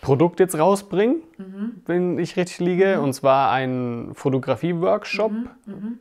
Produkt 0.02 0.40
jetzt 0.40 0.58
rausbringen, 0.58 1.24
mhm. 1.38 1.82
wenn 1.86 2.20
ich 2.20 2.36
richtig 2.36 2.60
liege, 2.60 2.98
mhm. 2.98 3.04
und 3.04 3.14
zwar 3.14 3.52
ein 3.52 4.12
Fotografie-Workshop, 4.14 5.32
mhm. 5.32 5.50
mhm. 5.66 6.00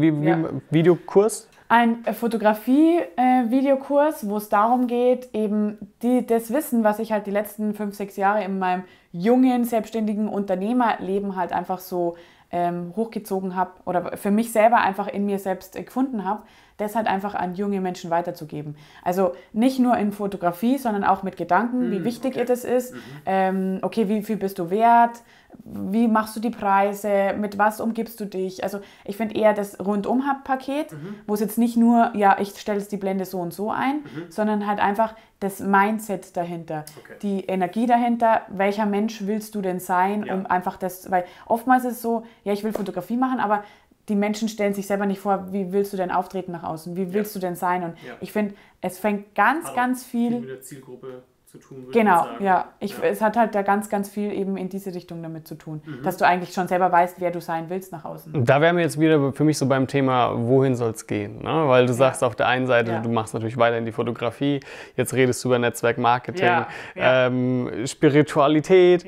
Wie, 0.00 0.22
wie 0.22 0.34
Videokurs 0.70 1.48
ein 1.68 2.04
Fotografie-Videokurs, 2.04 4.28
wo 4.28 4.36
es 4.38 4.48
darum 4.48 4.86
geht, 4.86 5.28
eben 5.34 5.76
die, 6.02 6.26
das 6.26 6.50
Wissen, 6.50 6.82
was 6.82 6.98
ich 6.98 7.12
halt 7.12 7.26
die 7.26 7.30
letzten 7.30 7.74
fünf, 7.74 7.94
sechs 7.94 8.16
Jahre 8.16 8.42
in 8.42 8.58
meinem 8.58 8.84
jungen, 9.12 9.64
selbstständigen 9.64 10.28
Unternehmerleben 10.28 11.36
halt 11.36 11.52
einfach 11.52 11.78
so 11.78 12.16
ähm, 12.50 12.94
hochgezogen 12.96 13.54
habe 13.54 13.72
oder 13.84 14.16
für 14.16 14.30
mich 14.30 14.50
selber 14.50 14.78
einfach 14.78 15.08
in 15.08 15.26
mir 15.26 15.38
selbst 15.38 15.74
gefunden 15.74 16.24
habe, 16.24 16.44
das 16.78 16.96
halt 16.96 17.06
einfach 17.06 17.34
an 17.34 17.54
junge 17.54 17.80
Menschen 17.80 18.10
weiterzugeben. 18.10 18.76
Also 19.04 19.32
nicht 19.52 19.78
nur 19.78 19.96
in 19.96 20.12
Fotografie, 20.12 20.78
sondern 20.78 21.04
auch 21.04 21.22
mit 21.22 21.36
Gedanken, 21.36 21.90
wie 21.90 21.98
mhm, 22.00 22.04
wichtig 22.04 22.36
okay. 22.36 22.44
das 22.46 22.64
ist. 22.64 22.94
Mhm. 22.94 23.00
Ähm, 23.26 23.78
okay, 23.82 24.08
wie 24.08 24.22
viel 24.22 24.36
bist 24.36 24.58
du 24.58 24.70
wert? 24.70 25.20
wie 25.64 26.08
machst 26.08 26.36
du 26.36 26.40
die 26.40 26.50
Preise, 26.50 27.34
mit 27.36 27.58
was 27.58 27.80
umgibst 27.80 28.20
du 28.20 28.26
dich. 28.26 28.62
Also 28.62 28.80
ich 29.04 29.16
finde 29.16 29.34
eher 29.34 29.52
das 29.54 29.78
Rundum-Paket, 29.80 30.92
mhm. 30.92 31.14
wo 31.26 31.34
es 31.34 31.40
jetzt 31.40 31.58
nicht 31.58 31.76
nur, 31.76 32.12
ja, 32.14 32.36
ich 32.38 32.58
stelle 32.58 32.78
jetzt 32.78 32.92
die 32.92 32.96
Blende 32.96 33.24
so 33.24 33.40
und 33.40 33.52
so 33.52 33.70
ein, 33.70 33.96
mhm. 33.96 34.30
sondern 34.30 34.66
halt 34.66 34.78
einfach 34.78 35.14
das 35.40 35.60
Mindset 35.60 36.36
dahinter, 36.36 36.84
okay. 36.98 37.14
die 37.22 37.44
Energie 37.44 37.86
dahinter, 37.86 38.42
welcher 38.48 38.86
Mensch 38.86 39.26
willst 39.26 39.54
du 39.54 39.62
denn 39.62 39.78
sein, 39.78 40.24
ja. 40.24 40.34
um 40.34 40.46
einfach 40.46 40.76
das, 40.76 41.10
weil 41.10 41.24
oftmals 41.46 41.84
ist 41.84 41.92
es 41.94 42.02
so, 42.02 42.24
ja, 42.44 42.52
ich 42.52 42.64
will 42.64 42.72
Fotografie 42.72 43.16
machen, 43.16 43.38
aber 43.38 43.62
die 44.08 44.16
Menschen 44.16 44.48
stellen 44.48 44.74
sich 44.74 44.86
selber 44.86 45.06
nicht 45.06 45.20
vor, 45.20 45.52
wie 45.52 45.72
willst 45.72 45.92
du 45.92 45.96
denn 45.96 46.10
auftreten 46.10 46.52
nach 46.52 46.64
außen, 46.64 46.96
wie 46.96 47.12
willst 47.12 47.34
ja. 47.34 47.40
du 47.40 47.46
denn 47.46 47.56
sein 47.56 47.82
und 47.84 47.94
ja. 48.06 48.14
ich 48.20 48.32
finde, 48.32 48.54
es 48.80 48.98
fängt 48.98 49.34
ganz, 49.34 49.66
also 49.66 49.76
ganz 49.76 50.04
viel... 50.04 50.30
viel 50.30 50.40
mit 50.40 50.48
der 50.50 50.60
Zielgruppe 50.62 51.22
zu 51.48 51.58
tun. 51.58 51.88
Genau, 51.92 52.26
ich 52.38 52.44
ja. 52.44 52.68
Ich, 52.78 52.98
ja. 52.98 53.04
Es 53.04 53.22
hat 53.22 53.36
halt 53.38 53.54
da 53.54 53.62
ganz, 53.62 53.88
ganz 53.88 54.10
viel 54.10 54.32
eben 54.32 54.58
in 54.58 54.68
diese 54.68 54.94
Richtung 54.94 55.22
damit 55.22 55.48
zu 55.48 55.54
tun, 55.54 55.80
mhm. 55.84 56.02
dass 56.02 56.18
du 56.18 56.26
eigentlich 56.26 56.52
schon 56.52 56.68
selber 56.68 56.92
weißt, 56.92 57.20
wer 57.20 57.30
du 57.30 57.40
sein 57.40 57.70
willst 57.70 57.90
nach 57.90 58.04
außen. 58.04 58.44
Da 58.44 58.60
wären 58.60 58.76
wir 58.76 58.84
jetzt 58.84 59.00
wieder 59.00 59.32
für 59.32 59.44
mich 59.44 59.56
so 59.56 59.66
beim 59.66 59.86
Thema, 59.86 60.34
wohin 60.36 60.76
soll 60.76 60.90
es 60.90 61.06
gehen? 61.06 61.38
Ne? 61.42 61.68
Weil 61.68 61.86
du 61.86 61.92
ja. 61.92 61.98
sagst 61.98 62.22
auf 62.22 62.36
der 62.36 62.48
einen 62.48 62.66
Seite, 62.66 62.92
ja. 62.92 63.00
du 63.00 63.08
machst 63.08 63.32
natürlich 63.32 63.56
weiter 63.56 63.78
in 63.78 63.86
die 63.86 63.92
Fotografie, 63.92 64.60
jetzt 64.96 65.14
redest 65.14 65.42
du 65.42 65.48
über 65.48 65.58
Netzwerkmarketing, 65.58 66.66
ähm, 66.96 67.70
Spiritualität. 67.86 69.06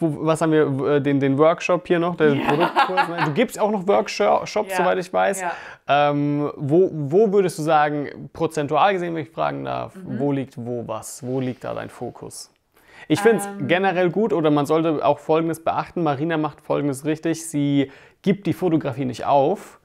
Was 0.00 0.40
haben 0.40 0.52
wir, 0.52 0.96
äh, 0.96 1.00
den, 1.00 1.20
den 1.20 1.38
Workshop 1.38 1.86
hier 1.86 1.98
noch, 1.98 2.16
den 2.16 2.44
Produktkurs. 2.44 3.08
Ne? 3.08 3.18
Du 3.26 3.32
gibst 3.32 3.58
auch 3.58 3.70
noch 3.70 3.86
Workshops, 3.86 4.52
soweit 4.76 4.98
ich 4.98 5.12
weiß. 5.12 5.44
Ähm, 5.88 6.50
wo, 6.56 6.90
wo 6.92 7.32
würdest 7.32 7.58
du 7.58 7.62
sagen, 7.62 8.30
prozentual 8.32 8.92
gesehen, 8.92 9.14
wenn 9.14 9.22
ich 9.22 9.30
fragen 9.30 9.64
darf, 9.64 9.94
mhm. 9.94 10.18
wo 10.18 10.32
liegt 10.32 10.56
wo 10.56 10.86
was? 10.86 11.24
Wo 11.24 11.40
liegt 11.40 11.64
da 11.64 11.74
dein 11.74 11.88
Fokus? 11.88 12.50
Ich 13.08 13.20
finde 13.20 13.38
es 13.38 13.46
ähm. 13.46 13.68
generell 13.68 14.10
gut 14.10 14.32
oder 14.32 14.50
man 14.50 14.66
sollte 14.66 15.04
auch 15.04 15.18
Folgendes 15.18 15.62
beachten. 15.62 16.02
Marina 16.02 16.36
macht 16.36 16.60
Folgendes 16.60 17.04
richtig. 17.04 17.46
Sie 17.46 17.90
gibt 18.22 18.46
die 18.46 18.52
Fotografie 18.52 19.04
nicht 19.04 19.24
auf 19.24 19.80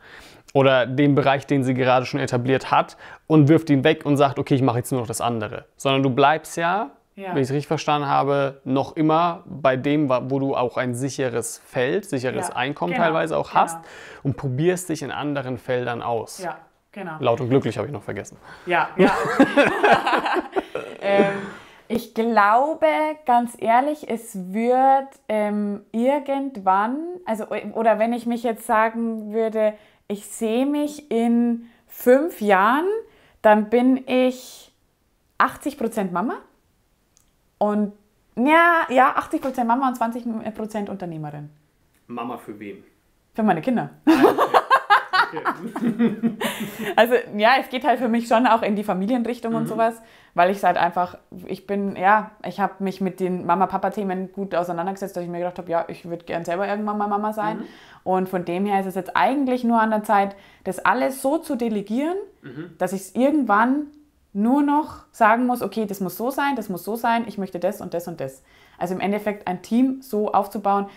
oder 0.53 0.85
den 0.85 1.15
Bereich, 1.15 1.45
den 1.45 1.63
sie 1.63 1.73
gerade 1.73 2.05
schon 2.05 2.19
etabliert 2.19 2.71
hat 2.71 2.97
und 3.27 3.47
wirft 3.47 3.69
ihn 3.69 3.83
weg 3.83 4.05
und 4.05 4.17
sagt, 4.17 4.39
okay, 4.39 4.55
ich 4.55 4.61
mache 4.61 4.77
jetzt 4.77 4.91
nur 4.91 5.01
noch 5.01 5.07
das 5.07 5.21
andere. 5.21 5.65
Sondern 5.77 6.03
du 6.03 6.09
bleibst 6.09 6.57
ja 6.57 6.91
ja. 7.21 7.29
wenn 7.29 7.37
ich 7.37 7.49
es 7.49 7.51
richtig 7.51 7.67
verstanden 7.67 8.07
habe, 8.07 8.61
noch 8.63 8.95
immer 8.95 9.43
bei 9.45 9.77
dem, 9.77 10.09
wo 10.09 10.39
du 10.39 10.55
auch 10.55 10.77
ein 10.77 10.95
sicheres 10.95 11.61
Feld, 11.65 12.05
sicheres 12.05 12.49
ja, 12.49 12.55
Einkommen 12.55 12.93
genau, 12.93 13.05
teilweise 13.05 13.37
auch 13.37 13.49
genau. 13.49 13.61
hast 13.61 13.77
und 14.23 14.37
probierst 14.37 14.89
dich 14.89 15.03
in 15.03 15.11
anderen 15.11 15.57
Feldern 15.57 16.01
aus. 16.01 16.39
Ja, 16.39 16.57
genau. 16.91 17.17
Laut 17.19 17.41
und 17.41 17.49
glücklich 17.49 17.77
habe 17.77 17.87
ich 17.87 17.93
noch 17.93 18.03
vergessen. 18.03 18.37
Ja, 18.65 18.89
ja. 18.97 19.11
ähm, 21.01 21.33
ich 21.87 22.13
glaube, 22.13 22.87
ganz 23.25 23.55
ehrlich, 23.59 24.09
es 24.09 24.53
wird 24.53 25.09
ähm, 25.27 25.81
irgendwann, 25.91 26.97
also 27.25 27.45
oder 27.73 27.99
wenn 27.99 28.13
ich 28.13 28.25
mich 28.25 28.43
jetzt 28.43 28.65
sagen 28.65 29.33
würde, 29.33 29.73
ich 30.07 30.25
sehe 30.25 30.65
mich 30.65 31.11
in 31.11 31.67
fünf 31.87 32.41
Jahren, 32.41 32.87
dann 33.41 33.69
bin 33.69 34.07
ich 34.07 34.71
80% 35.37 36.11
Mama 36.11 36.37
und 37.61 37.93
ja, 38.35 38.87
ja 38.89 39.15
80% 39.19 39.65
Mama 39.65 39.87
und 39.87 39.95
20% 39.95 40.89
Unternehmerin. 40.89 41.51
Mama 42.07 42.39
für 42.39 42.59
wen? 42.59 42.83
Für 43.35 43.43
meine 43.43 43.61
Kinder. 43.61 43.91
Ah, 44.05 44.11
okay. 44.11 44.57
Okay. 45.33 46.33
also 46.97 47.13
ja, 47.37 47.51
es 47.61 47.69
geht 47.69 47.85
halt 47.85 47.99
für 47.99 48.09
mich 48.09 48.27
schon 48.27 48.45
auch 48.47 48.63
in 48.63 48.75
die 48.75 48.83
Familienrichtung 48.83 49.51
mhm. 49.53 49.59
und 49.59 49.67
sowas, 49.67 50.01
weil 50.33 50.49
ich 50.49 50.61
halt 50.61 50.75
einfach, 50.75 51.17
ich 51.45 51.65
bin, 51.67 51.95
ja, 51.95 52.31
ich 52.45 52.59
habe 52.59 52.83
mich 52.83 52.99
mit 52.99 53.21
den 53.21 53.45
Mama-Papa-Themen 53.45 54.33
gut 54.33 54.53
auseinandergesetzt, 54.53 55.15
dass 55.15 55.23
ich 55.23 55.29
mir 55.29 55.37
gedacht 55.37 55.57
habe, 55.57 55.71
ja, 55.71 55.85
ich 55.87 56.09
würde 56.09 56.25
gern 56.25 56.43
selber 56.43 56.67
irgendwann 56.67 56.97
mal 56.97 57.07
Mama 57.07 57.31
sein. 57.31 57.59
Mhm. 57.59 57.65
Und 58.03 58.27
von 58.27 58.43
dem 58.43 58.65
her 58.65 58.81
ist 58.81 58.87
es 58.87 58.95
jetzt 58.95 59.15
eigentlich 59.15 59.63
nur 59.63 59.79
an 59.79 59.91
der 59.91 60.03
Zeit, 60.03 60.35
das 60.65 60.79
alles 60.79 61.21
so 61.21 61.37
zu 61.37 61.55
delegieren, 61.55 62.17
mhm. 62.41 62.71
dass 62.77 62.91
ich 62.91 63.01
es 63.01 63.15
irgendwann 63.15 63.87
nur 64.33 64.61
noch 64.61 65.05
sagen 65.11 65.45
muss, 65.45 65.61
okay, 65.61 65.85
das 65.85 65.99
muss 65.99 66.17
so 66.17 66.31
sein, 66.31 66.55
das 66.55 66.69
muss 66.69 66.83
so 66.83 66.95
sein, 66.95 67.25
ich 67.27 67.37
möchte 67.37 67.59
das 67.59 67.81
und 67.81 67.93
das 67.93 68.07
und 68.07 68.21
das. 68.21 68.43
Also 68.77 68.93
im 68.93 68.99
Endeffekt 68.99 69.47
ein 69.47 69.61
Team 69.61 70.01
so 70.01 70.31
aufzubauen. 70.31 70.87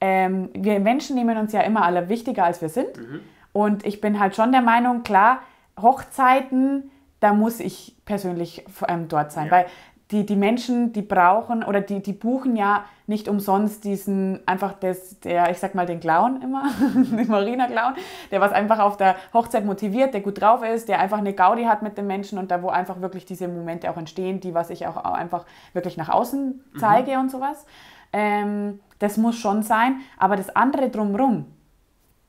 Ähm, 0.00 0.50
wir 0.52 0.78
Menschen 0.80 1.16
nehmen 1.16 1.38
uns 1.38 1.52
ja 1.52 1.62
immer 1.62 1.84
alle 1.84 2.08
wichtiger, 2.08 2.44
als 2.44 2.60
wir 2.60 2.68
sind. 2.68 2.96
Mhm. 2.96 3.20
Und 3.52 3.86
ich 3.86 4.00
bin 4.00 4.20
halt 4.20 4.36
schon 4.36 4.52
der 4.52 4.62
Meinung, 4.62 5.02
klar, 5.02 5.40
Hochzeiten, 5.80 6.90
da 7.20 7.32
muss 7.32 7.60
ich 7.60 7.96
persönlich 8.04 8.64
ähm, 8.86 9.08
dort 9.08 9.32
sein. 9.32 9.46
Ja. 9.46 9.52
Weil 9.52 9.66
die, 10.14 10.24
die 10.24 10.36
Menschen, 10.36 10.92
die 10.92 11.02
brauchen 11.02 11.64
oder 11.64 11.80
die, 11.80 12.00
die 12.00 12.12
buchen 12.12 12.54
ja 12.54 12.84
nicht 13.08 13.28
umsonst 13.28 13.82
diesen, 13.82 14.46
einfach 14.46 14.74
das, 14.74 15.18
der, 15.20 15.50
ich 15.50 15.58
sag 15.58 15.74
mal, 15.74 15.86
den 15.86 15.98
Clown 15.98 16.40
immer, 16.40 16.70
den 16.94 17.26
Marina-Clown, 17.26 17.94
der 18.30 18.40
was 18.40 18.52
einfach 18.52 18.78
auf 18.78 18.96
der 18.96 19.16
Hochzeit 19.32 19.64
motiviert, 19.64 20.14
der 20.14 20.20
gut 20.20 20.40
drauf 20.40 20.62
ist, 20.64 20.88
der 20.88 21.00
einfach 21.00 21.18
eine 21.18 21.32
Gaudi 21.32 21.64
hat 21.64 21.82
mit 21.82 21.98
den 21.98 22.06
Menschen 22.06 22.38
und 22.38 22.52
da, 22.52 22.62
wo 22.62 22.68
einfach 22.68 23.00
wirklich 23.00 23.26
diese 23.26 23.48
Momente 23.48 23.90
auch 23.90 23.96
entstehen, 23.96 24.38
die, 24.38 24.54
was 24.54 24.70
ich 24.70 24.86
auch 24.86 24.96
einfach 24.96 25.44
wirklich 25.72 25.96
nach 25.96 26.08
außen 26.08 26.62
zeige 26.78 27.14
mhm. 27.14 27.20
und 27.20 27.30
sowas. 27.32 27.66
Ähm, 28.12 28.78
das 29.00 29.16
muss 29.16 29.36
schon 29.36 29.64
sein, 29.64 29.96
aber 30.16 30.36
das 30.36 30.54
andere 30.54 30.90
drumherum, 30.90 31.46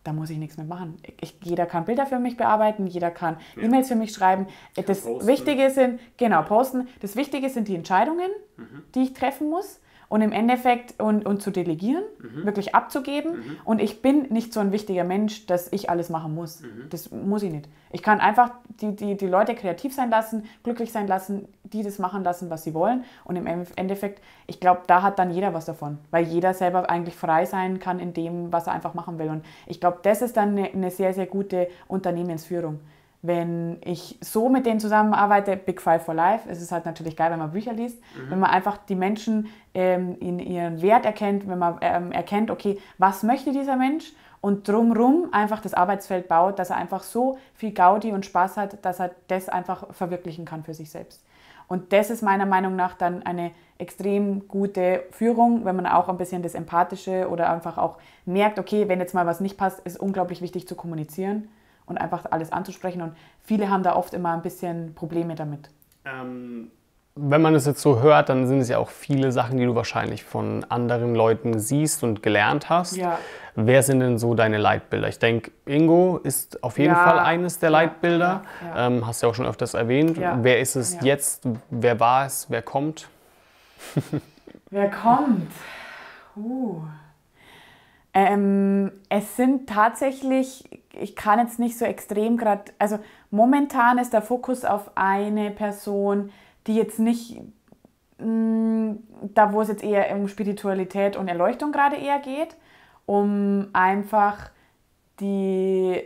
da 0.05 0.13
muss 0.13 0.29
ich 0.29 0.37
nichts 0.37 0.55
mehr 0.55 0.65
machen. 0.65 0.97
Ich, 1.19 1.35
jeder 1.43 1.65
kann 1.65 1.83
Bilder 1.83 2.05
für 2.05 2.19
mich 2.19 2.37
bearbeiten, 2.37 2.87
jeder 2.87 3.11
kann 3.11 3.37
ja. 3.57 3.63
E-Mails 3.63 3.89
für 3.89 3.95
mich 3.95 4.13
schreiben. 4.13 4.47
Das 4.75 5.01
posten. 5.01 5.27
Wichtige 5.27 5.69
sind, 5.71 5.99
genau, 6.15 6.43
posten. 6.43 6.87
Das 7.01 7.15
Wichtige 7.15 7.49
sind 7.49 7.67
die 7.67 7.75
Entscheidungen, 7.75 8.29
mhm. 8.55 8.83
die 8.93 9.03
ich 9.03 9.13
treffen 9.13 9.49
muss 9.49 9.81
und 10.09 10.21
im 10.21 10.31
Endeffekt 10.31 11.01
und, 11.01 11.25
und 11.25 11.41
zu 11.41 11.51
delegieren, 11.51 12.03
mhm. 12.19 12.45
wirklich 12.45 12.75
abzugeben. 12.75 13.37
Mhm. 13.37 13.57
Und 13.63 13.81
ich 13.81 14.01
bin 14.01 14.23
nicht 14.29 14.53
so 14.53 14.59
ein 14.59 14.71
wichtiger 14.71 15.03
Mensch, 15.03 15.45
dass 15.45 15.71
ich 15.71 15.89
alles 15.89 16.09
machen 16.09 16.35
muss. 16.35 16.61
Mhm. 16.61 16.89
Das 16.89 17.11
muss 17.11 17.43
ich 17.43 17.51
nicht. 17.51 17.67
Ich 17.91 18.03
kann 18.03 18.19
einfach 18.19 18.51
die, 18.81 18.95
die, 18.95 19.15
die 19.15 19.27
Leute 19.27 19.55
kreativ 19.55 19.93
sein 19.93 20.09
lassen, 20.09 20.43
glücklich 20.63 20.91
sein 20.91 21.07
lassen, 21.07 21.47
die 21.63 21.81
das 21.81 21.97
machen 21.99 22.23
lassen, 22.23 22.49
was 22.49 22.63
sie 22.63 22.73
wollen. 22.73 23.03
Und 23.23 23.35
im 23.35 23.47
Endeffekt, 23.47 24.21
ich 24.47 24.59
glaube, 24.59 24.81
da 24.87 25.01
hat 25.01 25.17
dann 25.17 25.31
jeder 25.31 25.53
was 25.53 25.65
davon, 25.65 25.97
weil 26.11 26.25
jeder 26.25 26.53
selber 26.53 26.89
eigentlich 26.89 27.15
frei 27.15 27.45
sein 27.45 27.79
kann 27.79 27.99
in 27.99 28.13
dem, 28.13 28.51
was 28.51 28.67
er 28.67 28.73
einfach 28.73 28.93
machen 28.93 29.17
will. 29.17 29.29
Und 29.29 29.45
ich 29.65 29.79
glaube, 29.79 29.99
das 30.03 30.21
ist 30.21 30.37
dann 30.37 30.49
eine, 30.49 30.71
eine 30.71 30.91
sehr, 30.91 31.13
sehr 31.13 31.25
gute 31.25 31.67
Unternehmensführung 31.87 32.79
wenn 33.27 33.77
ich 33.83 34.17
so 34.21 34.49
mit 34.49 34.65
denen 34.65 34.79
zusammenarbeite, 34.79 35.57
Big 35.57 35.81
Five 35.81 36.03
for 36.03 36.13
Life, 36.13 36.49
ist 36.49 36.61
es 36.61 36.71
halt 36.71 36.85
natürlich 36.85 37.15
geil, 37.15 37.31
wenn 37.31 37.39
man 37.39 37.51
Bücher 37.51 37.73
liest, 37.73 37.99
mhm. 38.15 38.32
wenn 38.32 38.39
man 38.39 38.49
einfach 38.49 38.78
die 38.78 38.95
Menschen 38.95 39.47
ähm, 39.73 40.17
in 40.19 40.39
ihren 40.39 40.82
Wert 40.82 41.05
erkennt, 41.05 41.47
wenn 41.47 41.59
man 41.59 41.78
ähm, 41.82 42.11
erkennt, 42.11 42.51
okay, 42.51 42.80
was 42.97 43.23
möchte 43.23 43.51
dieser 43.51 43.76
Mensch 43.76 44.13
und 44.41 44.67
drumrum 44.67 45.30
einfach 45.32 45.61
das 45.61 45.73
Arbeitsfeld 45.73 46.28
baut, 46.28 46.59
dass 46.59 46.69
er 46.69 46.78
einfach 46.78 47.03
so 47.03 47.38
viel 47.53 47.71
Gaudi 47.71 48.11
und 48.11 48.26
Spaß 48.26 48.57
hat, 48.57 48.86
dass 48.86 48.99
er 48.99 49.11
das 49.28 49.49
einfach 49.49 49.93
verwirklichen 49.93 50.45
kann 50.45 50.63
für 50.63 50.73
sich 50.73 50.89
selbst. 50.89 51.23
Und 51.67 51.93
das 51.93 52.11
ist 52.11 52.21
meiner 52.21 52.45
Meinung 52.45 52.76
nach 52.76 52.93
dann 52.93 53.23
eine 53.23 53.51
extrem 53.80 54.47
gute 54.47 55.03
Führung, 55.09 55.65
wenn 55.65 55.76
man 55.76 55.88
auch 55.88 56.09
ein 56.09 56.17
bisschen 56.17 56.43
das 56.43 56.53
Empathische 56.53 57.28
oder 57.28 57.51
einfach 57.51 57.80
auch 57.80 57.97
merkt, 58.26 58.59
okay, 58.59 58.88
wenn 58.88 58.99
jetzt 58.99 59.15
mal 59.15 59.26
was 59.26 59.39
nicht 59.39 59.57
passt, 59.57 59.80
ist 59.80 59.99
unglaublich 59.99 60.41
wichtig 60.41 60.67
zu 60.67 60.76
kommunizieren 60.76 61.49
und 61.86 61.97
einfach 61.97 62.25
alles 62.31 62.51
anzusprechen. 62.51 63.01
Und 63.01 63.15
viele 63.41 63.69
haben 63.69 63.83
da 63.83 63.95
oft 63.95 64.13
immer 64.13 64.33
ein 64.33 64.41
bisschen 64.41 64.95
Probleme 64.95 65.36
damit. 65.36 65.69
Ähm, 66.05 66.71
wenn 67.17 67.41
man 67.41 67.55
es 67.55 67.65
jetzt 67.65 67.81
so 67.81 68.01
hört, 68.01 68.27
dann 68.27 68.45
sind 68.45 68.59
es 68.59 68.67
ja 68.67 68.77
auch 68.77 68.89
viele 68.89 69.31
Sachen, 69.31 69.57
die 69.57 69.65
du 69.65 69.73
wahrscheinlich 69.73 70.25
von 70.25 70.65
anderen 70.67 71.15
Leuten 71.15 71.59
siehst 71.59 72.03
und 72.03 72.21
gelernt 72.21 72.69
hast. 72.69 72.97
Ja. 72.97 73.19
Wer 73.55 73.83
sind 73.83 74.01
denn 74.01 74.17
so 74.17 74.33
deine 74.33 74.57
Leitbilder? 74.57 75.07
Ich 75.07 75.19
denke, 75.19 75.51
Ingo 75.65 76.17
ist 76.17 76.61
auf 76.61 76.77
jeden 76.77 76.93
ja. 76.93 77.03
Fall 77.05 77.19
eines 77.19 77.57
der 77.59 77.69
Leitbilder. 77.69 78.41
Ja. 78.61 78.88
Ähm, 78.88 79.07
hast 79.07 79.21
du 79.21 79.27
ja 79.27 79.31
auch 79.31 79.36
schon 79.36 79.45
öfters 79.45 79.75
erwähnt. 79.75 80.19
Wer 80.19 80.59
ist 80.59 80.75
es 80.75 80.97
jetzt? 81.01 81.47
Wer 81.69 82.01
war 82.01 82.25
es? 82.25 82.47
Wer 82.49 82.61
kommt? 82.61 83.07
wer 84.69 84.89
kommt? 84.89 85.51
Uh. 86.36 86.81
Ähm, 88.18 88.93
es 89.09 89.36
sind 89.36 89.68
tatsächlich, 89.68 90.63
ich 90.93 91.18
kann 91.18 91.38
jetzt 91.38 91.59
nicht 91.59 91.78
so 91.78 91.84
extrem 91.84 92.38
gerade, 92.38 92.72
also 92.80 92.97
momentan 93.30 93.97
ist 93.97 94.13
der 94.13 94.22
Fokus 94.22 94.63
auf 94.63 94.91
eine 94.95 95.51
Person, 95.51 96.32
die 96.66 96.76
jetzt 96.76 96.97
nicht, 96.97 97.41
mh, 98.20 98.26
mm, 98.26 99.03
da 99.34 99.51
wo 99.51 99.61
es 99.61 99.68
jetzt 99.68 99.84
eher 99.84 100.16
um 100.16 100.30
Spiritualität 100.30 101.18
und 101.18 101.28
Erleuchtung 101.28 101.74
gerade 101.74 101.97
eher 101.97 102.20
geht, 102.20 102.55
um 103.05 103.68
einfach 103.74 104.49
die, 105.20 106.01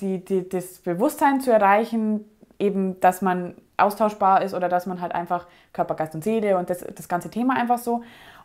die, 0.00 0.24
die, 0.24 0.48
das 0.48 0.78
Bewusstsein 0.78 1.42
zu 1.42 1.52
erreichen, 1.52 2.24
eben, 2.58 2.98
dass 3.00 3.20
man 3.20 3.54
austauschbar 3.76 4.42
ist 4.42 4.54
oder 4.54 4.70
dass 4.70 4.86
man 4.86 5.02
halt 5.02 5.14
einfach 5.14 5.46
Körper, 5.74 5.94
Geist 5.94 6.14
und 6.14 6.24
Seele 6.24 6.56
und 6.56 6.70
das, 6.70 6.80
das 6.80 7.06
ganze 7.08 7.28
Thema 7.28 7.54
einfach 7.54 7.78
so. 7.78 8.02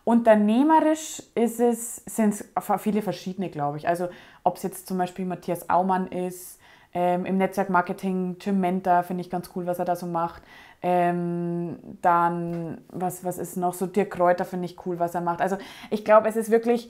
Unternehmerisch 0.07 1.21
ist 1.35 1.59
es, 1.59 1.97
sind 2.05 2.33
es 2.33 2.49
viele 2.77 3.01
verschiedene, 3.01 3.49
glaube 3.49 3.75
ich. 3.77 3.89
Also 3.89 4.07
ob 4.45 4.55
es 4.55 4.63
jetzt 4.63 4.87
zum 4.87 4.97
Beispiel 4.97 5.25
Matthias 5.25 5.69
Aumann 5.69 6.07
ist, 6.07 6.61
ähm, 6.93 7.25
im 7.25 7.37
Netzwerkmarketing 7.37 8.37
Jim 8.39 8.61
Menta, 8.61 9.03
finde 9.03 9.19
ich 9.19 9.29
ganz 9.29 9.49
cool, 9.53 9.65
was 9.65 9.79
er 9.79 9.83
da 9.83 9.97
so 9.97 10.05
macht. 10.05 10.43
Ähm, 10.81 11.77
dann, 12.01 12.85
was, 12.87 13.25
was 13.25 13.37
ist 13.37 13.57
noch 13.57 13.73
so, 13.73 13.85
Dirk 13.85 14.11
Kräuter 14.11 14.45
finde 14.45 14.67
ich 14.67 14.77
cool, 14.85 14.97
was 14.97 15.13
er 15.13 15.19
macht. 15.19 15.41
Also 15.41 15.57
ich 15.89 16.05
glaube, 16.05 16.29
es 16.29 16.37
ist 16.37 16.51
wirklich, 16.51 16.89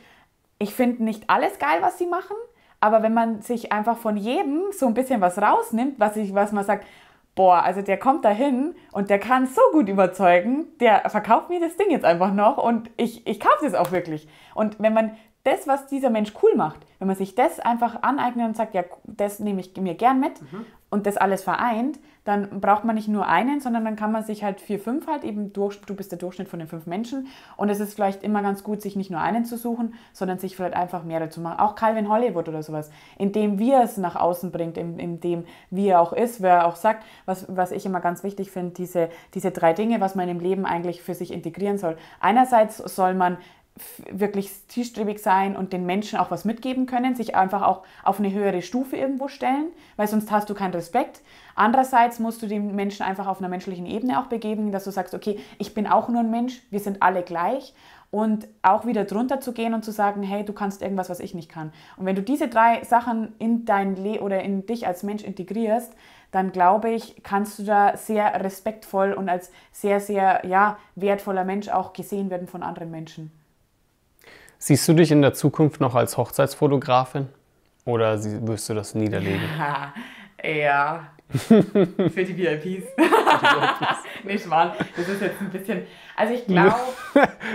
ich 0.59 0.75
finde 0.75 1.03
nicht 1.03 1.27
alles 1.27 1.57
geil, 1.57 1.79
was 1.81 1.97
sie 1.97 2.05
machen, 2.05 2.35
aber 2.81 3.01
wenn 3.01 3.15
man 3.15 3.41
sich 3.41 3.71
einfach 3.71 3.97
von 3.97 4.15
jedem 4.15 4.65
so 4.71 4.85
ein 4.85 4.93
bisschen 4.93 5.21
was 5.21 5.39
rausnimmt, 5.39 5.99
was, 5.99 6.15
ich, 6.17 6.35
was 6.35 6.51
man 6.51 6.65
sagt, 6.65 6.85
boah, 7.37 7.63
also 7.63 7.81
der 7.81 7.97
kommt 7.97 8.25
da 8.25 8.29
hin 8.29 8.75
und 8.91 9.09
der 9.09 9.19
kann 9.19 9.45
so 9.45 9.61
gut 9.71 9.87
überzeugen, 9.87 10.65
der 10.81 11.09
verkauft 11.09 11.49
mir 11.49 11.61
das 11.61 11.77
Ding 11.77 11.91
jetzt 11.91 12.03
einfach 12.03 12.33
noch 12.33 12.57
und 12.57 12.89
ich, 12.97 13.25
ich 13.25 13.39
kaufe 13.39 13.65
es 13.65 13.75
auch 13.75 13.91
wirklich. 13.91 14.27
Und 14.55 14.75
wenn 14.79 14.93
man 14.93 15.15
das, 15.47 15.67
was 15.67 15.87
dieser 15.87 16.09
Mensch 16.09 16.33
cool 16.43 16.55
macht, 16.55 16.85
wenn 16.99 17.07
man 17.07 17.15
sich 17.15 17.33
das 17.33 17.59
einfach 17.59 18.03
aneignet 18.03 18.47
und 18.47 18.57
sagt, 18.57 18.73
ja, 18.75 18.83
das 19.05 19.39
nehme 19.39 19.61
ich 19.61 19.75
mir 19.77 19.95
gern 19.95 20.19
mit 20.19 20.41
mhm. 20.41 20.65
und 20.89 21.05
das 21.05 21.15
alles 21.15 21.41
vereint, 21.43 21.99
dann 22.25 22.59
braucht 22.59 22.83
man 22.83 22.95
nicht 22.95 23.07
nur 23.07 23.25
einen, 23.25 23.61
sondern 23.61 23.85
dann 23.85 23.95
kann 23.95 24.11
man 24.11 24.21
sich 24.21 24.43
halt 24.43 24.59
vier, 24.59 24.79
fünf 24.79 25.07
halt 25.07 25.23
eben 25.23 25.53
durch, 25.53 25.79
du 25.79 25.95
bist 25.95 26.11
der 26.11 26.19
Durchschnitt 26.19 26.49
von 26.49 26.59
den 26.59 26.67
fünf 26.67 26.85
Menschen 26.85 27.27
und 27.55 27.69
es 27.69 27.79
ist 27.79 27.93
vielleicht 27.93 28.21
immer 28.21 28.41
ganz 28.41 28.65
gut, 28.65 28.81
sich 28.81 28.97
nicht 28.97 29.09
nur 29.09 29.21
einen 29.21 29.45
zu 29.45 29.57
suchen, 29.57 29.93
sondern 30.11 30.37
sich 30.37 30.57
vielleicht 30.57 30.75
einfach 30.75 31.05
mehrere 31.05 31.29
zu 31.29 31.39
machen. 31.39 31.59
Auch 31.59 31.75
Calvin 31.75 32.09
Hollywood 32.09 32.49
oder 32.49 32.63
sowas, 32.63 32.91
in 33.17 33.31
dem 33.31 33.59
wir 33.59 33.79
es 33.79 33.95
nach 33.95 34.17
außen 34.17 34.51
bringt, 34.51 34.77
in, 34.77 34.99
in 34.99 35.21
dem 35.21 35.45
wie 35.69 35.87
er 35.87 36.01
auch 36.01 36.11
ist, 36.11 36.41
wer 36.41 36.67
auch 36.67 36.75
sagt, 36.75 37.05
was, 37.25 37.45
was 37.47 37.71
ich 37.71 37.85
immer 37.85 38.01
ganz 38.01 38.25
wichtig 38.25 38.51
finde, 38.51 38.73
diese, 38.73 39.07
diese 39.33 39.51
drei 39.51 39.71
Dinge, 39.71 40.01
was 40.01 40.15
man 40.15 40.27
im 40.27 40.41
Leben 40.41 40.65
eigentlich 40.65 41.01
für 41.01 41.13
sich 41.13 41.31
integrieren 41.31 41.77
soll. 41.77 41.95
Einerseits 42.19 42.77
soll 42.79 43.13
man 43.13 43.37
wirklich 44.11 44.51
zielstrebig 44.67 45.19
sein 45.19 45.55
und 45.55 45.73
den 45.73 45.85
Menschen 45.85 46.19
auch 46.19 46.31
was 46.31 46.45
mitgeben 46.45 46.85
können, 46.85 47.15
sich 47.15 47.35
einfach 47.35 47.61
auch 47.61 47.83
auf 48.03 48.19
eine 48.19 48.31
höhere 48.31 48.61
Stufe 48.61 48.95
irgendwo 48.95 49.27
stellen, 49.27 49.67
weil 49.95 50.07
sonst 50.07 50.31
hast 50.31 50.49
du 50.49 50.53
keinen 50.53 50.73
Respekt. 50.73 51.21
Andererseits 51.55 52.19
musst 52.19 52.41
du 52.41 52.47
den 52.47 52.75
Menschen 52.75 53.03
einfach 53.03 53.27
auf 53.27 53.39
einer 53.39 53.49
menschlichen 53.49 53.85
Ebene 53.85 54.19
auch 54.19 54.27
begeben, 54.27 54.71
dass 54.71 54.83
du 54.83 54.91
sagst, 54.91 55.13
okay, 55.13 55.39
ich 55.57 55.73
bin 55.73 55.87
auch 55.87 56.09
nur 56.09 56.21
ein 56.21 56.31
Mensch, 56.31 56.61
wir 56.69 56.79
sind 56.79 57.01
alle 57.01 57.23
gleich 57.23 57.73
und 58.09 58.47
auch 58.61 58.85
wieder 58.85 59.03
drunter 59.03 59.41
zu 59.41 59.53
gehen 59.53 59.73
und 59.73 59.83
zu 59.83 59.91
sagen, 59.91 60.23
hey, 60.23 60.45
du 60.45 60.53
kannst 60.53 60.81
irgendwas, 60.81 61.09
was 61.09 61.19
ich 61.19 61.33
nicht 61.33 61.49
kann. 61.49 61.73
Und 61.97 62.05
wenn 62.05 62.15
du 62.15 62.21
diese 62.21 62.47
drei 62.47 62.83
Sachen 62.83 63.33
in 63.37 63.65
dein 63.65 63.95
Le 63.95 64.21
oder 64.21 64.41
in 64.41 64.65
dich 64.65 64.87
als 64.87 65.03
Mensch 65.03 65.23
integrierst, 65.23 65.93
dann 66.31 66.51
glaube 66.51 66.89
ich, 66.89 67.21
kannst 67.23 67.59
du 67.59 67.63
da 67.63 67.95
sehr 67.97 68.43
respektvoll 68.43 69.13
und 69.13 69.29
als 69.29 69.51
sehr, 69.71 69.99
sehr 69.99 70.45
ja, 70.45 70.77
wertvoller 70.95 71.43
Mensch 71.43 71.69
auch 71.69 71.93
gesehen 71.93 72.29
werden 72.29 72.47
von 72.47 72.63
anderen 72.63 72.91
Menschen. 72.91 73.31
Siehst 74.59 74.87
du 74.87 74.93
dich 74.93 75.11
in 75.11 75.21
der 75.21 75.33
Zukunft 75.33 75.79
noch 75.81 75.95
als 75.95 76.17
Hochzeitsfotografin 76.17 77.27
oder 77.85 78.21
wirst 78.47 78.69
du 78.69 78.73
das 78.73 78.95
niederlegen? 78.95 79.41
ja. 80.43 81.07
Für 81.37 82.23
die 82.23 82.37
VIPs. 82.37 82.87
nee, 84.23 84.37
Schwan, 84.37 84.71
das 84.95 85.09
ist 85.09 85.21
jetzt 85.21 85.41
ein 85.41 85.49
bisschen. 85.49 85.81
Also 86.15 86.33
ich 86.33 86.45
glaube, 86.45 86.75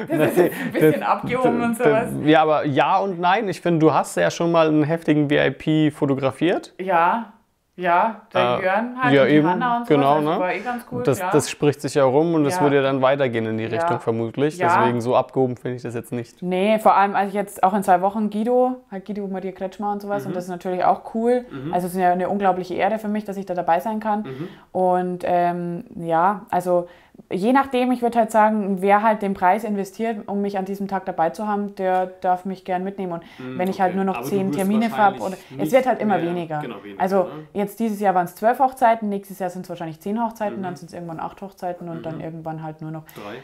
das 0.08 0.30
ist 0.30 0.36
jetzt 0.36 0.60
ein 0.60 0.72
bisschen 0.72 1.02
abgehoben 1.02 1.62
und 1.62 1.78
sowas. 1.78 2.10
Ja, 2.24 2.42
aber 2.42 2.66
ja 2.66 2.98
und 2.98 3.18
nein. 3.18 3.48
Ich 3.48 3.62
finde, 3.62 3.80
du 3.80 3.94
hast 3.94 4.16
ja 4.16 4.30
schon 4.30 4.52
mal 4.52 4.68
einen 4.68 4.84
heftigen 4.84 5.30
VIP 5.30 5.92
fotografiert. 5.92 6.74
Ja. 6.78 7.32
Ja, 7.74 8.22
der 8.34 8.58
äh, 8.58 8.64
Jörn 8.64 9.02
halt 9.02 9.14
ja, 9.14 9.22
und 9.22 9.28
eben, 9.30 9.48
Hanna 9.48 9.78
und 9.78 9.86
so. 9.86 9.94
Genau, 9.94 10.16
das 10.16 10.24
ne? 10.24 10.40
war 10.40 10.52
eh 10.52 10.60
ganz 10.60 10.84
cool. 10.92 11.02
Das, 11.04 11.18
ja. 11.18 11.30
das 11.30 11.50
spricht 11.50 11.80
sich 11.80 11.94
ja 11.94 12.04
rum 12.04 12.34
und 12.34 12.44
das 12.44 12.56
ja. 12.56 12.60
würde 12.60 12.76
ja 12.76 12.82
dann 12.82 13.00
weitergehen 13.00 13.46
in 13.46 13.56
die 13.56 13.64
Richtung 13.64 13.98
vermutlich. 13.98 14.58
Deswegen 14.58 15.00
so 15.00 15.16
abgehoben 15.16 15.56
finde 15.56 15.76
ich 15.76 15.82
das 15.82 15.94
jetzt 15.94 16.12
nicht. 16.12 16.42
Nee, 16.42 16.78
vor 16.78 16.94
allem 16.94 17.16
als 17.16 17.28
ich 17.28 17.34
jetzt 17.34 17.62
auch 17.62 17.72
in 17.72 17.82
zwei 17.82 18.02
Wochen 18.02 18.28
Guido, 18.28 18.82
halt 18.90 19.06
Guido 19.06 19.26
Maria 19.26 19.52
Kretschmer 19.52 19.90
und 19.90 20.02
sowas 20.02 20.24
mhm. 20.24 20.28
und 20.28 20.36
das 20.36 20.44
ist 20.44 20.50
natürlich 20.50 20.84
auch 20.84 21.14
cool. 21.14 21.46
Mhm. 21.50 21.72
Also 21.72 21.86
es 21.86 21.94
ist 21.94 22.00
ja 22.00 22.12
eine 22.12 22.28
unglaubliche 22.28 22.74
Ehre 22.74 22.98
für 22.98 23.08
mich, 23.08 23.24
dass 23.24 23.38
ich 23.38 23.46
da 23.46 23.54
dabei 23.54 23.80
sein 23.80 24.00
kann. 24.00 24.22
Mhm. 24.22 24.48
Und 24.72 25.22
ähm, 25.24 25.84
ja, 25.96 26.44
also 26.50 26.88
je 27.30 27.52
nachdem, 27.52 27.92
ich 27.92 28.02
würde 28.02 28.18
halt 28.18 28.30
sagen, 28.30 28.80
wer 28.80 29.02
halt 29.02 29.22
den 29.22 29.34
Preis 29.34 29.64
investiert, 29.64 30.28
um 30.28 30.42
mich 30.42 30.58
an 30.58 30.64
diesem 30.64 30.88
Tag 30.88 31.06
dabei 31.06 31.30
zu 31.30 31.46
haben, 31.46 31.74
der 31.76 32.06
darf 32.06 32.44
mich 32.44 32.64
gern 32.64 32.84
mitnehmen. 32.84 33.12
Und 33.12 33.22
mm, 33.38 33.58
wenn 33.58 33.68
ich 33.68 33.80
halt 33.80 33.94
nur 33.94 34.04
noch 34.04 34.18
Aber 34.18 34.26
zehn 34.26 34.52
Termine 34.52 34.96
habe, 34.96 35.18
es 35.58 35.72
wird 35.72 35.86
halt 35.86 36.00
immer 36.00 36.18
mehr, 36.18 36.26
weniger. 36.26 36.60
Genau, 36.60 36.82
weniger. 36.82 37.00
Also 37.00 37.24
ne? 37.24 37.30
jetzt 37.54 37.80
dieses 37.80 38.00
Jahr 38.00 38.14
waren 38.14 38.26
es 38.26 38.34
zwölf 38.34 38.58
Hochzeiten, 38.58 39.08
nächstes 39.08 39.38
Jahr 39.38 39.50
sind 39.50 39.62
es 39.62 39.68
wahrscheinlich 39.68 40.00
zehn 40.00 40.22
Hochzeiten, 40.22 40.58
mhm. 40.58 40.62
dann 40.62 40.76
sind 40.76 40.88
es 40.88 40.94
irgendwann 40.94 41.20
acht 41.20 41.40
Hochzeiten 41.40 41.88
und 41.88 41.98
mhm. 41.98 42.02
dann 42.02 42.20
irgendwann 42.20 42.62
halt 42.62 42.80
nur 42.80 42.90
noch 42.90 43.04
drei. 43.14 43.38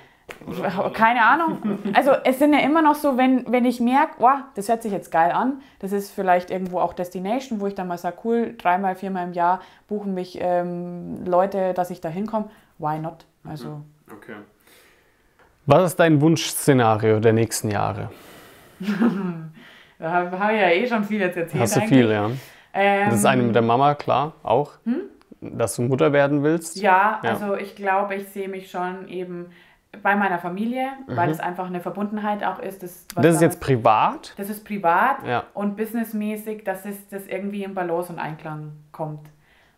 Oder 0.47 0.91
Keine 0.91 1.25
Ahnung. 1.25 1.79
Also 1.95 2.13
es 2.25 2.39
sind 2.39 2.53
ja 2.53 2.61
immer 2.61 2.83
noch 2.83 2.95
so, 2.95 3.17
wenn, 3.17 3.51
wenn 3.51 3.65
ich 3.65 3.81
merke, 3.81 4.17
oh, 4.19 4.29
das 4.55 4.69
hört 4.69 4.83
sich 4.83 4.93
jetzt 4.93 5.11
geil 5.11 5.33
an, 5.33 5.63
das 5.79 5.93
ist 5.93 6.11
vielleicht 6.11 6.51
irgendwo 6.51 6.81
auch 6.81 6.93
Destination, 6.93 7.61
wo 7.61 7.67
ich 7.67 7.75
dann 7.75 7.89
mal 7.89 7.97
sage, 7.97 8.19
cool, 8.25 8.55
dreimal, 8.59 8.95
viermal 8.95 9.27
im 9.27 9.33
Jahr 9.33 9.61
buchen 9.89 10.13
mich 10.13 10.39
ähm, 10.41 11.25
Leute, 11.25 11.73
dass 11.73 11.89
ich 11.91 12.03
da 12.03 12.11
hinkomme, 12.11 12.51
why 12.79 12.99
not? 12.99 13.25
Also. 13.49 13.83
Okay. 14.13 14.37
Was 15.67 15.91
ist 15.91 16.01
dein 16.01 16.21
Wunschszenario 16.21 17.21
der 17.21 17.33
nächsten 17.33 17.71
Jahre? 17.71 18.11
da 19.99 20.31
habe 20.39 20.55
ich 20.55 20.61
ja 20.61 20.71
eh 20.71 20.87
schon 20.87 21.05
viel 21.05 21.21
jetzt 21.21 21.37
erzählt. 21.37 21.63
Hast 21.63 21.77
du 21.77 21.81
eigentlich. 21.81 21.99
viel, 21.99 22.11
ja. 22.11 22.31
Ähm, 22.73 23.11
das 23.11 23.21
ist 23.21 23.25
eine 23.27 23.43
mit 23.43 23.55
der 23.55 23.63
Mama, 23.63 23.95
klar, 23.95 24.33
auch. 24.43 24.73
Hm? 24.85 25.03
Dass 25.41 25.77
du 25.77 25.83
Mutter 25.83 26.13
werden 26.13 26.43
willst? 26.43 26.77
Ja, 26.77 27.21
ja. 27.23 27.31
also 27.31 27.55
ich 27.55 27.77
glaube, 27.77 28.15
ich 28.17 28.29
sehe 28.29 28.49
mich 28.49 28.71
schon 28.71 29.09
eben 29.09 29.47
bei 30.03 30.17
meiner 30.17 30.39
Familie, 30.39 30.89
mhm. 31.07 31.17
weil 31.17 31.29
das 31.29 31.41
einfach 31.41 31.67
eine 31.67 31.81
Verbundenheit 31.81 32.45
auch 32.45 32.59
ist. 32.59 32.83
Das, 32.83 33.07
das 33.15 33.37
ist 33.37 33.43
jetzt 33.43 33.61
privat? 33.61 34.35
Das 34.37 34.51
ist 34.51 34.65
privat 34.65 35.27
ja. 35.27 35.45
und 35.55 35.77
businessmäßig, 35.77 36.65
dass 36.65 36.85
es 36.85 37.09
das 37.09 37.27
irgendwie 37.27 37.65
im 37.65 37.75
Balance 37.75 38.13
und 38.13 38.19
Einklang 38.19 38.73
kommt. 38.93 39.29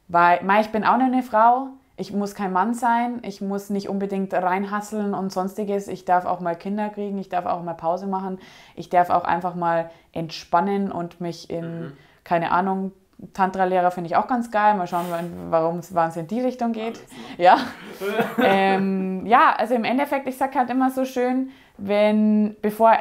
Weil, 0.08 0.40
ich 0.60 0.68
bin 0.70 0.84
auch 0.84 0.94
eine 0.94 1.22
Frau, 1.22 1.68
ich 2.00 2.14
muss 2.14 2.34
kein 2.34 2.52
Mann 2.52 2.72
sein, 2.72 3.18
ich 3.22 3.42
muss 3.42 3.68
nicht 3.68 3.90
unbedingt 3.90 4.32
reinhasseln 4.32 5.12
und 5.12 5.30
sonstiges. 5.30 5.86
Ich 5.86 6.06
darf 6.06 6.24
auch 6.24 6.40
mal 6.40 6.56
Kinder 6.56 6.88
kriegen, 6.88 7.18
ich 7.18 7.28
darf 7.28 7.44
auch 7.44 7.62
mal 7.62 7.74
Pause 7.74 8.06
machen, 8.06 8.38
ich 8.74 8.88
darf 8.88 9.10
auch 9.10 9.24
einfach 9.24 9.54
mal 9.54 9.90
entspannen 10.12 10.90
und 10.90 11.20
mich 11.20 11.50
in, 11.50 11.80
mhm. 11.80 11.92
keine 12.24 12.52
Ahnung, 12.52 12.92
Tantra-Lehrer 13.34 13.90
finde 13.90 14.08
ich 14.08 14.16
auch 14.16 14.26
ganz 14.26 14.50
geil. 14.50 14.76
Mal 14.76 14.86
schauen, 14.86 15.04
warum 15.50 15.80
es 15.80 16.16
in 16.16 16.26
die 16.26 16.40
Richtung 16.40 16.72
geht. 16.72 16.98
Ja. 17.36 17.58
ähm, 18.42 19.26
ja, 19.26 19.54
also 19.58 19.74
im 19.74 19.84
Endeffekt, 19.84 20.26
ich 20.26 20.38
sage 20.38 20.58
halt 20.58 20.70
immer 20.70 20.90
so 20.90 21.04
schön, 21.04 21.50
wenn, 21.76 22.56
bevor, 22.62 22.94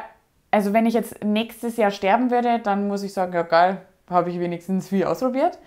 also 0.50 0.74
wenn 0.74 0.84
ich 0.84 0.92
jetzt 0.92 1.24
nächstes 1.24 1.78
Jahr 1.78 1.90
sterben 1.90 2.30
würde, 2.30 2.58
dann 2.58 2.86
muss 2.86 3.02
ich 3.02 3.14
sagen, 3.14 3.32
ja 3.32 3.44
geil, 3.44 3.78
habe 4.10 4.28
ich 4.28 4.38
wenigstens 4.38 4.88
viel 4.88 5.04
ausprobiert. 5.04 5.58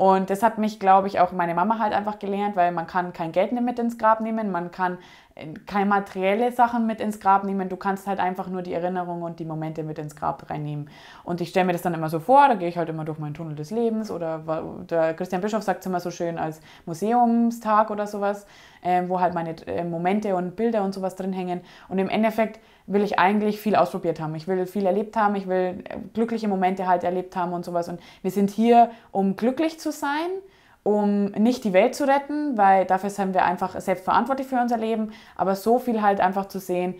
Und 0.00 0.30
das 0.30 0.42
hat 0.42 0.56
mich, 0.56 0.80
glaube 0.80 1.08
ich, 1.08 1.20
auch 1.20 1.30
meine 1.30 1.54
Mama 1.54 1.78
halt 1.78 1.92
einfach 1.92 2.18
gelernt, 2.18 2.56
weil 2.56 2.72
man 2.72 2.86
kann 2.86 3.12
kein 3.12 3.32
Geld 3.32 3.52
mit 3.52 3.78
ins 3.78 3.98
Grab 3.98 4.22
nehmen, 4.22 4.50
man 4.50 4.70
kann 4.70 4.96
keine 5.66 5.84
materielle 5.84 6.52
Sachen 6.52 6.86
mit 6.86 7.02
ins 7.02 7.20
Grab 7.20 7.44
nehmen. 7.44 7.68
Du 7.68 7.76
kannst 7.76 8.06
halt 8.06 8.18
einfach 8.18 8.48
nur 8.48 8.62
die 8.62 8.72
Erinnerungen 8.72 9.22
und 9.22 9.40
die 9.40 9.44
Momente 9.44 9.82
mit 9.82 9.98
ins 9.98 10.16
Grab 10.16 10.48
reinnehmen. 10.48 10.88
Und 11.22 11.42
ich 11.42 11.50
stelle 11.50 11.66
mir 11.66 11.72
das 11.72 11.82
dann 11.82 11.92
immer 11.92 12.08
so 12.08 12.18
vor, 12.18 12.48
da 12.48 12.54
gehe 12.54 12.68
ich 12.68 12.78
halt 12.78 12.88
immer 12.88 13.04
durch 13.04 13.18
meinen 13.18 13.34
Tunnel 13.34 13.54
des 13.54 13.70
Lebens 13.70 14.10
oder 14.10 14.40
der 14.88 15.12
Christian 15.12 15.42
Bischof 15.42 15.62
sagt 15.62 15.80
es 15.80 15.86
immer 15.86 16.00
so 16.00 16.10
schön 16.10 16.38
als 16.38 16.62
Museumstag 16.86 17.90
oder 17.90 18.06
sowas, 18.06 18.46
äh, 18.80 19.02
wo 19.06 19.20
halt 19.20 19.34
meine 19.34 19.54
äh, 19.66 19.84
Momente 19.84 20.34
und 20.34 20.56
Bilder 20.56 20.82
und 20.82 20.94
sowas 20.94 21.14
drin 21.14 21.34
hängen. 21.34 21.60
Und 21.88 21.98
im 21.98 22.08
Endeffekt 22.08 22.58
will 22.92 23.02
ich 23.02 23.18
eigentlich 23.18 23.60
viel 23.60 23.76
ausprobiert 23.76 24.20
haben. 24.20 24.34
Ich 24.34 24.48
will 24.48 24.66
viel 24.66 24.86
erlebt 24.86 25.16
haben, 25.16 25.34
ich 25.36 25.48
will 25.48 25.84
glückliche 26.12 26.48
Momente 26.48 26.86
halt 26.86 27.04
erlebt 27.04 27.36
haben 27.36 27.52
und 27.52 27.64
sowas. 27.64 27.88
Und 27.88 28.00
wir 28.22 28.30
sind 28.30 28.50
hier, 28.50 28.90
um 29.12 29.36
glücklich 29.36 29.78
zu 29.78 29.92
sein 29.92 30.30
um 30.82 31.26
nicht 31.26 31.64
die 31.64 31.72
Welt 31.72 31.94
zu 31.94 32.06
retten, 32.06 32.56
weil 32.56 32.86
dafür 32.86 33.10
sind 33.10 33.34
wir 33.34 33.44
einfach 33.44 33.78
selbst 33.80 34.04
verantwortlich 34.04 34.46
für 34.46 34.60
unser 34.60 34.78
Leben, 34.78 35.12
aber 35.36 35.54
so 35.54 35.78
viel 35.78 36.00
halt 36.00 36.20
einfach 36.20 36.46
zu 36.46 36.58
sehen, 36.58 36.94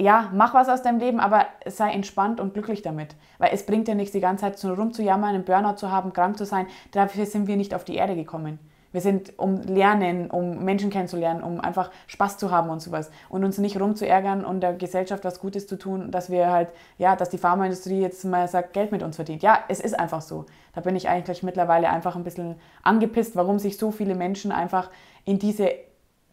ja, 0.00 0.30
mach 0.32 0.54
was 0.54 0.68
aus 0.68 0.82
deinem 0.82 1.00
Leben, 1.00 1.18
aber 1.18 1.46
sei 1.66 1.90
entspannt 1.90 2.38
und 2.38 2.54
glücklich 2.54 2.82
damit. 2.82 3.16
Weil 3.38 3.50
es 3.52 3.66
bringt 3.66 3.88
dir 3.88 3.96
nichts, 3.96 4.12
die 4.12 4.20
ganze 4.20 4.52
Zeit 4.52 4.64
rumzujammern, 4.64 5.34
einen 5.34 5.44
Burnout 5.44 5.76
zu 5.76 5.90
haben, 5.90 6.12
krank 6.12 6.38
zu 6.38 6.44
sein. 6.44 6.68
Dafür 6.92 7.26
sind 7.26 7.48
wir 7.48 7.56
nicht 7.56 7.74
auf 7.74 7.82
die 7.82 7.96
Erde 7.96 8.14
gekommen. 8.14 8.60
Wir 8.92 9.00
sind 9.00 9.38
um 9.38 9.60
Lernen, 9.62 10.30
um 10.30 10.64
Menschen 10.64 10.90
kennenzulernen, 10.90 11.42
um 11.42 11.60
einfach 11.60 11.90
Spaß 12.06 12.38
zu 12.38 12.50
haben 12.50 12.70
und 12.70 12.80
sowas. 12.80 13.10
Und 13.28 13.44
uns 13.44 13.58
nicht 13.58 13.80
rumzuärgern 13.80 14.44
und 14.44 14.60
der 14.60 14.74
Gesellschaft 14.74 15.24
was 15.24 15.40
Gutes 15.40 15.66
zu 15.66 15.76
tun, 15.76 16.10
dass 16.10 16.30
wir 16.30 16.50
halt, 16.50 16.70
ja, 16.96 17.16
dass 17.16 17.28
die 17.28 17.38
Pharmaindustrie 17.38 18.00
jetzt 18.00 18.24
mal 18.24 18.48
sagt, 18.48 18.72
Geld 18.72 18.92
mit 18.92 19.02
uns 19.02 19.16
verdient. 19.16 19.42
Ja, 19.42 19.58
es 19.68 19.80
ist 19.80 19.98
einfach 19.98 20.22
so. 20.22 20.46
Da 20.74 20.80
bin 20.80 20.96
ich 20.96 21.08
eigentlich 21.08 21.42
mittlerweile 21.42 21.90
einfach 21.90 22.16
ein 22.16 22.24
bisschen 22.24 22.56
angepisst, 22.82 23.36
warum 23.36 23.58
sich 23.58 23.76
so 23.76 23.90
viele 23.90 24.14
Menschen 24.14 24.52
einfach 24.52 24.90
in 25.24 25.38
diese 25.38 25.70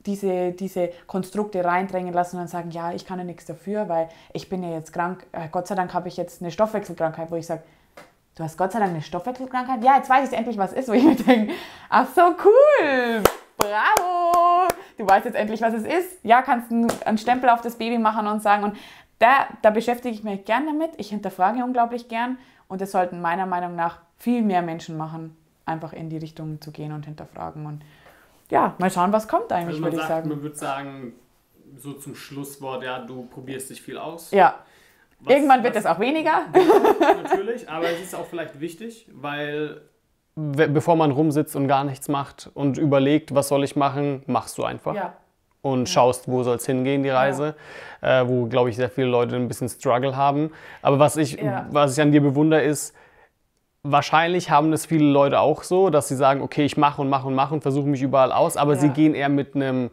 diese, 0.06 0.52
diese 0.52 0.90
Konstrukte 1.08 1.64
reindrängen 1.64 2.14
lassen 2.14 2.40
und 2.40 2.48
sagen, 2.48 2.72
ja, 2.72 2.94
ich 2.94 3.06
kann 3.06 3.18
ja 3.18 3.26
nichts 3.26 3.46
dafür, 3.46 3.90
weil 3.90 4.10
ich 4.34 4.50
bin 4.50 4.64
ja 4.64 4.70
jetzt 4.70 4.94
krank. 4.94 5.26
Äh, 5.32 5.50
Gott 5.52 5.68
sei 5.68 5.76
Dank 5.76 5.94
habe 5.94 6.08
ich 6.08 6.18
jetzt 6.18 6.42
eine 6.42 6.52
Stoffwechselkrankheit, 6.52 7.32
wo 7.32 7.36
ich 7.36 7.48
sage, 7.48 7.64
du 8.36 8.44
hast 8.44 8.58
Gott 8.58 8.72
sei 8.72 8.80
Dank 8.80 8.92
eine 8.92 9.02
Stoffwechselkrankheit. 9.02 9.84
Ja, 9.84 9.98
jetzt 9.98 10.10
weiß 10.10 10.32
ich 10.32 10.38
endlich, 10.38 10.58
was 10.58 10.74
ist, 10.74 10.90
wo 10.90 10.94
ich 10.94 11.04
mir 11.04 11.16
denke, 11.16 11.54
ach 11.90 12.08
so, 12.14 12.22
cool, 12.22 13.24
bravo, 13.58 14.68
du 14.98 15.08
weißt 15.08 15.26
jetzt 15.26 15.36
endlich, 15.36 15.62
was 15.62 15.74
es 15.74 15.84
ist. 15.84 16.24
Ja, 16.24 16.42
kannst 16.42 16.72
einen 16.72 17.18
Stempel 17.18 17.50
auf 17.50 17.62
das 17.62 17.78
Baby 17.78 17.98
machen 17.98 18.28
und 18.28 18.42
sagen, 18.42 18.64
und 18.64 18.78
da, 19.20 19.48
da 19.62 19.70
beschäftige 19.70 20.14
ich 20.14 20.24
mich 20.24 20.44
gern 20.46 20.66
damit. 20.66 20.92
Ich 20.98 21.10
hinterfrage 21.10 21.64
unglaublich 21.64 22.10
gern 22.10 22.38
und 22.68 22.82
das 22.82 22.92
sollten 22.92 23.22
meiner 23.22 23.46
Meinung 23.46 23.76
nach 23.76 24.00
viel 24.18 24.42
mehr 24.42 24.62
Menschen 24.62 24.98
machen, 24.98 25.36
einfach 25.66 25.94
in 25.94 26.10
die 26.10 26.18
Richtung 26.18 26.62
zu 26.62 26.72
gehen 26.72 26.92
und 26.92 27.06
hinterfragen. 27.06 27.66
Und 27.66 27.84
ja, 28.50 28.76
mal 28.78 28.92
schauen, 28.92 29.14
was 29.14 29.28
kommt 29.28 29.52
eigentlich, 29.52 29.78
also 29.78 29.84
würde 29.84 29.98
ich 29.98 30.04
sagen. 30.04 30.30
Man 30.30 30.42
würde 30.42 30.56
sagen, 30.56 31.14
so 31.78 31.94
zum 31.94 32.16
Schlusswort, 32.16 32.84
ja, 32.84 33.00
du 33.00 33.26
probierst 33.26 33.70
dich 33.70 33.82
viel 33.82 33.98
aus. 33.98 34.32
Ja. 34.32 34.56
Was, 35.26 35.34
Irgendwann 35.34 35.64
wird 35.64 35.76
es 35.76 35.86
auch 35.86 36.00
weniger. 36.00 36.46
Natürlich, 37.24 37.68
aber 37.68 37.90
es 37.90 38.02
ist 38.02 38.16
auch 38.16 38.26
vielleicht 38.26 38.60
wichtig, 38.60 39.10
weil 39.14 39.82
bevor 40.36 40.96
man 40.96 41.12
rumsitzt 41.12 41.56
und 41.56 41.68
gar 41.68 41.84
nichts 41.84 42.10
macht 42.10 42.52
und 42.54 42.78
überlegt, 42.78 43.34
was 43.34 43.48
soll 43.48 43.64
ich 43.64 43.76
machen, 43.76 44.24
machst 44.28 44.58
du 44.58 44.64
einfach. 44.64 44.94
Ja. 44.94 45.14
Und 45.62 45.88
ja. 45.88 45.94
schaust, 45.94 46.28
wo 46.28 46.44
soll 46.44 46.58
es 46.58 46.66
hingehen, 46.66 47.04
die 47.04 47.10
Reise. 47.10 47.56
Ja. 48.02 48.22
Äh, 48.22 48.30
wo, 48.30 48.46
glaube 48.46 48.70
ich, 48.70 48.76
sehr 48.76 48.90
viele 48.90 49.08
Leute 49.08 49.36
ein 49.36 49.48
bisschen 49.48 49.70
Struggle 49.70 50.16
haben. 50.16 50.52
Aber 50.82 51.00
was 51.00 51.18
ich, 51.18 51.40
was 51.72 51.98
ich 51.98 52.02
an 52.02 52.12
dir 52.12 52.22
bewundere, 52.22 52.62
ist, 52.62 52.94
wahrscheinlich 53.82 54.50
haben 54.50 54.72
das 54.72 54.86
viele 54.86 55.06
Leute 55.06 55.40
auch 55.40 55.64
so, 55.64 55.90
dass 55.90 56.08
sie 56.08 56.16
sagen, 56.16 56.42
okay, 56.42 56.66
ich 56.66 56.76
mache 56.76 57.02
und 57.02 57.10
mache 57.10 57.28
und 57.28 57.36
mache 57.36 57.54
und 57.54 57.62
versuche 57.62 57.88
mich 57.88 58.02
überall 58.02 58.32
aus, 58.32 58.58
aber 58.58 58.76
sie 58.76 58.90
gehen 58.90 59.14
eher 59.14 59.30
mit 59.30 59.56
einem 59.56 59.92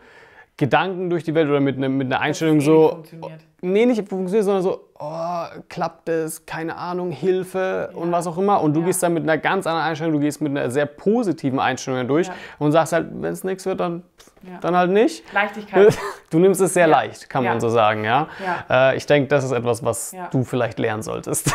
Gedanken 0.57 1.09
durch 1.11 1.25
die 1.25 1.35
Welt 1.35 1.49
oder 1.49 1.61
mit, 1.61 1.79
ne, 1.79 1.89
mit 1.89 2.07
einer 2.07 2.21
Einstellung 2.21 2.59
eh 2.59 2.61
so. 2.61 3.03
Nee, 3.65 3.87
nicht 3.87 4.09
funktioniert, 4.09 4.45
sondern 4.45 4.63
so, 4.63 4.89
oh, 4.99 5.45
klappt 5.69 6.09
es, 6.09 6.45
keine 6.47 6.77
Ahnung, 6.77 7.13
Hilfe 7.13 7.91
ja. 7.93 7.97
und 7.97 8.11
was 8.11 8.27
auch 8.27 8.37
immer. 8.37 8.61
Und 8.61 8.75
du 8.75 8.81
ja. 8.81 8.87
gehst 8.87 9.03
dann 9.05 9.15
mit 9.15 9.23
einer 9.23 9.39
ganz 9.39 9.69
anderen 9.69 9.87
Einstellung, 9.87 10.15
du 10.15 10.19
gehst 10.19 10.41
mit 10.41 10.51
einer 10.51 10.69
sehr 10.69 10.87
positiven 10.87 11.61
Einstellung 11.61 12.07
durch 12.09 12.27
ja. 12.27 12.35
und 12.59 12.73
sagst 12.73 12.93
halt, 12.93 13.09
wenn 13.13 13.33
es 13.33 13.45
nichts 13.45 13.65
wird, 13.65 13.79
dann, 13.79 14.03
dann 14.61 14.77
halt 14.77 14.91
nicht. 14.91 15.25
Leichtigkeit. 15.33 15.97
Du 16.31 16.39
nimmst 16.39 16.63
es 16.63 16.73
sehr 16.73 16.87
leicht, 16.87 17.29
kann 17.29 17.45
man 17.45 17.61
so 17.61 17.69
sagen, 17.69 18.05
ja. 18.05 18.27
Äh, 18.71 18.97
ich 18.97 19.05
denke, 19.05 19.29
das 19.29 19.45
ist 19.45 19.53
etwas, 19.53 19.85
was 19.85 20.17
du 20.31 20.45
vielleicht 20.45 20.79
lernen 20.79 21.03
solltest. 21.03 21.55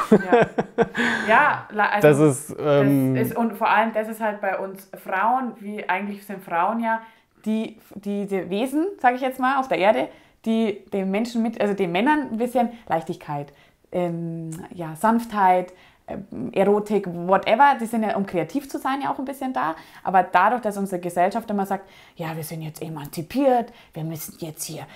Ja, 1.28 1.68
also 1.76 2.08
das 2.08 2.20
ist, 2.20 2.56
ähm, 2.60 3.16
das 3.16 3.30
ist, 3.30 3.36
und 3.36 3.54
vor 3.54 3.72
allem, 3.72 3.92
das 3.94 4.08
ist 4.08 4.22
halt 4.22 4.40
bei 4.40 4.60
uns 4.60 4.88
Frauen, 5.04 5.54
wie 5.60 5.90
eigentlich 5.90 6.28
sind 6.28 6.44
Frauen 6.44 6.80
ja 6.80 7.02
die, 7.46 7.78
diese 7.96 8.50
Wesen, 8.50 8.88
sage 9.00 9.16
ich 9.16 9.22
jetzt 9.22 9.40
mal, 9.40 9.60
auf 9.60 9.68
der 9.68 9.78
Erde, 9.78 10.10
die 10.46 10.86
den 10.94 11.12
Menschen 11.12 11.42
mit, 11.42 11.60
also 11.60 11.74
den 11.74 11.92
Männern 11.92 12.30
ein 12.32 12.38
bisschen 12.38 12.70
Leichtigkeit, 12.88 13.52
ähm, 13.92 14.52
ja, 14.74 14.96
Sanftheit, 14.96 15.74
ähm, 16.08 16.52
Erotik, 16.54 17.06
whatever, 17.08 17.76
die 17.80 17.86
sind 17.86 18.04
ja, 18.04 18.16
um 18.16 18.26
kreativ 18.26 18.70
zu 18.70 18.80
sein, 18.80 19.02
ja 19.02 19.12
auch 19.14 19.20
ein 19.20 19.26
bisschen 19.26 19.52
da. 19.52 19.76
Aber 20.04 20.24
dadurch, 20.24 20.62
dass 20.62 20.78
unsere 20.78 21.02
Gesellschaft 21.02 21.50
immer 21.50 21.66
sagt, 21.66 21.90
ja, 22.16 22.36
wir 22.36 22.44
sind 22.44 22.62
jetzt 22.62 22.82
emanzipiert, 22.82 23.74
wir 23.94 24.04
müssen 24.04 24.38
jetzt 24.40 24.64
hier 24.64 24.88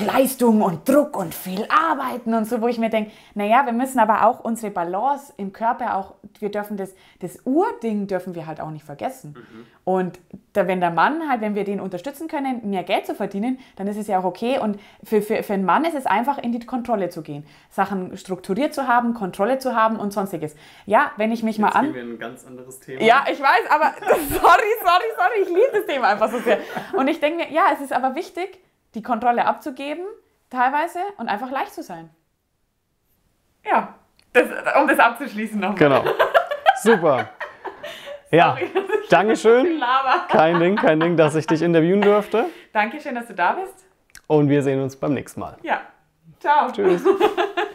Leistung 0.00 0.62
und 0.62 0.88
Druck 0.88 1.16
und 1.16 1.34
viel 1.34 1.66
arbeiten 1.68 2.34
und 2.34 2.46
so, 2.46 2.60
wo 2.60 2.68
ich 2.68 2.78
mir 2.78 2.90
denke, 2.90 3.10
naja, 3.34 3.64
wir 3.64 3.72
müssen 3.72 3.98
aber 3.98 4.26
auch 4.26 4.40
unsere 4.40 4.70
Balance 4.70 5.32
im 5.36 5.52
Körper 5.52 5.96
auch, 5.96 6.14
wir 6.38 6.50
dürfen 6.50 6.76
das, 6.76 6.94
das 7.20 7.40
Urding 7.44 8.06
dürfen 8.06 8.34
wir 8.34 8.46
halt 8.46 8.60
auch 8.60 8.70
nicht 8.70 8.84
vergessen. 8.84 9.34
Mhm. 9.36 9.66
Und 9.84 10.20
da, 10.52 10.68
wenn 10.68 10.80
der 10.80 10.90
Mann 10.90 11.28
halt, 11.28 11.40
wenn 11.40 11.54
wir 11.54 11.64
den 11.64 11.80
unterstützen 11.80 12.28
können, 12.28 12.68
mehr 12.68 12.84
Geld 12.84 13.06
zu 13.06 13.14
verdienen, 13.14 13.58
dann 13.76 13.86
ist 13.86 13.96
es 13.96 14.06
ja 14.06 14.18
auch 14.18 14.24
okay. 14.24 14.58
Und 14.58 14.78
für, 15.02 15.22
für, 15.22 15.42
für 15.42 15.54
einen 15.54 15.64
Mann 15.64 15.84
ist 15.84 15.94
es 15.94 16.06
einfach, 16.06 16.38
in 16.38 16.52
die 16.52 16.60
Kontrolle 16.60 17.08
zu 17.08 17.22
gehen. 17.22 17.44
Sachen 17.70 18.16
strukturiert 18.16 18.74
zu 18.74 18.86
haben, 18.86 19.14
Kontrolle 19.14 19.58
zu 19.58 19.74
haben 19.74 19.96
und 19.96 20.12
sonstiges. 20.12 20.54
Ja, 20.84 21.12
wenn 21.16 21.32
ich 21.32 21.42
mich 21.42 21.56
Jetzt 21.56 21.62
mal 21.62 21.70
an... 21.70 21.94
Wir 21.94 22.02
ein 22.02 22.18
ganz 22.18 22.46
anderes 22.46 22.78
Thema. 22.80 23.02
Ja, 23.02 23.24
ich 23.30 23.40
weiß, 23.40 23.70
aber 23.70 23.94
sorry, 24.00 24.72
sorry, 24.84 25.04
sorry, 25.16 25.42
ich 25.42 25.48
liebe 25.48 25.70
das 25.72 25.86
Thema 25.86 26.08
einfach 26.08 26.30
so 26.30 26.38
sehr. 26.40 26.58
Und 26.92 27.08
ich 27.08 27.18
denke 27.20 27.44
mir, 27.44 27.50
ja, 27.50 27.64
es 27.72 27.80
ist 27.80 27.92
aber 27.92 28.14
wichtig, 28.14 28.58
die 28.94 29.02
Kontrolle 29.02 29.44
abzugeben, 29.44 30.04
teilweise, 30.50 31.00
und 31.18 31.28
einfach 31.28 31.50
leicht 31.50 31.72
zu 31.72 31.82
sein. 31.82 32.10
Ja, 33.64 33.94
das, 34.32 34.44
um 34.80 34.88
das 34.88 34.98
abzuschließen 34.98 35.60
nochmal. 35.60 35.78
Genau. 35.78 36.04
Super. 36.82 37.28
ja, 38.30 38.56
Sorry, 38.56 38.70
Dankeschön. 39.10 39.82
Kein 40.28 40.60
Ding, 40.60 40.76
kein 40.76 41.00
Ding, 41.00 41.16
dass 41.16 41.34
ich 41.34 41.46
dich 41.46 41.62
interviewen 41.62 42.00
durfte. 42.00 42.46
Dankeschön, 42.72 43.14
dass 43.14 43.26
du 43.26 43.34
da 43.34 43.52
bist. 43.52 43.86
Und 44.26 44.48
wir 44.48 44.62
sehen 44.62 44.82
uns 44.82 44.96
beim 44.96 45.14
nächsten 45.14 45.40
Mal. 45.40 45.56
Ja. 45.62 45.80
Ciao. 46.38 46.70
Tschüss. 46.70 47.04